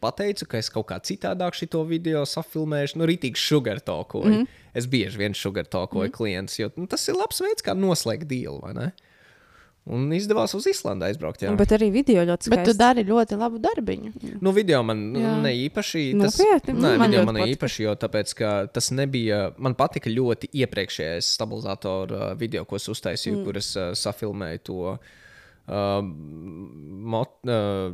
[0.00, 2.96] pateicu, ka es kaut kā citādāk šo video safilmēšu.
[2.96, 4.24] Nu, rītīgi sugar talkoju.
[4.24, 4.46] Mm -hmm.
[4.74, 6.16] Es bieži vien sugar talkoju mm -hmm.
[6.16, 8.92] klientus, jo nu, tas ir labs veids, kā noslēgt ne?
[9.90, 11.40] Un izdevās uz Islandu aizbraukt.
[11.42, 11.50] Jā.
[11.58, 12.78] Bet arī video ļoti Bet tu skaisti.
[12.78, 14.12] dari ļoti labu darbiņu.
[14.38, 15.32] Nu, video man Jā.
[15.42, 16.04] ne īpaši.
[16.20, 16.74] Tas, Nopietni?
[16.76, 17.56] nē, Man man, video man ne patika.
[17.56, 19.40] īpaši, jo tāpēc, ka tas nebija.
[19.58, 23.44] Man patika ļoti iepriekšējais stabilizatoru uh, video, ko es uztaisīju, mm.
[23.48, 24.94] kur es uh, safilmēju to.
[25.62, 27.90] Uh, mot, uh,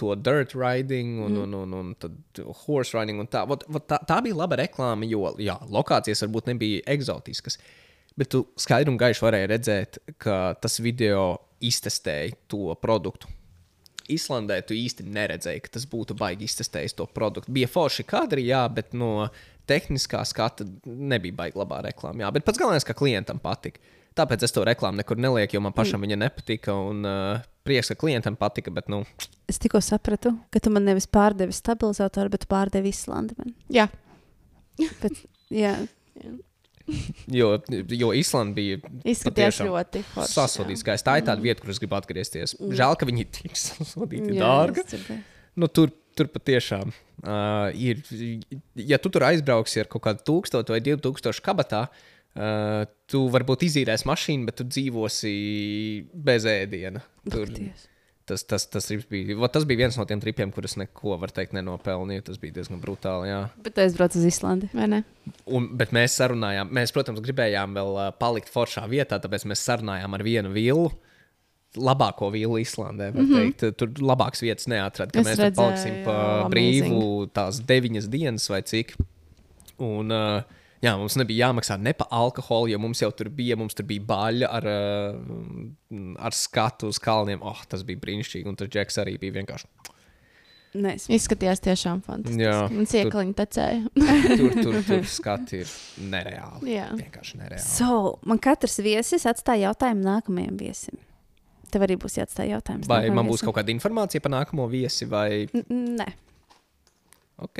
[0.00, 1.42] to dirt riding, un, mm.
[1.44, 3.20] un, un, un tad horse riding.
[3.20, 3.44] Un tā.
[3.48, 7.60] Vot, vot tā, tā bija laba reklāma, jo jā, lokācijas varbūt nebija eksotiskas.
[8.18, 13.30] Bet tu skaidri un gaiši varēji redzēt, ka tas video iztestēja to produktu.
[14.12, 17.52] Islandē tu īsti neredzēji, ka tas būtu baigi iztestējis to produktu.
[17.56, 19.30] Bija forši kadri, jā, bet no
[19.66, 22.26] tehniskā skata nebija baigi labā reklāmā.
[22.26, 23.80] Jā, bet pats galvenais, ka klientam patika.
[24.14, 26.04] Tāpēc es to reklāmu nekur nelieku, jo man pašam mm.
[26.04, 26.76] viņa nepatika.
[26.76, 29.02] Un uh, prieks, ka klientam patika, bet nu,
[29.50, 33.34] Es tikko sapratu, ka tu man nevis pārdevi stabilizatoru, bet pārdevi Islandi.
[33.40, 33.56] Man.
[33.72, 33.88] Jā,
[34.78, 35.18] Bet,
[35.54, 35.74] jā,
[37.40, 37.50] jo,
[37.88, 40.32] jo Islanda bija izskatījās ļoti forši.
[40.34, 41.06] sasodīta skaisti.
[41.08, 42.56] Tā ir tāda vieta, kur es gribu atgriezties.
[42.58, 42.74] Mm.
[42.80, 44.84] Žēl, ka viņi ir tik sasodīti dārgi.
[45.60, 48.02] Nu, tur, tur patiešām uh, ir.
[48.78, 53.66] Ja tu tur aizbrauksi ar kaut kādu tūkstošu vai divu tūkstošu kabatā, uh, tu varbūt
[53.70, 55.34] izīrēsi mašīnu, bet tu dzīvosi
[56.26, 57.04] bez ēdiena.
[57.30, 57.88] Tur, Dievs.
[58.28, 61.54] Tas, tas, tas, bija, vo, tas bija viens no tiem tripiem, kurus neko, var teikt,
[61.56, 62.24] nenopelnīju.
[62.30, 63.30] Tas bija diezgan brutāli.
[63.30, 63.40] Jā.
[63.64, 64.70] Bet es braucu uz Islandi.
[64.74, 65.02] Vai ne?
[65.44, 70.26] Un, bet mēs sarunājām, mēs, protams, gribējām vēl palikt foršā vietā, tāpēc mēs sarunājām ar
[70.26, 70.92] vienu vilnu.
[71.74, 73.08] Labāko vīlu Islandē.
[73.10, 73.54] Mm -hmm.
[73.58, 74.68] teikt, tur labākas vietas
[75.18, 78.94] Es Mēs tur redzēju, paliksim pa brīvu tās deviņas dienas vai cik.
[79.82, 83.74] Un, uh, jā, mums nebija jāmaksā ne par alkoholu, jo mums jau tur bija, mums
[83.78, 87.42] tur bija baļķa ar, uh, ar skatu uz kalniem.
[87.42, 88.46] Oh, tas bija brīnišķīgi.
[88.52, 89.68] Un tas džeks arī bija vienkārši.
[90.74, 92.42] Nē, es Izskatījās tiešām fantastiski.
[92.42, 93.82] Jā, Man tur- ciekliņi tecēja.
[94.40, 95.70] Tur, tur, tur skati ir
[96.10, 96.72] nereāli.
[96.74, 96.88] Jā.
[96.98, 97.62] Vienkārši nereāli.
[97.62, 100.98] So, man katrs viesis atstāja jautājumu nākamajam viesim.
[101.70, 102.88] Tev arī būs jāatstāj jautājums.
[102.90, 103.52] Vai man būs viesim.
[103.52, 106.08] kaut kāda informācija par nākamo viesi, vai n- Nē,
[107.42, 107.58] Ok.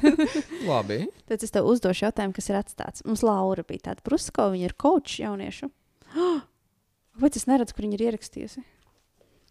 [0.68, 1.06] Labi.
[1.28, 3.04] tad es tev uzdošu jautājumu, kas ir atstāts.
[3.08, 5.70] Mums Laura bija tāda Prusko, viņa ir kočs jauniešu.
[7.20, 8.64] Vai es neredzu, kur viņa ir ierakstījusi?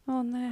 [0.10, 0.52] O, nē.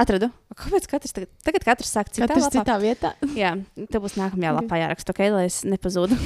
[0.00, 0.30] Atradu.
[0.56, 2.60] Kāpēc katrs tagad, tagad katrs sāk citā Katrs lapā?
[2.60, 3.14] citā vietā.
[3.40, 3.54] Jā,
[3.90, 6.18] tev būs nākamajā lapā jāraksta, okay, lai es nepazūdu.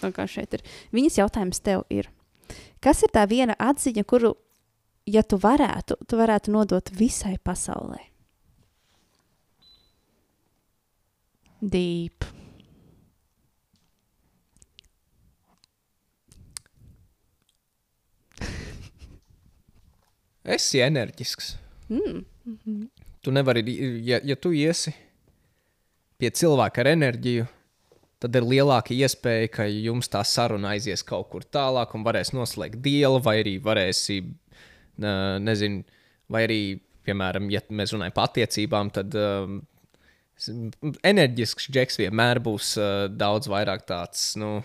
[0.00, 0.64] Tā kā šeit ir.
[0.94, 2.10] Viņas jautājums tev ir,
[2.82, 4.34] kas ir tā viena atziņa, kuru,
[5.10, 8.09] ja tu varētu, tu varētu nodot visai pasaulē?
[11.60, 12.24] Deep.
[20.56, 21.56] esi enerģisks.
[21.90, 22.24] Mm.
[23.20, 23.64] Tu nevari,
[24.06, 24.92] ja, ja tu iesi
[26.20, 27.46] pie cilvēka ar enerģiju,
[28.20, 32.80] tad ir lielāka iespēja, ka jums tā saruna aizies kaut kur tālāk un varēs noslēgt
[32.84, 34.20] dielu, vai arī varēsi,
[35.00, 35.84] nezinu,
[36.30, 36.60] vai arī,
[37.08, 39.62] piemēram, ja mēs runājam par attiecībām, tad um,
[41.02, 44.60] enerģisks džeks vienmēr būs uh, daudz vairāk tāds, nu,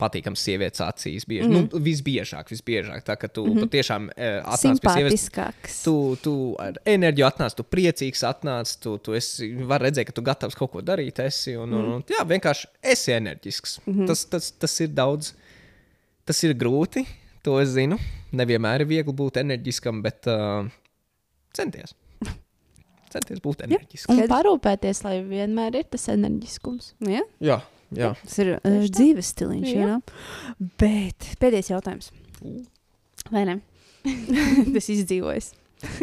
[0.00, 1.26] patīkams sievietes acīs.
[1.28, 1.54] Bieži, mm.
[1.54, 3.04] nu, visbiežāk, visbiežāk.
[3.06, 3.66] Tā kā tu mm -hmm.
[3.66, 5.82] patiešām uh, atnāc pie sievietes.
[5.84, 10.22] Tu, tu ar enerģiju atnāc, tu priecīgs atnāc, tu, tu esi, var redzēt, ka tu
[10.22, 11.18] gatavs kaut ko darīt.
[11.24, 13.80] Esi, un, un, un, jā, vienkārši esi enerģisks.
[13.86, 14.06] Mm -hmm.
[14.06, 15.34] tas, tas, tas ir daudz,
[16.24, 17.06] tas ir grūti,
[17.42, 17.98] to es zinu.
[18.32, 20.66] Nevienmēr ir viegli būt enerģiskam, bet uh,
[21.52, 21.94] centies.
[23.14, 24.18] Centies būt enerģiskam.
[24.18, 26.92] Un parūpēties, lai vienmēr ir tas enerģiskums.
[27.06, 27.24] Ja?
[27.44, 27.58] Jā,
[27.94, 28.12] jā.
[28.22, 29.68] Tas ir uh, dzīves stiliņš.
[29.70, 29.90] Jā.
[29.90, 30.70] Know?
[30.82, 32.10] Bet pēdējais jautājums.
[33.32, 33.60] Vai ne?
[34.74, 35.52] Tas izdzīvojas.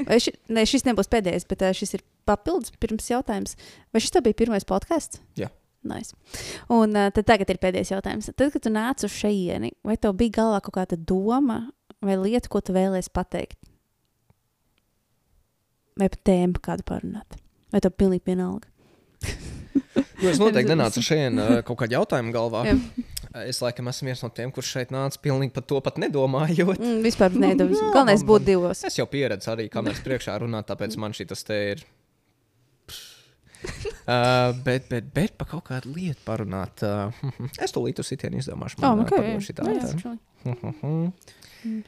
[0.08, 3.58] Vai ši, ne, šis nebūs pēdējais, bet uh, šis ir papildus pirms jautājums.
[3.94, 5.22] Vai šis tev bija pirmais podkāsts?
[5.40, 5.52] Jā.
[5.88, 6.14] Nice.
[6.70, 8.30] Un uh, tad tagad ir pēdējais jautājums.
[8.36, 11.64] Tad, kad tu nāc uz šejieni, vai tev bija galvā kaut kāda doma
[12.06, 13.58] vai lieta, ko tu vēlēsies pateikt?
[16.02, 17.36] Vai pat tēmu kādu parunāt?
[17.70, 18.66] Vai tev pilnīgi vienalga?
[20.22, 22.64] Nu, es noteikti nenācu šeit uh, kaut kādu jautājumu galvā.
[22.66, 22.76] Jā.
[23.46, 26.82] Es laikam esmu viens no tiem, kurš šeit nāca pilnīgi par to pat nedomājot.
[26.82, 27.38] Mm, vispār.
[27.38, 28.82] Jā, Galvenais būt divos.
[28.90, 31.86] Es jau pieredzu arī kameras priekšā runāt, tāpēc man šī tas te ir.
[33.62, 36.82] Uh, bet, bet, bet par kaut kādu lietu parunāt.
[36.82, 37.14] Uh,
[37.62, 38.80] es to līdzi sitienu izdomāšu.
[38.82, 39.44] Oh, Man, okay, padomu jā.
[39.46, 40.16] šitā Jā, tā.
[40.66, 41.84] actually.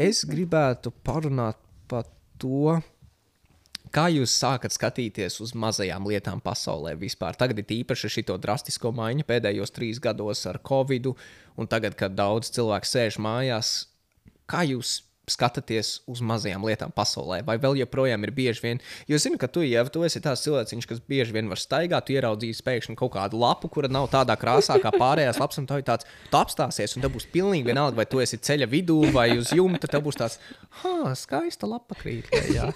[0.00, 1.60] Es gribētu parunāt
[1.92, 2.08] par
[2.40, 2.78] to,
[3.92, 7.36] kā jūs sākat skatīties uz mazajām lietām pasaulē vispār.
[7.38, 11.10] Tagad ir īpaši šī drastisko maiņu pēdējos trīs gados ar Covid,
[11.56, 13.88] un tagad, kad daudz cilvēku sēž mājās,
[14.48, 18.82] kā jūs skatāties uz mazajām lietām pasaulē, vai vēl joprojām ir bieži vien.
[19.10, 22.16] Jo zinu, ka tu jau tu esi tāds cilvēks, kas bieži vien var staigāt, tu
[22.16, 25.88] ieraudzīsi pēkšņi kaut kādu lapu, kura nav tādā krāsā kā pārējās lapas, un tev ir
[25.88, 29.52] tāds, tu apstāsies, un tev būs pilnīgi vienalga, vai tu esi ceļa vidū vai uz
[29.56, 30.40] jumta, tev būs tāds,
[30.82, 32.30] ah, skaista lapa krīt.
[32.32, 32.72] lejā."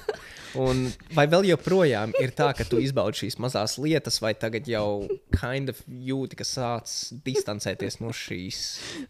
[0.59, 0.85] Un
[1.17, 5.73] vai vēl joprojām ir tā, ka tu izbaudi šīs mazās lietas, vai tagad jau kind
[5.73, 6.93] of jūti, ka sāc
[7.25, 8.61] distancēties no šīs?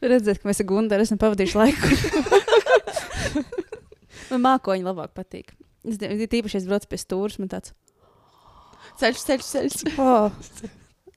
[0.02, 1.90] Redzēt, ka mēs ar Gunteru esam pavadījuši laiku.
[4.30, 5.54] man mākoņi labāk patīk.
[5.86, 7.74] Es die- es braucu pie stūres, man tāds.
[9.00, 9.82] Ceļš, ceļš, ceļš.
[10.02, 10.30] Oh.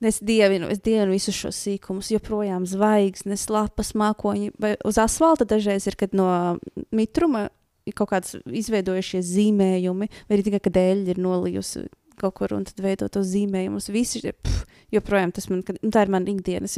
[0.05, 4.51] Es dievinu, es dievinu visus šos sīkumus, joprojām zvaigznes, lapas, mākoņi.
[4.61, 6.27] Vai uz asfalta dažreiz ir, kad no
[6.93, 7.47] mitruma
[7.87, 11.85] ir kaut kāds izveidojušies zīmējumi, vai arī tikai, kad dēļ ir nolijusi
[12.19, 13.89] kaut kur un tad veido tos zīmējumus.
[13.93, 16.69] Visi ir, pff, joprojām tas man, kad, nu, tā ir mana ikdiena.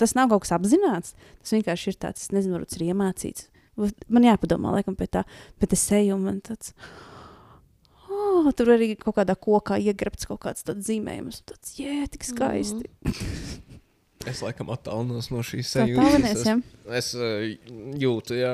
[0.00, 3.48] Tas nav kaut kas apzināts, tas vienkārši ir tāds, nezinu, varbūt ir iemācīts.
[4.08, 5.24] Man jāpadomā, laikam, pie tā,
[5.62, 6.74] bet es eju un man tāds.
[8.10, 11.42] Oh, tur arī kaut kādā kokā iegrabts kaut kāds tāds zīmējums.
[11.48, 12.90] Tāds, jē, tik skaisti.
[14.28, 16.58] Es laikam attālinos no šīs tālinies, ja?
[16.92, 17.40] Es uh,
[17.96, 18.50] jūtu, jā,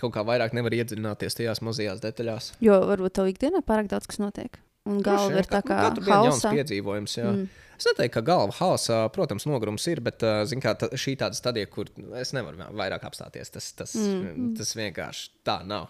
[0.00, 2.48] kaut kā vairāk nevar iedziļināties tajās mazajās detaļās.
[2.64, 4.58] Jo varbūt tev ikdienā pārāk daudz kas notiek.
[4.90, 6.50] Un galva ir tā kā Katru dienu jauns hausā.
[6.56, 7.14] piedzīvojums.
[7.20, 7.30] Jā.
[7.30, 7.46] Mm.
[7.80, 11.88] Es neteiktu, ka galva haosā, protams, nogrums ir, bet kā, ta, šī tāda stadija, kur
[12.20, 14.50] es nevaru vairāk apstāties, tas, tas, mm.
[14.58, 15.88] tas vienkārši tā nav.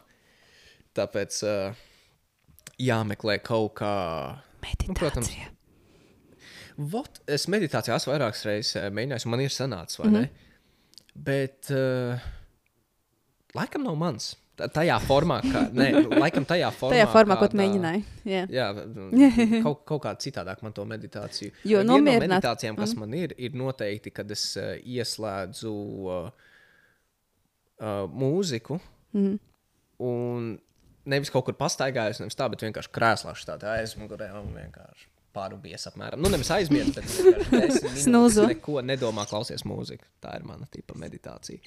[0.95, 1.41] Tāpēc
[2.79, 3.95] jāmeklē kaut kā.
[4.87, 5.33] Nu, protams.
[5.33, 5.57] Meditācija.
[6.95, 10.21] Vot, es meditācijā esmu vairākas reizes mēģinājis, un man ir sanācis, vai mm -hmm.
[10.21, 11.11] ne?
[11.15, 12.23] Bet uh,
[13.55, 14.37] laikam nav mans.
[14.75, 15.63] Tajā formā, kā.
[15.73, 15.87] Nē,
[16.21, 16.95] laikam tajā formā.
[16.97, 18.03] Tajā formā, ko kādā- mēģināji.
[18.29, 18.43] Jā.
[18.53, 18.67] Jā,
[19.67, 21.53] kaut, kaut kā citādāk man to meditāciju.
[21.65, 26.31] Jo Viena no nomierināt- meditācijām, kas man ir, ir noteikti, kad es uh, ieslēdzu uh,
[27.81, 28.81] uh, mūziku
[29.11, 29.39] Mm.
[30.07, 30.51] un
[31.11, 36.19] nevis kaut kur pastaigājos, nevis tā, bet vienkārši krēslā tādā aizmugurē un vienkārši pārubies apmēram.
[36.23, 36.95] Nu, nevis aizmirst,
[37.51, 38.47] bet Snūzo.
[38.51, 40.07] neko nedomā, klausies mūziku.
[40.23, 41.59] Tā ir mana tipa meditācija.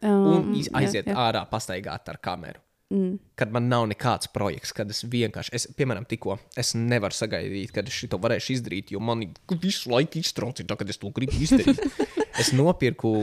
[0.00, 1.28] Um, Un iz- aiziet jā, jā.
[1.28, 2.62] ārā, pastaigāt ar kameru.
[2.90, 3.18] Mm.
[3.38, 7.86] Kad man nav nekāds projekts, kad es vienkārši, es, piemēram, tikko es nevaru sagaidīt, kad
[7.86, 9.22] es šo varēšu izdarīt, jo man
[9.62, 11.78] visu laiku iztrauc, tā, kad es to gribu izdarīt.
[12.42, 13.14] es nopirku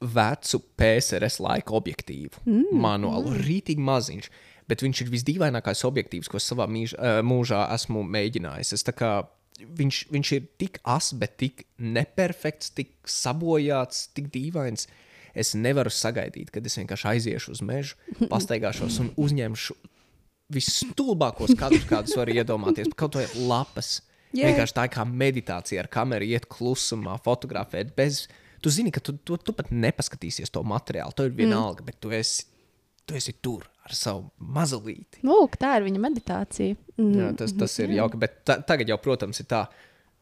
[0.00, 2.70] vecu PSRS laika objektīvu, mm.
[2.84, 4.30] manuālu, rītīgi maziņš.
[4.70, 8.76] Bet viņš ir visdīvainākais objektīvs, ko savā mīž, uh, mūžā esmu mēģinājis.
[8.76, 9.16] Es kā
[9.80, 14.86] viņš, viņš ir tik as, bet tik neperfekts, tik sabojāts, tik dīvains.
[15.34, 17.98] Es nevaru sagaidīt, kad es vienkārši aiziešu uz mežu,
[18.32, 19.76] pastaigāšos un uzņemšu
[20.50, 22.90] visstulbākos kadrus, kādus var iedomāties.
[22.98, 24.00] Kaut vai lapas.
[24.30, 24.50] Yeah.
[24.50, 27.94] Vienkārši tā kā meditācija ar kameru, iet klusumā, fotografēt.
[27.96, 28.24] Bez,
[28.62, 31.14] tu zini, ka tu, tu, tu pat nepaskatīsies to materiālu.
[31.18, 31.90] Tev ir vienalga, mm.
[31.90, 32.46] bet tu esi,
[33.06, 35.22] tu esi tur ar savu mazulīti.
[35.26, 36.78] Lūk, tā ir viņa meditācija.
[37.00, 37.14] Mm.
[37.18, 39.64] Jā, tas, tas ir jauki, bet ta, tagad jau, protams, ir tā.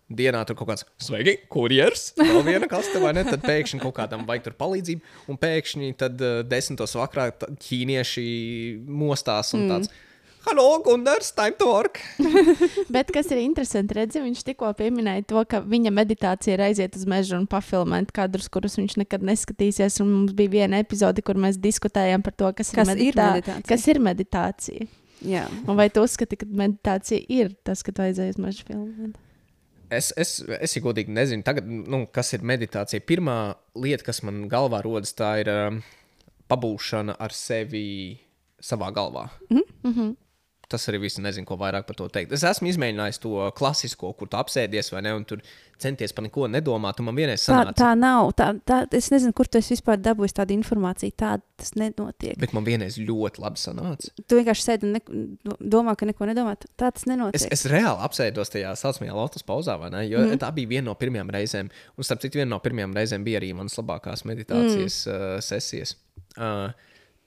[0.08, 3.26] Dienā tur kaut kāds sveiki, kurjers, vēl viena kaste, vai ne?
[3.28, 8.28] Tad pēkšņi kaut kādam vajag tur palīdzību, un pēkšņi tad uh, desmitos vakarā ķīnieši
[8.88, 9.92] mostās un tāds.
[10.46, 12.00] Halo, Gunārs, time to work!
[12.94, 17.04] Bet kas ir interesanti, redzi, viņš tikko pieminēja to, ka viņa meditācija ir aiziet uz
[17.10, 20.00] mežu un pafilmēt kadrus, kurus viņš nekad neskatīsies.
[20.00, 23.28] Un mums bija viena epizode, kur mēs diskutējām par to, kas, Kas ir, ir meditā...
[23.36, 23.68] meditācija?
[23.74, 24.90] kas ir meditācija.
[25.26, 25.44] Jā.
[25.66, 29.18] Un vai tu uzskati, ka meditācija ir tas, ka tu aizēji uz mežu filmēt?
[29.90, 33.00] Es, es, es ja godīgi nezinu, tagad, nu, kas ir meditācija.
[33.08, 33.38] Pirmā
[33.78, 35.80] lieta, kas man galvā rodas, tā ir um,
[36.50, 38.18] pabūšana ar sevi
[38.60, 39.28] savā galvā.
[39.50, 40.16] Mm -hmm.
[40.68, 42.34] Tas arī viss nezinu, ko vairāk par to teikt.
[42.36, 45.40] Es esmu izmēģinājis to klasisko, kur tu apsēdies vai ne, un tur
[45.80, 47.00] centies par neko nedomāt.
[47.04, 48.32] Man vienreiz Tā, sanāca, tā nav.
[48.36, 51.14] Tā, tā, es nezinu, kur tu vispār dabūjis tādu informāciju.
[51.16, 52.36] Tā tas nenotiek.
[52.42, 54.10] bet man vienreiz ļoti labi sanāca.
[54.28, 55.02] Tu vienkārši sēdi un ne,
[55.76, 56.58] domā, ka neko nedomā.
[56.76, 57.40] Tā tas nenotiek.
[57.40, 60.04] Es, es reāli apsēdos tajā saucamajā lotus pauzā, vai ne?
[60.10, 60.42] Jo mm.
[60.42, 63.54] tā bija viena no pirmajām reizēm, un starp citu, viena no pirmajām reizēm bija arī
[63.56, 65.16] manas labākās meditācijas mm.
[65.16, 65.96] uh, sesijas.
[66.36, 66.68] Uh,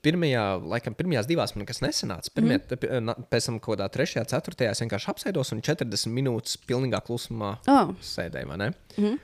[0.01, 2.31] Pirmajā, laikam, pirmajās divās man kas nesanāca.
[2.33, 3.27] Pirmie, mm.
[3.29, 7.91] Pēc tam, kaut kādā trešajā, ceturtajā, es vienkārši apsēdos un 40 minūtes pilnīgā klusumā Oh.
[8.01, 8.71] sēdēju.
[8.97, 9.19] Mm.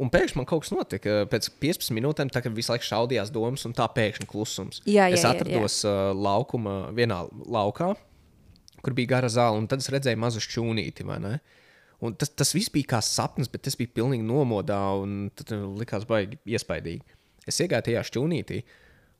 [0.00, 1.24] Un pēkšņi man kaut kas notika.
[1.28, 4.80] Pēc 15 minūtēm, tā, kad visu laiku šaudījās domas, un tā pēkšņi klusums.
[4.86, 7.90] Jā, jā, es jā, atrados uh, laukuma, vienā laukā,
[8.80, 11.04] kur bija gara zāle, un tad es redzēju mazu šķūnīti.
[12.00, 16.06] Un tas, tas viss bija kā sapnis, bet tas bija pilnīgi nomodā, un tas likās
[16.08, 17.18] baigi iespaidīgi.
[17.50, 18.62] Es iegāju tajā šķūnītī,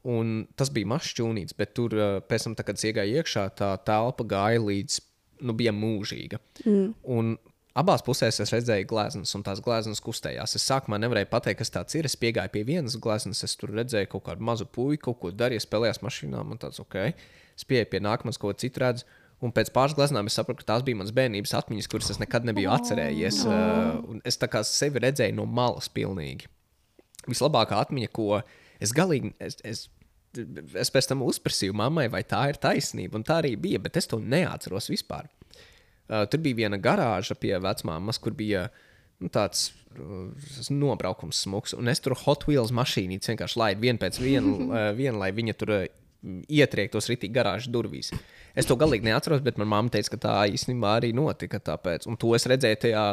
[0.09, 3.47] un tas bija mazs šķūnītis, bet tur uh, pēc tam, tā, kad es iegāju iekšā,
[3.59, 4.99] tā telpa gāja līdz,
[5.45, 6.41] nu, bija mūžīga.
[6.65, 6.91] Mm.
[7.17, 7.35] Un
[7.79, 10.57] abās pusēs es redzēju gleznas, un tās gleznas kustējās.
[10.57, 12.09] Es sākumā nevarēju pateikt, kas tas ir.
[12.09, 15.65] Es piegāju pie vienas gleznas, es tur redzēju kaut kādu mazu puiku, kaut ko darīju,
[15.67, 17.01] spēlējās mašīnā, man tāds ok.
[17.57, 19.09] Es pieeju pie nākamās, ko citu redzu.
[19.41, 22.45] Un pēc pāris gleznām es sapratu, ka tās bija manas bērnības atmiņas, kuras es nekad
[22.45, 23.39] nebiju atcerējies.
[23.49, 26.51] Uh, un es tā kā sevi redzēju no malas pilnīgi.
[27.25, 28.59] Vislabākā atmiņa, ko es
[28.97, 29.35] galīgi.
[29.43, 29.89] Es, es,
[30.79, 34.07] Es pēc tam uzprasīju mammai, vai tā ir taisnība, un tā arī bija, bet es
[34.07, 35.27] to neatceros vispār.
[36.07, 38.69] Uh, tur bija viena garāža pie vecmāmas, kur bija
[39.19, 44.21] nu, tāds uh, nobraukums smuks, un es tur Hot Wheels mašīnītes vienkārši laidu vienu pēc
[44.23, 45.85] vienu, uh, vienu lai viņa tur uh,
[46.47, 48.13] ietriektos ritīgi garāžas durvīs.
[48.59, 51.61] Es to galīgi neatceros, bet manā mamma teica, ka tā īstenībā arī notika.
[51.71, 52.07] Tāpēc.
[52.11, 53.05] Un to es redzēju tajā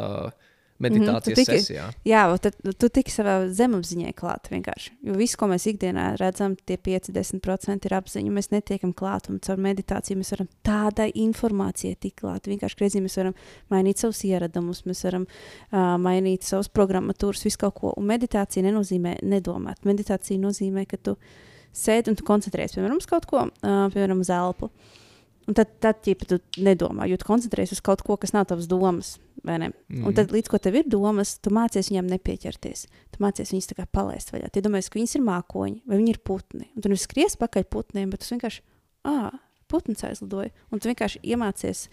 [0.79, 1.85] meditācijas mm Tu tiki- sesijā.
[2.05, 4.91] Jā, tad tu tiki savā zemapziņā klāt vienkārši.
[5.03, 8.31] Jo viss, ko mēs ikdienā redzam, tie 5-10% ir apziņa.
[8.31, 12.47] Mēs netiekam klāt, un caur meditāciju mēs varam tādai informācijai tikt klāt.
[12.47, 13.33] Vienkārši reizē mēs varam
[13.73, 17.93] mainīt savus ieradumus, mēs varam uh, mainīt savus programmatūras, visu kaut ko.
[17.97, 19.83] Un meditācija nenozīmē nedomāt.
[19.87, 21.17] Meditācija nozīmē, ka tu
[21.73, 24.69] sēdi un tu koncentrējies piemēram uz kaut ko, uh, piemēram, uz elpu.
[25.47, 28.67] Un tad, tad ja tu nedomā, jo tu koncentrējies uz kaut ko, kas nav tavs
[28.67, 29.15] domas.
[29.47, 29.69] vai ne?
[29.87, 30.09] Mm.
[30.09, 32.81] Un tad, līdz ko tev ir domas, tu mācies viņām nepieķerties.
[33.15, 34.49] Tu mācies viņus tā kā palaist vaļā.
[34.51, 36.67] Tu domā, ka viņas ir mākoņi vai viņi ir putni.
[36.75, 38.59] Un tu nevis skries pakaļ putniem, bet tu vienkārši,
[39.07, 39.37] ah,
[39.71, 40.51] putns aizlidoja.
[40.71, 41.85] Un tu vienkārši iemācies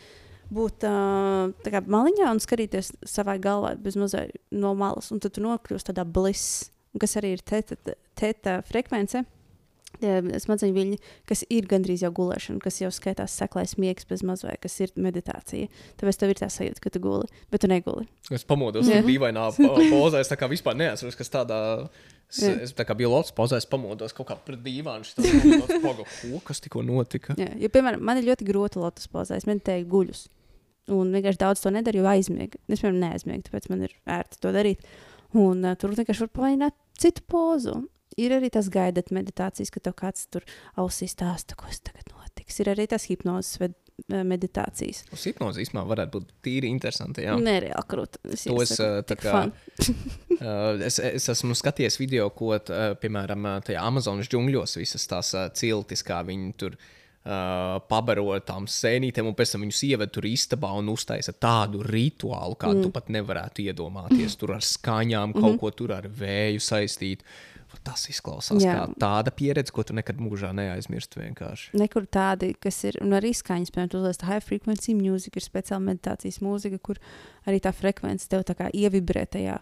[0.55, 5.13] būt uh, kā maliņā un skatīties savā galvā bez mazliet no malas.
[5.15, 9.23] Un tad tu nokļūsi tādā bliss, un kas arī ir teta frekvence.
[10.01, 10.97] Tie Smadzeņu viļņi,
[11.31, 15.69] kas ir gandrīz jau gulēšana, kas jau skaitās seklais miegs bez mazliet, kas ir meditācija.
[16.01, 18.09] Tāpēc tev ir tā sajūta, ka tu guli, bet tu neguli.
[18.35, 20.21] Es pamodos tajā dīvainā po- pozā.
[20.25, 21.61] Es tā kā vispār neatceros, kas tādā.
[22.35, 22.55] Es, Jā.
[22.65, 25.05] es tā kā biju Lotus pozā, es pamodos kaut kā pret dīvainu.
[25.07, 27.37] šis tāds Paga, ko, kas tikko notika?
[27.39, 29.37] Jā, jo, piemēram, man ir ļoti grūti lotus pozā.
[29.39, 30.25] Es meditēju guļus.
[30.95, 32.59] Un vienkārši daudz to nedaru, jo aizmiegu.
[32.67, 34.83] Es, piemēram, neaizmiegu, tāpēc man ir ērti to darīt.
[35.39, 37.77] Un uh, tur vienkārši var pamēģināt citu pozu.
[38.21, 40.45] Ir arī tas gaidat meditācijas, ka tev kāds tur
[40.81, 42.61] ausīs stāsta, kas tagad notiks.
[42.63, 43.75] Ir arī tas hipnozes eh,
[44.27, 45.05] meditācijas.
[45.15, 47.27] Uz hipnozi īstenībā varētu būt tīri interesanti.
[47.27, 47.37] Jā.
[47.41, 48.23] Nereāli krūti.
[48.47, 49.47] To es, uh, tā kā,
[50.35, 55.07] Uh, es, es esmu skatījies video, ko, t, uh, piemēram, uh, tajā Amazonas džungļos visas
[55.11, 60.15] tās uh, ciltis, kā viņi tur uh, pabaro tām sēnītēm, un pēc tam viņus ieved
[60.15, 62.85] tur istabā un uztaisa tādu rituālu, kādu mm.
[62.87, 64.37] tu pat nevarētu iedomāties.
[64.41, 65.61] Tur ar skaņām, kaut mm -hmm.
[65.63, 67.25] ko tur ar vēju saistīt.
[67.85, 68.75] Tas izklausās Jā.
[68.79, 71.21] kā tāda pieredze, ko tu nekad mūžā neaizmirsti.
[71.21, 71.75] Vienkārši.
[71.77, 76.41] Nekur tādi, kas ir, un arī skaņas, piemēram, uzliec high frequency mūzika, ir speciāla meditācijas
[76.41, 76.97] mūzika, kur
[77.45, 79.59] arī tā frekvence tev tā kā ievibrē tajā.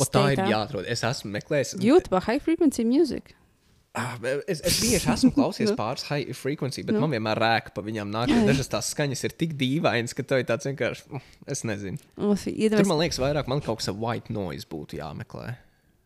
[0.00, 0.88] O, tā ir jāatrod.
[0.88, 1.74] Es esmu meklējis.
[1.84, 3.34] YouTube, high frequency music.
[3.92, 4.14] Ah,
[4.46, 7.00] Es, es bieži esmu klausījies pāris high frequency, bet Nu.
[7.02, 8.30] man vienmēr rēka pa viņām nāk.
[8.46, 11.08] Dažas tās skaņas ir tik dīvainas, ka tev ir tāds vienkārši.
[11.10, 11.98] mm, Es nezinu.
[12.16, 15.56] Uf, Tur man liekas, vairāk man kaut kas ar white noise būtu jāmeklē.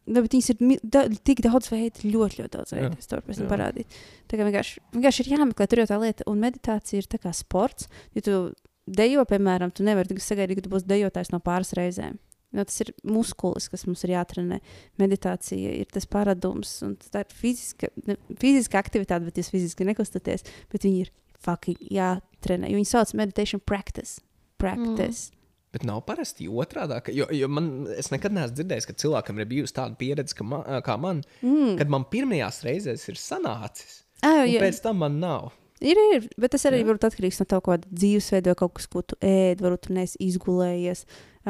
[0.05, 2.99] Bet viņas ir da, tik daudz veidu, ļoti, ļoti daudz veidu.
[3.01, 3.97] Es to varu parādīt.
[4.29, 7.33] Tā kā vienkārši, vienkārši ir jāmeklē tur jau tā lieta, un meditācija ir tā kā
[7.37, 7.89] sports.
[8.17, 8.37] Ja tu
[8.85, 12.21] dejo, piemēram, tu nevari sagaidīt, ka tu būsi dejotājs no pāris reizēm.
[12.55, 14.61] Jo tas ir muskulis, kas mums ir jātrenē.
[15.03, 20.47] Meditācija ir tas paradums, un tā ir fiziska, ne, fiziska aktivitāte, bet jūs fiziski nekustaties.
[20.71, 21.11] Bet viņi ir
[21.43, 22.71] fucking jātrenē.
[22.71, 24.21] Jo viņi sauc meditation practice.
[24.61, 25.34] practice.
[25.75, 25.79] Mm.
[25.81, 27.01] Bet nav parasti otrādi.
[27.17, 30.63] Jo, jo man, es nekad neesmu dzirdējis, ka cilvēkam ir bijusi tāda pieredze, ka man,
[30.87, 31.77] kā man, Mm.
[31.79, 35.53] kad man pirmajās reizēs ir sanācis, Ah, jā, pēc tam man nav.
[35.83, 36.87] Ir, ir, bet tas arī Jā.
[36.87, 41.05] var atkarīgs no tā, kāda dzīvesveida, kaut kas, ko tu ēd, varbūt tu neesi izgulējies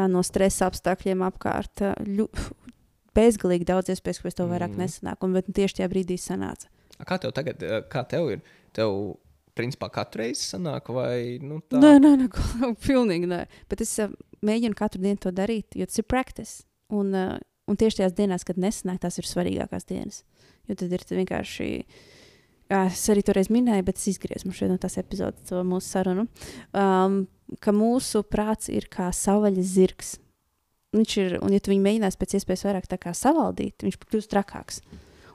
[0.08, 1.84] no stresa apstākļiem apkārt.
[2.08, 2.26] Ļu,
[3.14, 4.80] bezgalīgi daudz iespējas, ka pēc tam vairāk Mhm.
[4.80, 6.66] nesanāk, un bet tieši tajā brīdī sanāca.
[6.98, 7.58] A, Kā tev tagad,
[7.90, 8.40] kā tev ir?
[8.72, 9.16] Tev,
[9.58, 11.80] principā, katru reizi sanāk, vai nu, tā?
[11.82, 12.28] Nē, nē, nē,
[12.86, 13.42] pilnīgi nē.
[13.70, 14.08] Bet es ā,
[14.44, 16.64] mēģinu katru dienu to darīt, jo tas ir practice.
[16.94, 17.26] Un, ā,
[17.70, 20.22] un tieši tajās dienās, kad nesanāk, tās ir svarīgākās dienas.
[20.68, 21.70] Jo tad ir tad vienkārši.
[22.72, 26.24] Jā, es arī toreiz minēju, bet es izgriezu no tās epizodes, to mūsu sarunu.
[26.72, 27.24] Um,
[27.60, 30.14] ka mūsu prāts ir kā savvaļas zirgs.
[30.94, 34.80] Viņš ir, un ja tu viņu mēģināsi pēc iespējas vairāk savaldīt, viņš kļūst trakāks.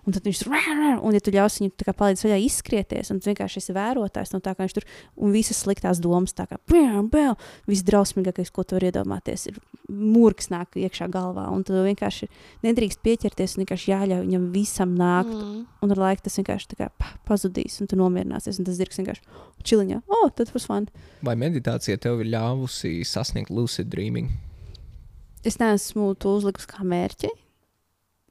[0.09, 3.11] Un tad viņš tur rār, un ja tu ļausi viņam tā kā palīdz vaļā izskrieties,
[3.13, 4.85] un tu vienkārši esi vērotājs no tā, kā viņš tur,
[5.21, 7.35] un visas sliktās domas, tā kā bēl, bēl,
[7.69, 9.59] viss drausmīgākais, ko tu vari iedomāties, ir
[9.91, 12.25] mūrgs nāk iekšā galvā, un tu vienkārši
[12.65, 15.67] nedrīkst pieķerties, un vienkārši jāļauj viņam visam nākt, Mm.
[15.85, 19.21] un ar laiku tas vienkārši kā pa- pazudīs, un tu nomierināsies, un tas zirgs vienkārši
[19.61, 20.87] čiliņā, oh, tad būs fun.
[21.21, 24.31] Vai meditācija tev ir ļāvusi sasniegt lucid dreaming?
[25.45, 27.29] Es neesmu to uzlikusi kā mērķi.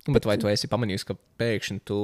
[0.09, 1.99] Nu, Bet vai tu esi pamanījis, ka pēkšņi tu.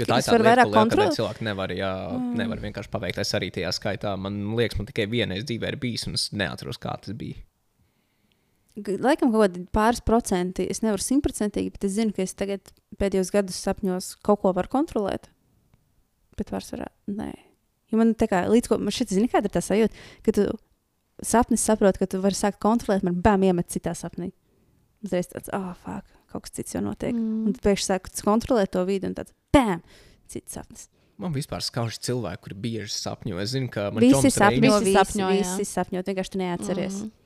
[0.00, 2.34] Jo tā ir es tā varu lieta, ko lielākā cilvēku nevar, jā, Mm.
[2.40, 3.18] nevar vienkārši paveikt.
[3.22, 6.80] Es arī tajā skaitā, man liekas, man tikai vienreiz dzīvē ir bijis, un es neatceros,
[6.80, 7.36] kā tas bija.
[8.74, 13.30] Laikam kaut kādi pāris procenti, es nevaru simtprocentīgi, bet es zinu, ka es tagad pēdējos
[13.30, 15.28] gados sapņos kaut ko varu kontrolēt.
[16.38, 17.34] Bet pārsvarā nē.
[17.92, 19.92] Jo man tā kā līdz ko man šeit zina, kāda ir tā sajūta,
[20.24, 20.48] ka tu
[21.22, 24.32] sapnis saproti, ka tu vari sākt kontrolēt, man bēm iemet citā sapnī.
[25.04, 27.14] Uzreiz tāds, ah, oh, fuck, kaut kas cits jau notiek.
[27.14, 27.50] Mm.
[27.50, 29.82] Un pēkšņi sāki kontrolēt to vidi un tāds, bēm,
[30.32, 30.88] cits sapnis.
[31.22, 33.36] Man vispār skauž cilvēki, kuri bieži sapņo.
[33.42, 35.42] Es zinu, ka man Visi sapņo, Visi visi sapņo, jā.
[35.42, 36.96] visi sapņo, vienkārši tu neatceries.
[37.04, 37.18] Mm.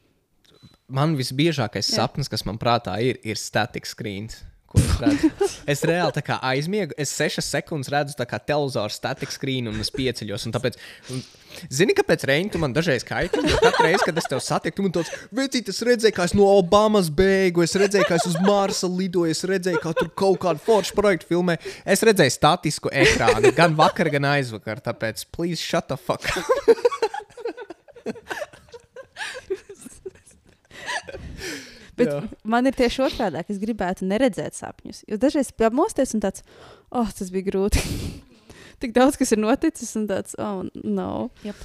[0.86, 2.02] Man visbiežākais Jā.
[2.02, 4.42] sapnis, kas man prātā ir, ir static screens.
[4.76, 5.30] Ko Es, redzu.
[5.74, 10.46] es reāli aizmiegu, es sešas sekundes redzu televizoru static screen un es pieceļos.
[10.48, 10.78] Un tāpēc,
[11.12, 11.20] un,
[11.72, 13.52] zini, kāpēc Reņģi tu man dažreiz kaitini?
[13.60, 16.48] Katru reizi, kad es tev satiku, tu man tāds vecīt, es redzēju, kā es no
[16.56, 20.64] Obamas bēgu, es redzēju, kā es uz Marsa lidoju, es redzēju, kā tur kaut kādu
[20.64, 21.58] foršu projektu filmē.
[21.84, 24.80] Es redzēju statisku ekrānu gan vakar, gan aizvakar.
[24.84, 27.05] Tāpēc, please, shut the fuck up.
[31.96, 32.18] Bet Jā.
[32.44, 35.04] man ir tieši otrādi, ka es gribētu neredzēt sapņus.
[35.08, 36.44] Jo dažreiz pamosties un tāds,
[36.90, 37.80] oh, tas bija grūti.
[38.82, 41.08] Tik daudz, kas ir noticis, un tāds, oh, no.
[41.46, 41.62] Jep.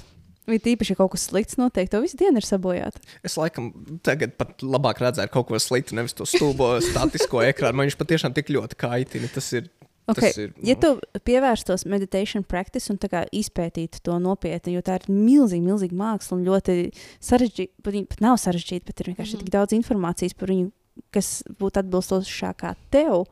[0.48, 2.98] Vai tīpaši, ja kaut kas slikts notiek, to visu dienu ir sabojāta.
[3.22, 3.68] Es laikam
[4.02, 7.78] tagad pat labāk redzēju kaut ko sliktu, nevis to stulbo statisko ekrānu.
[7.78, 9.30] Man viņš patiešām tik ļoti kaitina.
[9.30, 9.70] Tas ir.
[10.10, 10.32] Okay.
[10.36, 15.06] Ir Ja nu, tu pievērstos meditation practice un kā izpētītu to nopietni, jo tā ir
[15.12, 16.78] milzīga, milzīga māksla un ļoti
[17.22, 19.42] sarežģīta, pat pat nav sarežģīta, bet ir vienkārši mm Mhm.
[19.42, 19.44] -hmm.
[19.44, 20.72] tik daudz informācijas par viņu,
[21.12, 23.24] kas būtu atbilstošākā tev.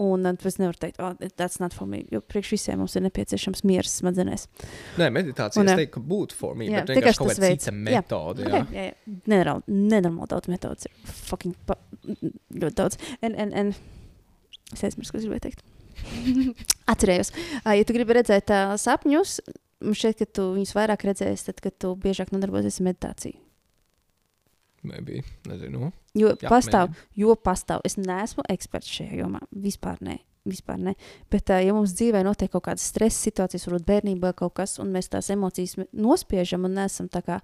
[0.00, 2.04] Un tad es nevaru teikt, oh, that's not for me.
[2.10, 4.46] Jo priekš visiem mums ir nepieciešams miers smadzenēs.
[4.96, 5.76] Nē, meditācija Un, es jā.
[5.76, 6.32] teiktu, ka būtu
[6.70, 7.66] Jā, bet vienkārši vienkārši kaut tas veids.
[7.66, 7.72] Jā.
[8.00, 8.42] metode.
[8.42, 8.62] Jā.
[8.64, 8.94] Okay, jā, jā.
[9.26, 10.92] Nenormāli, nenormāli daudz metodas ir.
[11.04, 11.76] Fucking pa,
[12.54, 12.96] ļoti daudz.
[13.20, 13.74] En, en, en,
[14.72, 15.60] es aizmirsu, ko es gribēju teikt.
[16.92, 17.32] Atcerējos.
[17.64, 19.38] Ja tu gribi redzēt uh, sapņus,
[19.84, 23.38] man šķiet, ka tu viņus vairāk redzēsi, tad, kad tu biežāk nodarbosies ar meditāciju.
[24.82, 25.90] Maybe, nezinu.
[26.16, 27.20] Jo Jā, pastāv, mēģinu.
[27.20, 27.82] jo pastāv.
[27.84, 29.42] Es neesmu eksperts šajā jomā.
[29.52, 30.16] Vispār nē.
[30.48, 30.94] Vispār ne.
[31.32, 35.10] Bet, ja mums dzīvē notiek kaut kādas stresa situācijas, varbūt bērnībā kaut kas, un mēs
[35.12, 37.42] tās emocijas nospiežam un nesam tā kā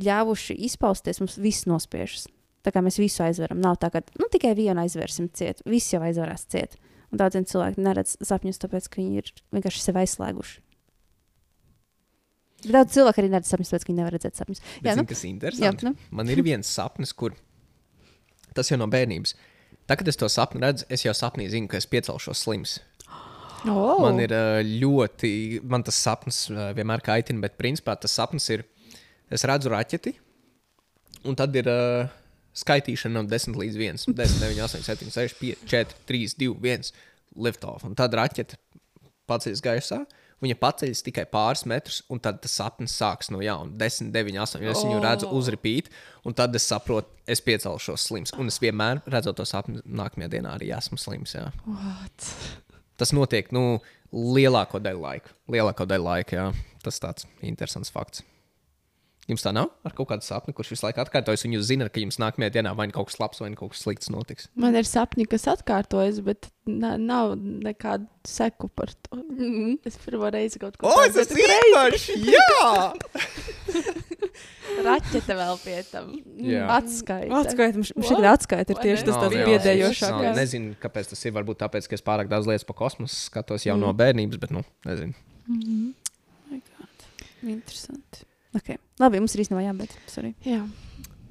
[0.00, 2.28] ļāvuši izpausties, mums viss nospiežas.
[2.62, 3.58] Tā kā mēs visu aizveram.
[3.60, 5.64] Nav tā, ka nu, tikai vienu aizversim ciet.
[5.66, 6.76] Visi jau aizvarās ciet.
[7.10, 10.60] Un daudziem cilvēkiem neredz sapņus, tāpēc ka viņi ir vienkārši sevi aizslēguši.
[12.70, 14.60] Daudz cilvēku arī neredz sapņus, tāpēc ka viņi nevar redzēt sapņus.
[14.60, 15.88] Bet, Jā, zini, nu, kas ir jā, interesanti?
[15.88, 17.34] nu, Man ir viens sapnis, kur
[18.54, 19.34] tas jau no bērnības.
[19.88, 22.76] Tad, kad es to sapni redzu, es jau sapnī zinu, ka es piecelšos slims.
[23.68, 23.98] Oh.
[24.04, 25.32] Man ir ā, ļoti,
[25.68, 28.64] man tas sapnis ā, vienmēr kaitina, bet principā tas sapnis ir,
[29.32, 30.14] es redzu raķeti,
[31.28, 32.12] un tad ir uh,
[32.56, 34.02] skaitīšana no 10 līdz 1.
[34.16, 36.90] 10, 9, 8, 7, 6, 5, 4, 3, 2, 1,
[37.46, 37.86] lift off.
[37.86, 38.58] Un tad raķete
[39.30, 40.02] paceļas gaisā,
[40.40, 43.74] Viņa paceļas tikai pāris metrus, un tad tas sapnis sākas no jauna.
[43.76, 44.64] 10, 9, 8.
[44.72, 45.90] Es viņu redzu uzripīt,
[46.24, 48.32] un tad es saprotu, es piecelšos slims.
[48.40, 51.36] Un es vienmēr redzot to sapni, nākamajā dienā arī esmu slims.
[51.36, 51.50] Jā.
[51.68, 52.30] What?
[53.00, 53.82] Tas notiek nu,
[54.16, 55.36] lielāko daļu laika.
[55.52, 56.48] Lielāko daļu laika, jā.
[56.80, 58.24] Tas tāds interesants fakts.
[59.30, 62.02] Jums tā nav ar kaut kādu sapni, kurš visu laiku atkārtojas, un jūs zināt, ka
[62.02, 64.48] jums nākamajā dienā vai nu kaut kas labs, vai nu kaut kas slikts notiks.
[64.58, 69.20] Man ir sapņi, kas atkārtojas, bet na, nav nekādu seku par to.
[69.86, 72.16] Es pirmo reizi kaut ko O, tas ir īpaši!
[72.34, 72.70] Jā!
[74.86, 76.10] Raķete vēl pie tam.
[76.40, 76.64] Jā.
[76.78, 77.40] Atskaita.
[77.40, 80.38] Atskaita, šī atskaita ir tieši tas tāds biedējošākais.
[80.38, 81.34] Nezinu, kāpēc tas ir.
[81.36, 83.84] Varbūt tāpēc, ka es pārāk daudz lietas pa kosmosu skatos jau mm.
[83.84, 85.14] no bērnības, bet, nu, nezinu.
[87.40, 88.26] Interesanti.
[88.56, 88.78] Okay.
[88.98, 89.96] Labi, mums ir īstenībā jābeidz.
[90.10, 90.34] Sorry.
[90.46, 90.64] Jā.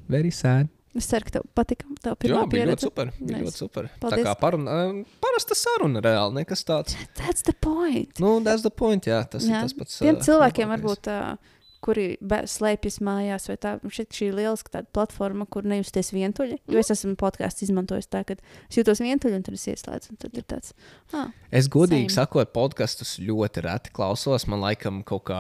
[0.10, 0.70] Very sad.
[0.98, 2.88] Es ceru, ka tev patika tā Jā, bija ļoti pieredze.
[2.88, 3.12] super.
[3.20, 3.90] Bija ļoti super.
[3.94, 4.26] Tā Paldies.
[4.26, 4.78] kā paruna,
[5.22, 6.96] parasta saruna reāli, nekas tāds.
[7.20, 8.18] That's the point.
[8.20, 9.20] Nu, that's the point, jā.
[9.30, 9.60] Tas Jā.
[9.62, 10.00] ir tas pats.
[10.02, 11.12] Tiem ā, cilvēkiem varbūt.
[11.14, 16.58] Uh, Kuri slēpjas mājās, vai tā šit, šī ir lieliska tāda platforma, kur nejusties vientuļi.
[16.68, 20.12] Jo es esmu podkāstu izmantojis tā, ka es jūtos vientuļi, un tad es ieslēdzu.
[20.12, 20.74] un Tad ir tāds,
[21.16, 22.18] ah, Es godīgi Same.
[22.28, 24.46] sakot, podkastus ļoti reti klausos.
[24.52, 25.40] Man laikam kaut kā.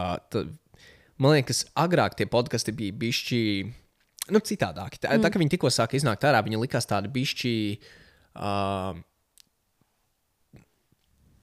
[1.19, 3.41] Man liekas, agrāk tie podkasti bija bišķi.
[4.31, 5.01] Nu, citādāki.
[5.01, 5.23] Tā, mm.
[5.25, 7.53] tā kā viņi tikko sāka iznākt ārā, viņi likās tādi bišķi.
[8.39, 8.99] Uh,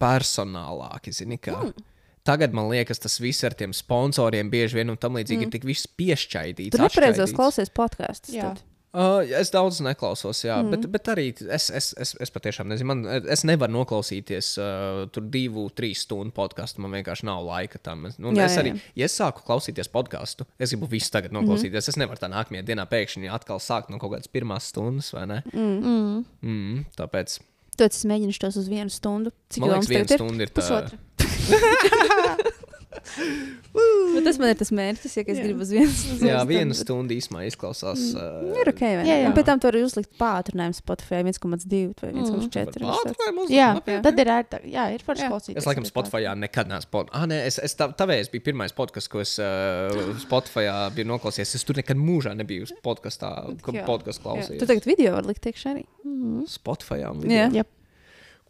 [0.01, 1.59] personālāki, zini, kā.
[1.59, 1.93] Mm.
[2.27, 5.47] Tagad man liekas, tas viss ar tiem sponsoriem bieži vien un tam līdzīgi mm.
[5.47, 6.75] ir tik viss piešķaidīts.
[6.75, 8.35] tu nepareizos klausies podkāstus.
[8.97, 10.71] Uh, es daudz neklausos, jā, mm.
[10.73, 12.87] bet, bet arī es, es, es, es patiešām nezinu.
[12.89, 16.81] Man, es nevaru noklausīties uh, tur divu, trīs stundu podkāstu.
[16.81, 18.07] Man vienkārši nav laika tam.
[18.09, 18.81] Es- Nu, Jā, es arī, jā.
[19.03, 21.85] ja es sāku klausīties podkāstu, es gribu visu tagad noklausīties.
[21.85, 21.91] Mm.
[21.93, 25.43] Es nevaru tā nākamajā dienā pēkšņi atkal sākt no kaut kādas pirmās stundas, vai ne?
[25.53, 26.25] Mm.
[26.41, 27.37] Mm, tāpēc
[27.77, 29.29] Tu es mēģināšu tos uz vienu stundu.
[29.53, 30.21] Cik man liekas, viena tagad ir?
[30.25, 30.65] stunda ir tā.
[34.17, 35.45] Bet tas man ir tas mērķis, ja es Jā.
[35.45, 36.29] gribu uz vienu stundu.
[36.31, 38.03] Jā, viena stunda īsumā izklausās.
[38.17, 39.09] Uh, Ir ok, vai ne?
[39.11, 39.29] Jā, jā.
[39.31, 42.87] Un pēc tam tu vari uzlikt pātrinājumu Spotify 1,2 vai 1,4.
[42.87, 44.67] Ā, tā ir Jā, mazliet, tad ir ērtāk.
[44.73, 45.31] Jā, ir forši Jā.
[45.35, 45.61] klausīties.
[45.63, 46.93] Es laikam Spotify nekad neesmu.
[46.97, 47.13] Pod...
[47.17, 51.57] Ah, nē, es, es tā, tavējais bija pirmais podkāsts, ko es uh, Spotify biju noklausījies.
[51.61, 53.33] Es tur nekad mūžā nebiju uz podkāstā,
[53.65, 53.85] ko Jā.
[53.89, 54.29] podkāstu Jā.
[54.29, 54.61] klausījos.
[54.63, 55.87] Tu tagad video vari likt iekšā arī.
[56.51, 57.03] Spotify.
[57.05, 57.51] Jā.
[57.61, 57.76] Jep.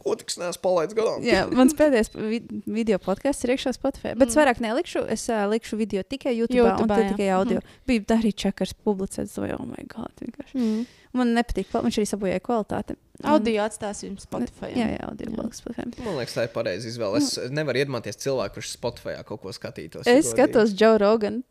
[0.07, 1.25] Ko tik neesmu palaidis garām?
[1.27, 4.13] Jā, mans pēdējais vi- video podkāsts ir iekšā Spotify.
[4.15, 5.03] Bet es vairāk nelikšu.
[5.11, 7.09] Es uh, likšu video tikai YouTube, YouTube un jā.
[7.11, 7.59] tikai audio.
[7.59, 7.81] Mm.
[7.91, 9.35] Bija tā arī čakars publicēts.
[9.35, 10.15] Domāju, oh, my God.
[10.23, 10.55] vienkārši.
[10.63, 10.87] Mm.
[11.19, 11.73] Man nepatīk.
[11.75, 12.97] Viņš arī sabojāja kvalitāti.
[13.27, 14.71] Audio atstāsim Spotify.
[14.77, 15.89] Jā, jā, audio blogs Spotify.
[16.05, 17.19] Man liekas, tā ir pareiza izvēle.
[17.25, 20.07] Es nevaru iedomāties cilvēku, kurš Spotify kaut ko skatītos.
[20.07, 21.43] Es skatos Joe Rogan.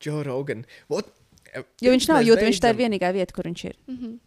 [0.00, 0.64] Joe Rogan.
[0.88, 1.12] What?
[1.82, 3.76] Jo viņš nav YouTube, viņš tā ir beidzam- vienīgā vieta, kur viņš ir.
[3.90, 4.18] Mhm.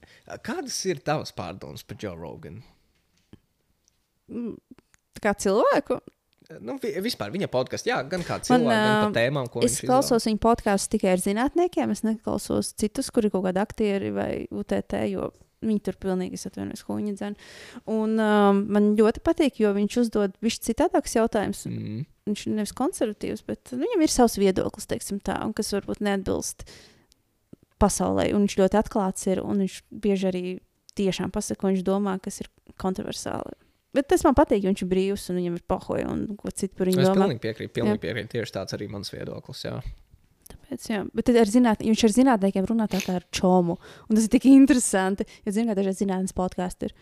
[0.44, 2.62] Kādas ir tavas pārdomas par Joe Rogan?
[4.32, 4.56] Mm,
[5.14, 6.02] Tā kā cilvēku.
[6.60, 9.88] Nu, vi, vispār viņa podkāsts, jā, gan kā cilvēks, gan par tēmām, ko Es viņš
[9.88, 11.94] klausos viņa podkāstus tikai ar zinātniekiem.
[11.96, 15.32] Es neklausos citus, kuri ir kaut kādi aktieri vai UTT, jo
[15.64, 16.42] viņi tur pilnīgi
[16.84, 17.48] ko viņi dzēna.
[17.96, 21.64] Un um, man ļoti patīk, jo viņš uzdod viņš citādākus jautājumus.
[21.72, 22.04] Mm.
[22.28, 26.04] Viņš ir nevis konservatīvs, bet nu, viņam ir savs viedoklis, teiksim tā, un kas varbūt
[26.04, 26.68] neatbilst
[27.82, 28.30] pasaulē.
[28.36, 30.46] Un viņš ļoti atklāts ir, un viņš bieži arī
[31.00, 33.63] tiešām pasaka, ko viņš domā, kas ir kontroversāli.
[33.94, 36.76] Bet tas man patīk, jo viņš ir brīvs un viņam ir pahoja un ko citu
[36.76, 37.28] par viņu Es domā.
[37.28, 38.30] pilnīgi piekrītu, pilnīgi piekrītu.
[38.34, 39.64] Tieši tāds arī mans viedoklis.
[39.68, 39.82] Jā.
[40.50, 41.04] Tāpēc, jā.
[41.14, 43.78] Bet ar zināt, viņš ar zinātniekiem runā tā kā ar čomu.
[44.10, 45.26] Un tas ir tik interesanti.
[45.46, 46.94] Jo zināmā mērā dažreiz zinātnīs podkāsti ir.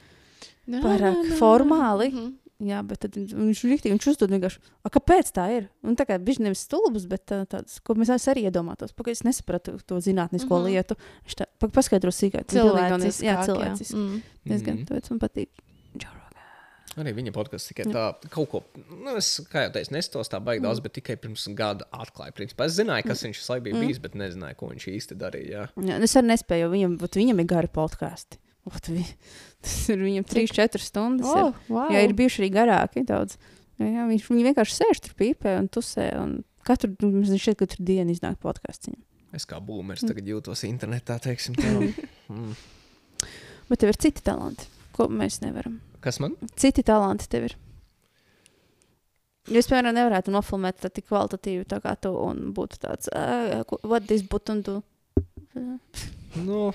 [0.68, 1.38] Nā, Pārāk nā, nā.
[1.40, 2.12] formāli.
[2.12, 2.30] Mhm.
[2.62, 5.70] Jā, bet tad viņš rīktīgi, viņš uzdod vienkārši, "A, kāpēc tā ir?
[5.84, 8.94] Un tā kā viņš nevis stulbs, bet tā, tāds, ko mēs arī iedomātos.
[8.94, 10.66] Pagaid, es nesapratu to zinātnisko Mhm.
[10.70, 10.96] lietu.
[11.26, 12.46] Viņš tā pa- paskaidro sīkāk.
[12.46, 13.46] Cilvēciskāk, Jā, jā.
[13.48, 13.96] cilvēciski.
[13.96, 14.22] Mm.
[14.46, 14.86] Diezgan, Mhm.
[14.86, 15.48] tāpēc man patīk.
[15.96, 16.21] Rogan.
[17.00, 18.02] Arī viņa podkāsts tikai tā,
[18.34, 18.60] kaut ko,
[18.92, 22.34] nu, es, kā jau teicu, nestos tā baigi daudz, bet tikai pirms gada atklāju.
[22.36, 22.66] Principā.
[22.68, 25.62] Es zināju, kas viņš savā bija bijis, bet nezināju, ko viņš īsti darīja.
[25.78, 25.86] Jā.
[25.88, 28.42] Jā, es arī nespēju, jo viņam, viņam ir gari podkāsti.
[28.92, 29.06] Vi-
[29.62, 31.30] Tas ir viņam 3-4 stundas.
[31.32, 31.46] ir.
[31.48, 31.94] Oh, wow.
[31.96, 33.38] Jā, ir bijuši arī garāki daudz.
[33.80, 36.10] Jā, viņš viņi vienkārši sēž tur pīpē un tusē.
[36.20, 36.36] Un
[36.68, 38.90] katru, viņš šeit katru dienu iznāk podkāsts.
[38.92, 39.02] viņam.
[39.38, 41.72] Es kā būmers tagad jūtos internetā, teiksim, tā.
[42.32, 42.54] Mm.
[43.68, 44.64] Bet tev ir citi talanti,
[44.96, 45.80] ko mēs nevaram.
[46.02, 46.38] Kas man?
[46.58, 47.58] Citi talanti tev ir.
[49.50, 53.64] Jo es, piemēram, nevarētu nofilmēt tā tik kvalitatīvi tā kā tu un būtu tāds, uh,
[53.82, 54.82] what this button do?
[56.32, 56.70] Nu,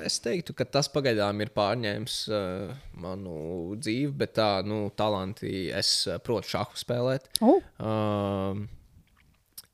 [0.00, 5.90] es teiktu, ka tas pagaidām ir pārņēmis uh, manu dzīvi, bet tā, nu, talanti es
[6.08, 7.28] uh, protu šāhu spēlēt.
[7.44, 7.60] Oh.
[7.76, 8.64] Um,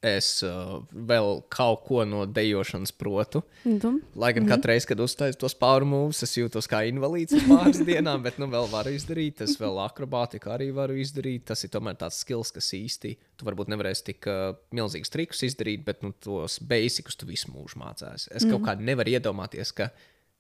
[0.05, 3.43] es uh, vēl kaut ko no dejošanas protu.
[3.65, 4.49] Nu, Lai gan mm -hmm.
[4.49, 8.71] katru reizi, kad uztaisu tos moves, es jūtos kā invalīds pāris dienām, bet nu vēl
[8.71, 9.41] varu izdarīt.
[9.41, 11.45] Es vēl akrobātiku arī varu izdarīt.
[11.45, 15.85] Tas ir tomēr tāds skills, kas īsti tu varbūt nevarēsi tik uh, milzīgus trikus izdarīt,
[15.85, 18.29] bet nu, tos basicus tu visu mūžu mācēsi.
[18.31, 18.79] Es kaut mm -hmm.
[18.79, 19.91] kā nevaru iedomāties, ka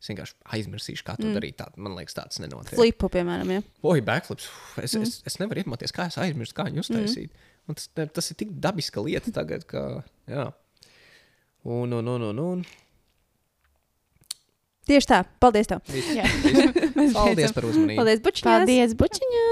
[0.00, 1.36] es vienkārši aizmirsīšu, kā to mm.
[1.36, 1.56] darīt.
[1.60, 2.74] Tā, man liekas, tāds nenotiek.
[2.78, 3.62] flipu, piemēram, ja.
[3.82, 4.48] Oi, backflips.
[4.82, 5.02] Es, mm.
[5.02, 7.30] es, es nevaru iedomāties, kā es aizmirsu, kā viņu uztaisīt.
[7.30, 7.49] Mm.
[7.76, 9.84] Tas, ne- tas ir tik dabiska lieta tagad, ka.
[10.30, 10.50] Jā.
[11.64, 12.62] Un, un, un, un, un.
[14.90, 15.20] Tieši tā.
[15.42, 15.84] Paldies tev.
[17.16, 17.98] Paldies par uzmanību.
[18.00, 18.46] Paldies, Bučiņā.
[18.48, 19.44] Paldies, bučiņā!